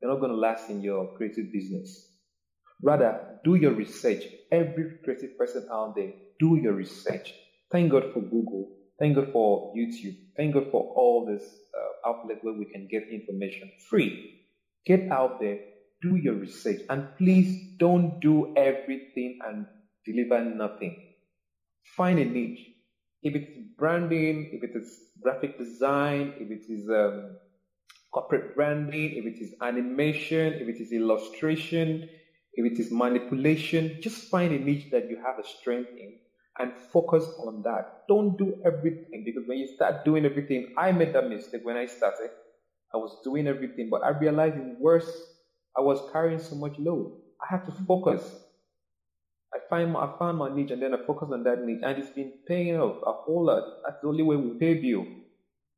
you're 0.00 0.10
not 0.12 0.20
going 0.20 0.32
to 0.32 0.36
last 0.36 0.68
in 0.68 0.82
your 0.82 1.16
creative 1.16 1.52
business. 1.52 2.12
Rather, 2.82 3.38
do 3.44 3.54
your 3.54 3.72
research. 3.72 4.22
Every 4.52 4.98
creative 5.02 5.38
person 5.38 5.66
out 5.72 5.94
there, 5.96 6.12
do 6.38 6.56
your 6.56 6.74
research. 6.74 7.34
Thank 7.70 7.92
God 7.92 8.12
for 8.12 8.20
Google. 8.20 8.68
Thank 8.98 9.16
God 9.16 9.28
for 9.32 9.74
YouTube. 9.76 10.16
Thank 10.36 10.54
God 10.54 10.68
for 10.70 10.92
all 10.94 11.26
this 11.26 11.42
uh, 11.44 12.08
outlet 12.08 12.38
where 12.42 12.54
we 12.54 12.64
can 12.64 12.88
get 12.90 13.08
information 13.10 13.70
free. 13.88 14.40
Get 14.86 15.10
out 15.10 15.40
there, 15.40 15.58
do 16.00 16.16
your 16.16 16.34
research, 16.34 16.80
and 16.88 17.08
please 17.18 17.76
don't 17.78 18.20
do 18.20 18.54
everything 18.56 19.40
and 19.46 19.66
deliver 20.04 20.42
nothing. 20.44 21.14
Find 21.96 22.18
a 22.18 22.24
niche. 22.24 22.60
If 23.22 23.34
it's 23.34 23.50
branding, 23.76 24.50
if 24.52 24.62
it 24.62 24.76
is 24.76 25.10
graphic 25.22 25.58
design, 25.58 26.34
if 26.38 26.50
it 26.50 26.72
is 26.72 26.88
um, 26.88 27.36
corporate 28.12 28.54
branding, 28.54 29.12
if 29.16 29.26
it 29.26 29.42
is 29.42 29.54
animation, 29.60 30.54
if 30.54 30.68
it 30.68 30.80
is 30.80 30.92
illustration, 30.92 32.08
if 32.54 32.72
it 32.72 32.78
is 32.78 32.90
manipulation, 32.92 33.98
just 34.00 34.30
find 34.30 34.54
a 34.54 34.58
niche 34.58 34.90
that 34.92 35.10
you 35.10 35.16
have 35.16 35.38
a 35.38 35.46
strength 35.46 35.90
in 35.90 36.14
and 36.58 36.72
focus 36.92 37.28
on 37.38 37.62
that. 37.64 37.84
Don't 38.08 38.36
do 38.36 38.54
everything 38.64 39.22
because 39.24 39.44
when 39.46 39.58
you 39.58 39.66
start 39.66 40.04
doing 40.04 40.24
everything, 40.24 40.64
I 40.76 40.92
made 40.92 41.12
that 41.14 41.26
mistake 41.26 41.60
when 41.64 41.76
I 41.76 41.86
started. 41.86 42.30
I 42.94 42.98
was 42.98 43.18
doing 43.24 43.46
everything, 43.48 43.88
but 43.90 44.04
I 44.04 44.10
realized 44.10 44.56
it 44.56 44.64
worse. 44.80 45.30
I 45.76 45.82
was 45.82 46.02
carrying 46.12 46.38
so 46.38 46.56
much 46.56 46.74
load. 46.78 47.08
I 47.42 47.46
had 47.50 47.64
to 47.66 47.72
focus. 47.86 48.36
I 49.54 49.58
find 49.68 49.96
I 49.96 50.08
found 50.18 50.38
my 50.38 50.48
niche 50.48 50.70
and 50.70 50.80
then 50.82 50.94
I 50.94 50.98
focus 51.06 51.30
on 51.32 51.42
that 51.44 51.58
niche, 51.60 51.80
and 51.82 51.98
it's 51.98 52.10
been 52.10 52.32
paying 52.46 52.76
off 52.76 52.96
a 53.04 53.12
whole 53.24 53.46
lot. 53.46 53.64
That's 53.84 53.96
the 54.00 54.08
only 54.08 54.22
way 54.22 54.36
we 54.36 54.50
pay 54.58 54.74
bill, 54.74 55.06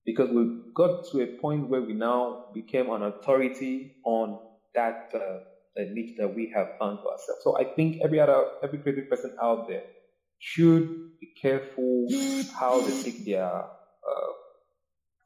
because 0.05 0.31
we 0.31 0.47
got 0.75 0.93
to 1.13 1.23
a 1.23 1.29
point 1.41 1.69
where 1.69 1.83
we 1.83 1.95
now 1.95 2.39
became 2.53 2.91
an 2.91 3.03
authority 3.03 3.91
on 4.05 4.39
that 4.75 4.97
uh, 5.15 5.39
niche 5.77 6.13
that 6.19 6.35
we 6.35 6.51
have 6.55 6.69
found 6.79 7.01
for 7.03 7.13
ourselves. 7.13 7.43
So 7.43 7.57
I 7.59 7.67
think 7.77 7.97
every 8.05 8.21
other 8.21 8.45
every 8.63 8.81
creative 8.81 9.09
person 9.09 9.33
out 9.43 9.61
there 9.67 9.83
should 10.39 11.19
be 11.21 11.33
careful 11.41 12.07
how 12.59 12.81
they 12.81 13.03
take 13.03 13.25
their 13.25 13.45
uh, 13.47 14.33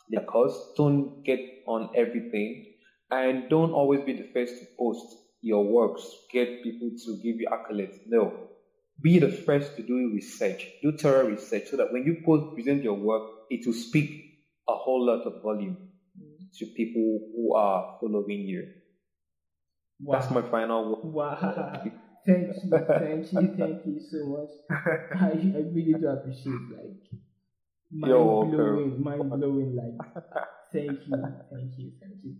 their 0.09 0.25
course. 0.25 0.57
Don't 0.77 1.23
get 1.25 1.41
on 1.67 1.91
everything, 1.95 2.75
and 3.11 3.49
don't 3.49 3.73
always 3.73 4.03
be 4.03 4.15
the 4.15 4.29
first 4.33 4.59
to 4.59 4.67
post 4.79 5.17
your 5.41 5.65
works. 5.65 6.03
Get 6.33 6.63
people 6.63 6.91
to 7.05 7.17
give 7.23 7.37
you 7.41 7.49
accolades. 7.53 7.99
No, 8.07 8.49
be 9.01 9.19
the 9.19 9.31
first 9.31 9.77
to 9.77 9.83
do 9.83 10.13
research. 10.15 10.67
Do 10.83 10.97
thorough 10.97 11.29
research 11.29 11.69
so 11.71 11.77
that 11.77 11.93
when 11.93 12.05
you 12.05 12.23
post 12.25 12.55
present 12.55 12.83
your 12.83 12.95
work, 12.95 13.23
it 13.51 13.67
will 13.67 13.75
speak 13.75 14.25
a 14.69 14.75
whole 14.75 15.05
lot 15.07 15.27
of 15.27 15.43
volume 15.43 15.77
to 16.59 16.67
people 16.67 17.21
who 17.35 17.55
are 17.55 17.97
following 18.01 18.41
you. 18.41 18.69
Wow. 20.01 20.21
That's 20.21 20.33
my 20.33 20.43
final 20.43 20.91
word. 21.03 21.15
Wow. 21.15 21.83
Thank 22.27 22.49
you, 22.63 22.71
thank 22.89 23.33
you, 23.33 23.55
thank 23.59 23.87
you 23.87 24.01
so 24.01 24.27
much. 24.27 24.51
I, 25.21 25.27
I 25.27 25.61
really 25.73 25.95
do 25.95 26.09
appreciate 26.09 26.71
like 26.71 27.21
mind 27.91 28.11
You're 28.11 28.25
welcome. 28.25 28.51
blowing, 28.51 29.03
mind 29.03 29.31
blowing. 29.31 29.77
Like, 29.77 30.25
thank 30.73 31.07
you, 31.07 31.23
thank 31.51 31.79
you, 31.79 31.93
thank 32.01 32.19
you. 32.23 32.37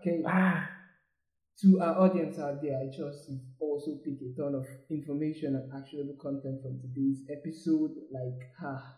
Okay, 0.00 0.22
to 1.60 1.80
our 1.80 1.98
audience 2.00 2.38
out 2.38 2.62
there, 2.62 2.78
I 2.78 2.94
trust 2.94 3.28
you've 3.30 3.40
also 3.58 3.96
picked 4.04 4.22
a 4.22 4.40
ton 4.40 4.54
of 4.54 4.66
information 4.90 5.56
and 5.56 5.72
actionable 5.72 6.16
content 6.20 6.62
from 6.62 6.80
today's 6.80 7.24
episode. 7.30 7.92
Like, 8.12 8.50
ah, 8.62 8.96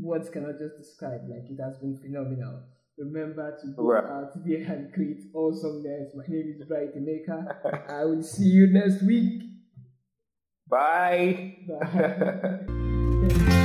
words 0.00 0.30
cannot 0.30 0.58
just 0.58 0.78
describe. 0.78 1.22
Like, 1.28 1.50
it 1.50 1.62
has 1.62 1.76
been 1.78 1.96
phenomenal. 1.98 2.62
Remember 2.98 3.56
to 3.60 3.66
go 3.76 3.82
Right. 3.84 4.04
out 4.04 4.32
there 4.44 4.62
and 4.72 4.92
create 4.92 5.22
awesomeness. 5.34 6.14
My 6.14 6.24
name 6.28 6.56
is 6.58 6.66
Bright 6.66 6.94
Emeka. 6.96 7.90
I 7.90 8.04
will 8.06 8.22
see 8.22 8.44
you 8.48 8.68
next 8.72 9.02
week. 9.02 9.42
Bye. 10.68 11.58
Bye. 11.68 12.60